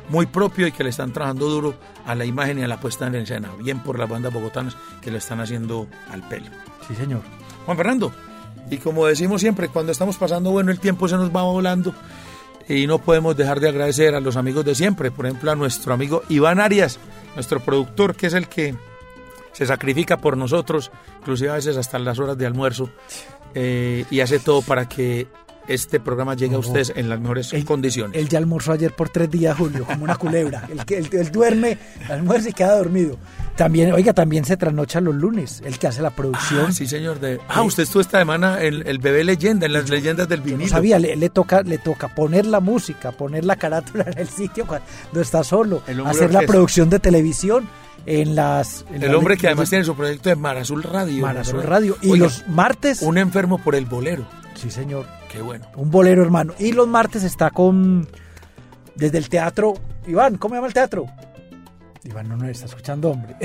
muy 0.09 0.27
propio 0.27 0.67
y 0.67 0.73
que 0.73 0.83
le 0.83 0.91
están 0.91 1.13
trabajando 1.13 1.49
duro 1.49 1.75
a 2.05 2.15
la 2.15 2.25
imagen 2.25 2.59
y 2.59 2.63
a 2.63 2.69
la 2.69 2.81
puesta 2.81 3.07
en 3.07 3.15
escena. 3.15 3.51
Bien 3.63 3.79
por 3.81 3.99
las 3.99 4.09
bandas 4.09 4.33
bogotanas 4.33 4.77
que 5.01 5.11
lo 5.11 5.19
están 5.19 5.41
haciendo 5.41 5.87
al 6.11 6.27
pelo. 6.29 6.47
Sí, 6.89 6.95
señor. 6.95 7.23
Juan 7.65 7.77
Fernando, 7.77 8.13
y 8.71 8.79
como 8.79 9.07
decimos 9.07 9.41
siempre, 9.41 9.69
cuando 9.69 9.93
estamos 9.93 10.17
pasando 10.17 10.51
bueno, 10.51 10.71
el 10.71 10.81
tiempo 10.81 11.09
se 11.09 11.17
nos 11.17 11.35
va 11.35 11.43
volando 11.43 11.95
y 12.69 12.87
no 12.87 12.99
podemos 12.99 13.37
dejar 13.37 13.61
de 13.61 13.69
agradecer 13.69 14.15
a 14.15 14.21
los 14.21 14.37
amigos 14.37 14.65
de 14.65 14.75
siempre, 14.75 15.11
por 15.11 15.27
ejemplo 15.27 15.51
a 15.51 15.57
nuestro 15.57 15.93
amigo 15.93 16.23
Iván 16.29 16.61
Arias, 16.61 16.99
nuestro 17.35 17.61
productor, 17.61 18.15
que 18.17 18.27
es 18.27 18.35
el 18.35 18.49
que 18.49 18.75
se 19.53 19.67
sacrifica 19.67 20.17
por 20.19 20.37
nosotros, 20.37 20.91
inclusive 21.21 21.51
a 21.51 21.55
veces 21.55 21.77
hasta 21.77 21.99
las 21.99 22.19
horas 22.19 22.37
de 22.39 22.47
almuerzo, 22.47 22.91
eh, 23.55 24.05
y 24.11 24.21
hace 24.21 24.39
todo 24.39 24.63
para 24.63 24.89
que 24.89 25.27
este 25.69 26.01
programa 26.01 26.35
llegue 26.35 26.57
a 26.57 26.59
ustedes 26.59 26.93
en 26.97 27.09
las 27.09 27.21
mejores 27.21 27.53
condiciones. 27.65 28.17
Él 28.21 28.29
ya 28.29 28.39
almorzó 28.39 28.73
ayer 28.73 28.93
por 28.97 29.09
tres 29.09 29.31
días, 29.31 29.57
Julio, 29.57 29.85
como 29.85 30.03
una 30.05 30.17
culebra. 30.17 30.67
Él, 30.73 30.85
que- 30.85 30.99
él, 30.99 31.09
él 31.13 31.31
duerme, 31.31 31.79
almuerza 32.09 32.49
y 32.49 32.53
queda 32.53 32.77
dormido. 32.77 33.19
También, 33.57 33.93
oiga, 33.93 34.13
también 34.13 34.45
se 34.45 34.57
trasnocha 34.57 35.01
los 35.01 35.15
lunes, 35.15 35.63
el 35.65 35.79
que 35.79 35.87
hace 35.87 36.01
la 36.03 36.11
producción. 36.11 36.67
Ah, 36.69 36.73
sí, 36.73 36.87
señor. 36.89 37.21
De... 37.21 37.39
Ah, 37.47 37.63
usted 37.63 37.83
estuvo 37.85 38.01
esta 38.01 38.19
semana 38.19 38.63
en 38.65 38.85
el 38.87 38.99
bebé 38.99 39.23
leyenda, 39.23 39.67
en 39.67 39.75
las 39.75 39.89
leyendas 39.91 40.29
del 40.29 40.41
No 40.41 40.47
vinilo. 40.47 40.69
sabía, 40.71 40.99
le, 40.99 41.15
le 41.15 41.29
toca, 41.29 41.63
le 41.63 41.79
toca 41.79 42.09
poner 42.09 42.47
la 42.47 42.59
música, 42.61 43.13
poner 43.13 43.45
la 43.45 43.55
carátula 43.57 44.05
en 44.09 44.19
el 44.19 44.29
sitio 44.29 44.67
cuando 44.67 45.21
está 45.21 45.45
solo, 45.45 45.83
El 45.87 46.05
hacer 46.07 46.33
la 46.33 46.41
producción 46.43 46.89
de 46.91 46.99
televisión 47.01 47.69
en 48.07 48.35
las... 48.35 48.85
en 48.93 49.03
El 49.03 49.15
hombre 49.15 49.37
que 49.37 49.47
además 49.47 49.69
tiene 49.71 49.85
su 49.85 49.95
proyecto 49.95 50.29
de 50.29 50.37
Mar 50.37 50.57
Azul 50.57 50.83
Radio. 50.83 51.23
Mar 51.23 51.39
Azul 51.39 51.57
Eso 51.57 51.63
es. 51.63 51.69
Radio. 51.69 51.97
Y 52.03 52.11
Oiga, 52.11 52.25
los 52.25 52.47
martes... 52.49 53.03
Un 53.03 53.19
enfermo 53.19 53.59
por 53.59 53.75
el 53.75 53.87
bolero. 53.87 54.25
Sí, 54.55 54.71
señor. 54.71 55.07
Qué 55.31 55.41
bueno. 55.43 55.67
Un 55.77 55.91
bolero, 55.91 56.23
hermano. 56.23 56.55
Y 56.59 56.73
los 56.73 56.89
martes 56.89 57.23
está 57.25 57.51
con... 57.51 58.09
Desde 58.97 59.19
el 59.19 59.29
teatro... 59.29 59.75
Iván, 60.07 60.37
¿cómo 60.39 60.55
se 60.55 60.57
llama 60.59 60.67
el 60.69 60.75
teatro? 60.75 61.07
Iván 62.05 62.29
no 62.29 62.37
nos 62.37 62.49
está 62.49 62.67
escuchando, 62.67 63.11
hombre. 63.11 63.37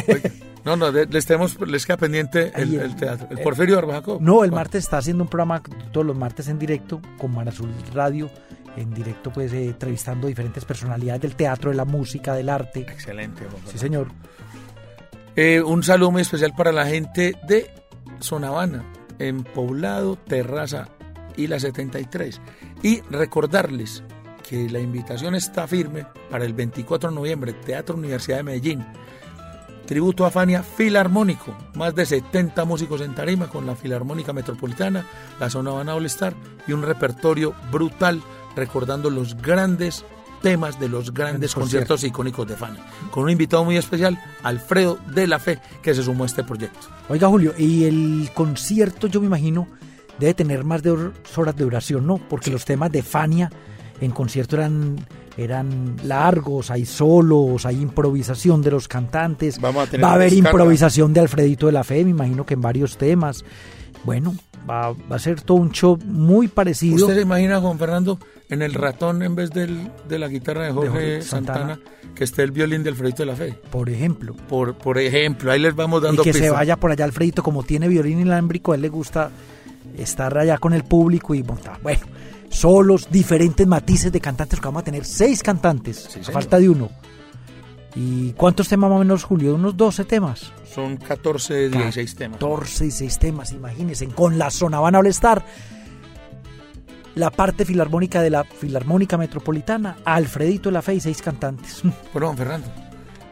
No, 0.64 0.76
no, 0.76 0.92
de- 0.92 1.06
les, 1.06 1.26
tenemos, 1.26 1.60
les 1.68 1.86
queda 1.86 1.98
pendiente 1.98 2.52
el, 2.56 2.70
Ahí, 2.70 2.76
el 2.78 2.96
teatro. 2.96 3.28
El 3.30 3.38
eh, 3.40 3.44
Porfirio 3.44 3.76
Barbajaco. 3.76 4.18
No, 4.20 4.44
el 4.44 4.52
martes 4.52 4.86
está 4.86 4.98
haciendo 4.98 5.24
un 5.24 5.30
programa 5.30 5.62
todos 5.92 6.06
los 6.08 6.16
martes 6.18 6.48
en 6.48 6.58
directo 6.58 7.02
con 7.20 7.34
Mar 7.36 7.48
Azul 7.50 7.70
Radio, 7.94 8.32
en 8.76 8.94
directo 8.94 9.32
pues 9.32 9.54
eh, 9.54 9.66
entrevistando 9.66 10.28
diferentes 10.28 10.66
personalidades 10.66 11.22
del 11.22 11.36
teatro, 11.36 11.72
de 11.72 11.78
la 11.78 11.86
música, 11.86 12.34
del 12.34 12.50
arte. 12.50 12.82
Excelente. 12.82 13.46
Juan 13.46 13.62
Sí, 13.68 13.78
señor. 13.78 14.08
Eh, 15.36 15.62
un 15.62 15.84
saludo 15.84 16.12
muy 16.12 16.22
especial 16.22 16.54
para 16.56 16.72
la 16.72 16.86
gente 16.86 17.36
de 17.48 17.70
Sonavana, 18.20 18.84
en 19.20 19.44
Poblado, 19.44 20.18
Terraza 20.18 20.90
y 21.36 21.48
la 21.48 21.60
73. 21.60 22.42
Y 22.84 23.02
recordarles 23.02 24.04
que 24.48 24.70
la 24.70 24.80
invitación 24.80 25.36
está 25.36 25.68
firme 25.68 26.06
para 26.30 26.46
el 26.46 26.54
24 26.54 27.10
de 27.10 27.16
noviembre, 27.16 27.54
Teatro 27.54 27.96
Universidad 27.96 28.38
de 28.38 28.44
Medellín. 28.44 28.86
Tributo 29.86 30.26
a 30.26 30.32
Fania 30.32 30.64
Filarmónico, 30.64 31.56
más 31.76 31.94
de 31.94 32.06
70 32.06 32.66
músicos 32.66 33.02
en 33.02 33.14
tarima 33.14 33.48
con 33.48 33.68
la 33.68 33.76
Filarmónica 33.76 34.34
Metropolitana, 34.34 35.06
la 35.40 35.50
Zona 35.50 35.72
Habana 35.72 35.94
All 35.96 36.08
Star 36.08 36.34
y 36.68 36.74
un 36.74 36.82
repertorio 36.82 37.54
brutal 37.72 38.22
recordando 38.56 39.10
los 39.10 39.36
grandes 39.42 40.06
temas 40.42 40.80
de 40.80 40.90
los 40.90 41.14
grandes 41.14 41.56
conciertos 41.56 42.04
icónicos 42.04 42.48
de 42.48 42.56
Fania. 42.56 42.82
Con 43.12 43.24
un 43.24 43.30
invitado 43.32 43.64
muy 43.66 43.78
especial, 43.78 44.20
Alfredo 44.44 45.00
de 45.14 45.28
la 45.28 45.40
Fe, 45.40 45.60
que 45.82 45.94
se 45.96 46.04
sumó 46.04 46.24
a 46.24 46.28
este 46.28 46.44
proyecto. 46.44 46.88
Oiga, 47.10 47.28
Julio, 47.28 47.54
y 47.58 47.86
el 47.86 48.30
concierto, 48.34 49.08
yo 49.08 49.20
me 49.22 49.28
imagino, 49.28 49.68
debe 50.20 50.34
tener 50.36 50.64
más 50.64 50.84
de 50.84 50.92
hor- 50.92 51.14
horas 51.36 51.56
de 51.56 51.64
duración, 51.64 52.06
¿no? 52.06 52.18
Porque 52.18 52.52
los 52.52 52.64
temas 52.64 52.92
de 52.92 53.02
Fania 53.02 53.52
en 54.02 54.12
concierto 54.12 54.56
eran, 54.58 54.98
eran 55.38 55.96
largos, 56.04 56.70
hay 56.70 56.86
solos, 56.86 57.66
hay 57.66 57.82
improvisación 57.82 58.62
de 58.62 58.72
los 58.72 58.88
cantantes. 58.88 59.60
Vamos 59.60 59.88
a 59.88 59.92
tener 59.92 60.06
va 60.06 60.12
a 60.12 60.14
haber 60.16 60.30
descarga. 60.30 60.50
improvisación 60.52 61.14
de 61.14 61.22
Alfredito 61.22 61.66
de 61.66 61.72
la 61.72 61.84
Fe, 61.84 62.04
me 62.04 62.12
imagino 62.12 62.46
que 62.46 62.54
en 62.54 62.62
varios 62.62 62.98
temas. 62.98 63.44
Bueno, 64.04 64.36
va, 64.70 64.92
va 64.92 65.16
a 65.16 65.20
ser 65.20 65.42
todo 65.42 65.58
un 65.58 65.72
show 65.72 65.98
muy 66.06 66.48
parecido. 66.48 66.96
¿Usted 66.96 67.16
se 67.16 67.22
imagina, 67.22 67.60
Juan 67.60 67.78
Fernando, 67.78 68.20
en 68.50 68.62
el 68.62 68.74
ratón 68.74 69.24
en 69.24 69.36
vez 69.36 69.52
del, 69.52 69.92
de 70.08 70.20
la 70.20 70.28
guitarra 70.28 70.66
de 70.66 70.72
Jorge, 70.72 70.90
Jorge 70.90 71.22
Santana, 71.22 71.76
Santana. 71.76 71.80
que 72.14 72.24
esté 72.24 72.44
el 72.44 72.52
violín 72.52 72.84
de 72.84 72.90
Alfredito 72.90 73.24
de 73.24 73.28
la 73.28 73.36
Fe? 73.36 73.54
Por 73.72 73.90
ejemplo. 73.90 74.36
Por, 74.48 74.76
por 74.76 74.98
ejemplo, 74.98 75.52
ahí 75.52 75.60
les 75.60 75.76
vamos 75.76 76.02
Y 76.02 76.06
dando 76.06 76.24
que 76.24 76.34
se 76.34 76.50
vaya 76.50 76.78
por 76.78 76.92
allá 76.92 77.06
Alfredito, 77.06 77.44
como 77.44 77.64
tiene 77.64 77.88
violín 77.88 78.20
inalámbrico, 78.20 78.72
a 78.72 78.76
él 78.76 78.82
le 78.82 78.90
gusta 78.90 79.32
estar 79.98 80.38
allá 80.38 80.58
con 80.58 80.74
el 80.74 80.84
público 80.84 81.34
y 81.34 81.44
montar. 81.44 81.80
Bueno, 81.82 82.02
solos, 82.50 83.08
diferentes 83.10 83.66
matices 83.66 84.12
de 84.12 84.20
cantantes, 84.20 84.60
que 84.60 84.66
vamos 84.66 84.82
a 84.82 84.86
tener 84.86 85.06
seis 85.06 85.42
cantantes, 85.42 86.18
a 86.28 86.32
falta 86.32 86.60
de 86.60 86.70
uno. 86.70 86.90
¿Y 87.96 88.34
cuántos 88.34 88.68
temas 88.68 88.90
más 88.90 88.98
o 88.98 89.00
menos, 89.00 89.24
Julio? 89.24 89.56
Unos 89.56 89.78
12 89.78 90.04
temas. 90.06 90.52
Son 90.74 90.98
14, 90.98 91.70
16 91.70 92.16
temas. 92.16 92.40
14 92.40 92.86
y 92.86 92.92
6 92.92 93.20
temas, 93.20 93.52
imagínense, 93.54 94.08
con 94.08 94.38
la 94.38 94.50
zona 94.52 94.80
van 94.80 94.96
a 94.96 95.00
estar 95.08 95.46
la 97.16 97.32
parte 97.32 97.66
filarmónica 97.66 98.22
de 98.22 98.30
la 98.30 98.44
Filarmónica 98.44 99.18
Metropolitana, 99.18 99.98
Alfredito 100.06 100.70
la 100.70 100.82
Fe 100.82 100.96
y 100.96 101.00
seis 101.00 101.22
cantantes. 101.22 101.82
Bueno, 102.14 102.28
Juan 102.28 102.38
Fernando, 102.38 102.68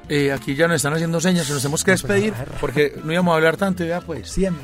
eh, 0.09 0.31
aquí 0.31 0.55
ya 0.55 0.67
nos 0.67 0.77
están 0.77 0.93
haciendo 0.93 1.21
señas, 1.21 1.49
nos 1.49 1.61
tenemos 1.61 1.83
que 1.83 1.91
despedir 1.91 2.33
porque 2.59 2.99
no 3.03 3.13
íbamos 3.13 3.33
a 3.33 3.35
hablar 3.35 3.57
tanto 3.57 3.83
y 3.83 3.87
ya 3.89 4.01
pues. 4.01 4.29
Siempre. 4.29 4.63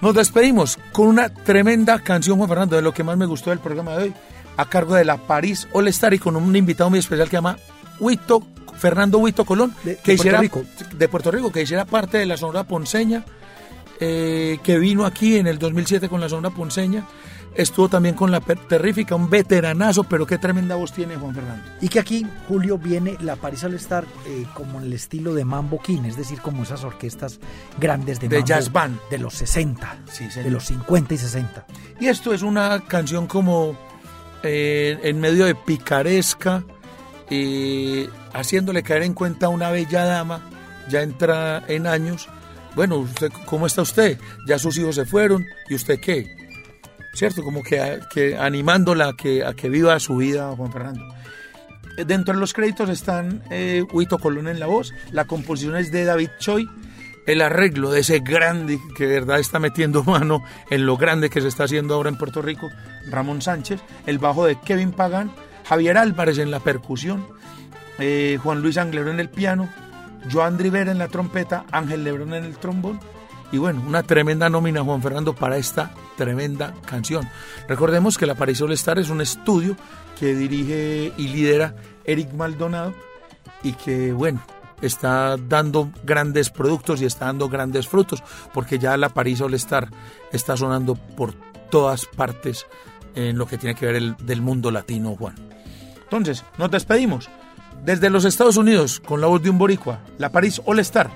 Nos 0.00 0.14
despedimos 0.14 0.78
con 0.92 1.08
una 1.08 1.28
tremenda 1.28 1.98
canción, 2.00 2.36
Juan 2.36 2.48
Fernando, 2.48 2.76
de 2.76 2.82
lo 2.82 2.92
que 2.92 3.02
más 3.02 3.16
me 3.16 3.26
gustó 3.26 3.50
del 3.50 3.58
programa 3.58 3.96
de 3.96 4.04
hoy, 4.04 4.14
a 4.56 4.68
cargo 4.68 4.94
de 4.94 5.04
la 5.04 5.16
París 5.16 5.68
All 5.72 5.88
Star 5.88 6.14
y 6.14 6.18
con 6.18 6.36
un 6.36 6.54
invitado 6.54 6.90
muy 6.90 6.98
especial 6.98 7.26
que 7.28 7.32
se 7.32 7.36
llama 7.36 7.58
Huito, 8.00 8.42
Fernando 8.76 9.18
Huito 9.18 9.44
Colón, 9.44 9.74
De- 9.84 9.96
que 9.96 10.02
Puerto 10.02 10.12
hiciera, 10.12 10.40
Rico. 10.40 10.62
de 10.96 11.08
Puerto 11.08 11.30
Rico, 11.30 11.50
que 11.52 11.62
hiciera 11.62 11.84
parte 11.84 12.18
de 12.18 12.26
la 12.26 12.36
Sonora 12.36 12.64
Ponceña, 12.64 13.24
eh, 14.00 14.58
que 14.62 14.78
vino 14.78 15.04
aquí 15.04 15.36
en 15.36 15.46
el 15.46 15.58
2007 15.58 16.08
con 16.08 16.20
la 16.20 16.28
Sonora 16.28 16.54
Ponceña. 16.54 17.04
Estuvo 17.54 17.88
también 17.88 18.14
con 18.14 18.30
la 18.30 18.38
Terrífica, 18.40 19.16
un 19.16 19.28
veteranazo, 19.28 20.04
pero 20.04 20.26
qué 20.26 20.38
tremenda 20.38 20.76
voz 20.76 20.92
tiene 20.92 21.16
Juan 21.16 21.34
Fernando. 21.34 21.64
Y 21.80 21.88
que 21.88 21.98
aquí, 21.98 22.24
Julio, 22.46 22.78
viene 22.78 23.16
la 23.20 23.34
Paris 23.34 23.64
All 23.64 23.74
Star 23.74 24.04
eh, 24.28 24.44
como 24.54 24.78
en 24.78 24.84
el 24.86 24.92
estilo 24.92 25.34
de 25.34 25.44
Mambo 25.44 25.80
King, 25.82 26.02
es 26.04 26.16
decir, 26.16 26.40
como 26.40 26.62
esas 26.62 26.84
orquestas 26.84 27.40
grandes 27.80 28.20
de, 28.20 28.28
De 28.28 28.36
mambo 28.36 28.46
jazz 28.46 28.70
band. 28.70 29.00
de 29.10 29.18
los 29.18 29.34
60, 29.34 29.98
Sí, 30.08 30.30
señor. 30.30 30.44
de 30.44 30.50
los 30.52 30.64
50 30.66 31.14
y 31.14 31.18
60. 31.18 31.66
Y 31.98 32.06
esto 32.06 32.32
es 32.32 32.42
una 32.42 32.78
canción 32.86 33.26
como 33.26 33.76
eh, 34.44 35.00
en 35.02 35.18
medio 35.18 35.44
de 35.46 35.56
picaresca, 35.56 36.62
eh, 37.30 38.08
haciéndole 38.32 38.82
caer 38.82 39.02
en 39.02 39.14
cuenta 39.14 39.46
a 39.46 39.48
una 39.50 39.70
bella 39.70 40.04
dama, 40.04 40.40
ya 40.88 41.02
entra 41.02 41.62
en 41.68 41.86
años. 41.86 42.28
Bueno, 42.74 43.06
¿cómo 43.46 43.66
está 43.66 43.82
usted? 43.82 44.18
Ya 44.46 44.58
sus 44.58 44.76
hijos 44.78 44.94
se 44.94 45.04
fueron, 45.04 45.46
¿y 45.68 45.74
usted 45.74 45.98
qué? 46.00 46.36
¿Cierto? 47.14 47.42
Como 47.42 47.62
que, 47.62 48.00
que 48.12 48.36
animándola 48.36 49.08
a 49.08 49.16
que, 49.16 49.44
a 49.44 49.54
que 49.54 49.68
viva 49.68 49.98
su 49.98 50.16
vida, 50.16 50.54
Juan 50.56 50.72
Fernando. 50.72 51.02
Eh, 51.96 52.04
Dentro 52.04 52.34
de 52.34 52.40
los 52.40 52.52
créditos 52.52 52.88
están 52.88 53.42
eh, 53.50 53.84
Huito 53.92 54.18
Colón 54.18 54.48
en 54.48 54.60
la 54.60 54.66
voz, 54.66 54.94
la 55.10 55.24
composición 55.24 55.76
es 55.76 55.90
de 55.90 56.04
David 56.04 56.30
Choi, 56.38 56.68
el 57.26 57.42
arreglo 57.42 57.90
de 57.90 58.00
ese 58.00 58.20
grande 58.20 58.78
que 58.96 59.06
de 59.06 59.20
verdad 59.20 59.40
está 59.40 59.58
metiendo 59.58 60.02
mano 60.04 60.42
en 60.70 60.86
lo 60.86 60.96
grande 60.96 61.28
que 61.28 61.40
se 61.40 61.48
está 61.48 61.64
haciendo 61.64 61.94
ahora 61.94 62.08
en 62.08 62.16
Puerto 62.16 62.40
Rico, 62.40 62.70
Ramón 63.10 63.42
Sánchez, 63.42 63.80
el 64.06 64.18
bajo 64.18 64.46
de 64.46 64.58
Kevin 64.60 64.92
Pagán, 64.92 65.32
Javier 65.68 65.98
Álvarez 65.98 66.38
en 66.38 66.50
la 66.50 66.60
percusión, 66.60 67.26
eh, 67.98 68.38
Juan 68.42 68.62
Luis 68.62 68.78
Anglero 68.78 69.10
en 69.10 69.20
el 69.20 69.28
piano, 69.28 69.68
Joan 70.32 70.58
Rivera 70.58 70.90
en 70.90 70.98
la 70.98 71.08
trompeta, 71.08 71.66
Ángel 71.70 72.04
Lebrón 72.04 72.32
en 72.32 72.44
el 72.44 72.56
trombón. 72.56 72.98
Y 73.52 73.58
bueno, 73.58 73.82
una 73.86 74.02
tremenda 74.02 74.48
nómina, 74.48 74.82
Juan 74.82 75.02
Fernando, 75.02 75.34
para 75.34 75.58
esta 75.58 75.90
tremenda 76.16 76.74
canción. 76.86 77.28
Recordemos 77.66 78.16
que 78.16 78.26
La 78.26 78.34
París 78.34 78.60
All 78.62 78.72
Star 78.72 78.98
es 78.98 79.10
un 79.10 79.20
estudio 79.20 79.76
que 80.18 80.34
dirige 80.34 81.12
y 81.16 81.28
lidera 81.28 81.74
Eric 82.04 82.32
Maldonado 82.32 82.94
y 83.62 83.72
que, 83.72 84.12
bueno, 84.12 84.40
está 84.80 85.36
dando 85.36 85.90
grandes 86.02 86.50
productos 86.50 87.02
y 87.02 87.04
está 87.04 87.26
dando 87.26 87.48
grandes 87.48 87.88
frutos, 87.88 88.22
porque 88.54 88.78
ya 88.78 88.96
La 88.96 89.10
París 89.10 89.40
All 89.42 89.54
Star 89.54 89.88
está 90.32 90.56
sonando 90.56 90.94
por 90.94 91.34
todas 91.70 92.06
partes 92.06 92.66
en 93.14 93.36
lo 93.36 93.46
que 93.46 93.58
tiene 93.58 93.74
que 93.74 93.86
ver 93.86 93.96
el, 93.96 94.16
del 94.16 94.40
mundo 94.40 94.70
latino, 94.70 95.14
Juan. 95.16 95.34
Entonces, 96.10 96.42
nos 96.56 96.70
despedimos. 96.70 97.28
Desde 97.84 98.08
los 98.08 98.24
Estados 98.24 98.56
Unidos, 98.56 98.98
con 99.00 99.20
la 99.20 99.26
voz 99.26 99.42
de 99.42 99.50
un 99.50 99.58
boricua, 99.58 100.00
la 100.16 100.32
París 100.32 100.60
All 100.64 100.78
Star, 100.80 101.10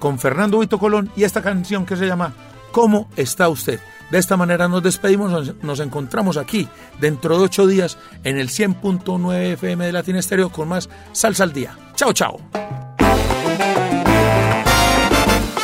con 0.00 0.18
Fernando 0.18 0.58
Vito 0.58 0.78
Colón 0.78 1.10
y 1.16 1.22
esta 1.22 1.42
canción 1.42 1.86
que 1.86 1.96
se 1.96 2.06
llama 2.06 2.32
¿Cómo 2.72 3.08
está 3.16 3.48
usted? 3.48 3.78
De 4.10 4.18
esta 4.18 4.36
manera 4.36 4.66
nos 4.66 4.82
despedimos, 4.82 5.54
nos 5.62 5.80
encontramos 5.80 6.36
aquí 6.36 6.68
dentro 7.00 7.38
de 7.38 7.44
ocho 7.44 7.66
días 7.66 7.96
en 8.24 8.36
el 8.36 8.48
100.9 8.48 9.52
FM 9.52 9.86
de 9.86 9.92
Latin 9.92 10.16
Estéreo 10.16 10.50
con 10.50 10.68
más 10.68 10.90
Salsa 11.12 11.44
al 11.44 11.52
Día. 11.52 11.78
Chao, 11.94 12.12
chao. 12.12 12.40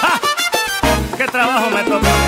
¡Ja! 0.00 0.20
¡Qué 1.16 1.24
trabajo 1.26 1.70
me 1.70 1.82
tocó! 1.82 2.27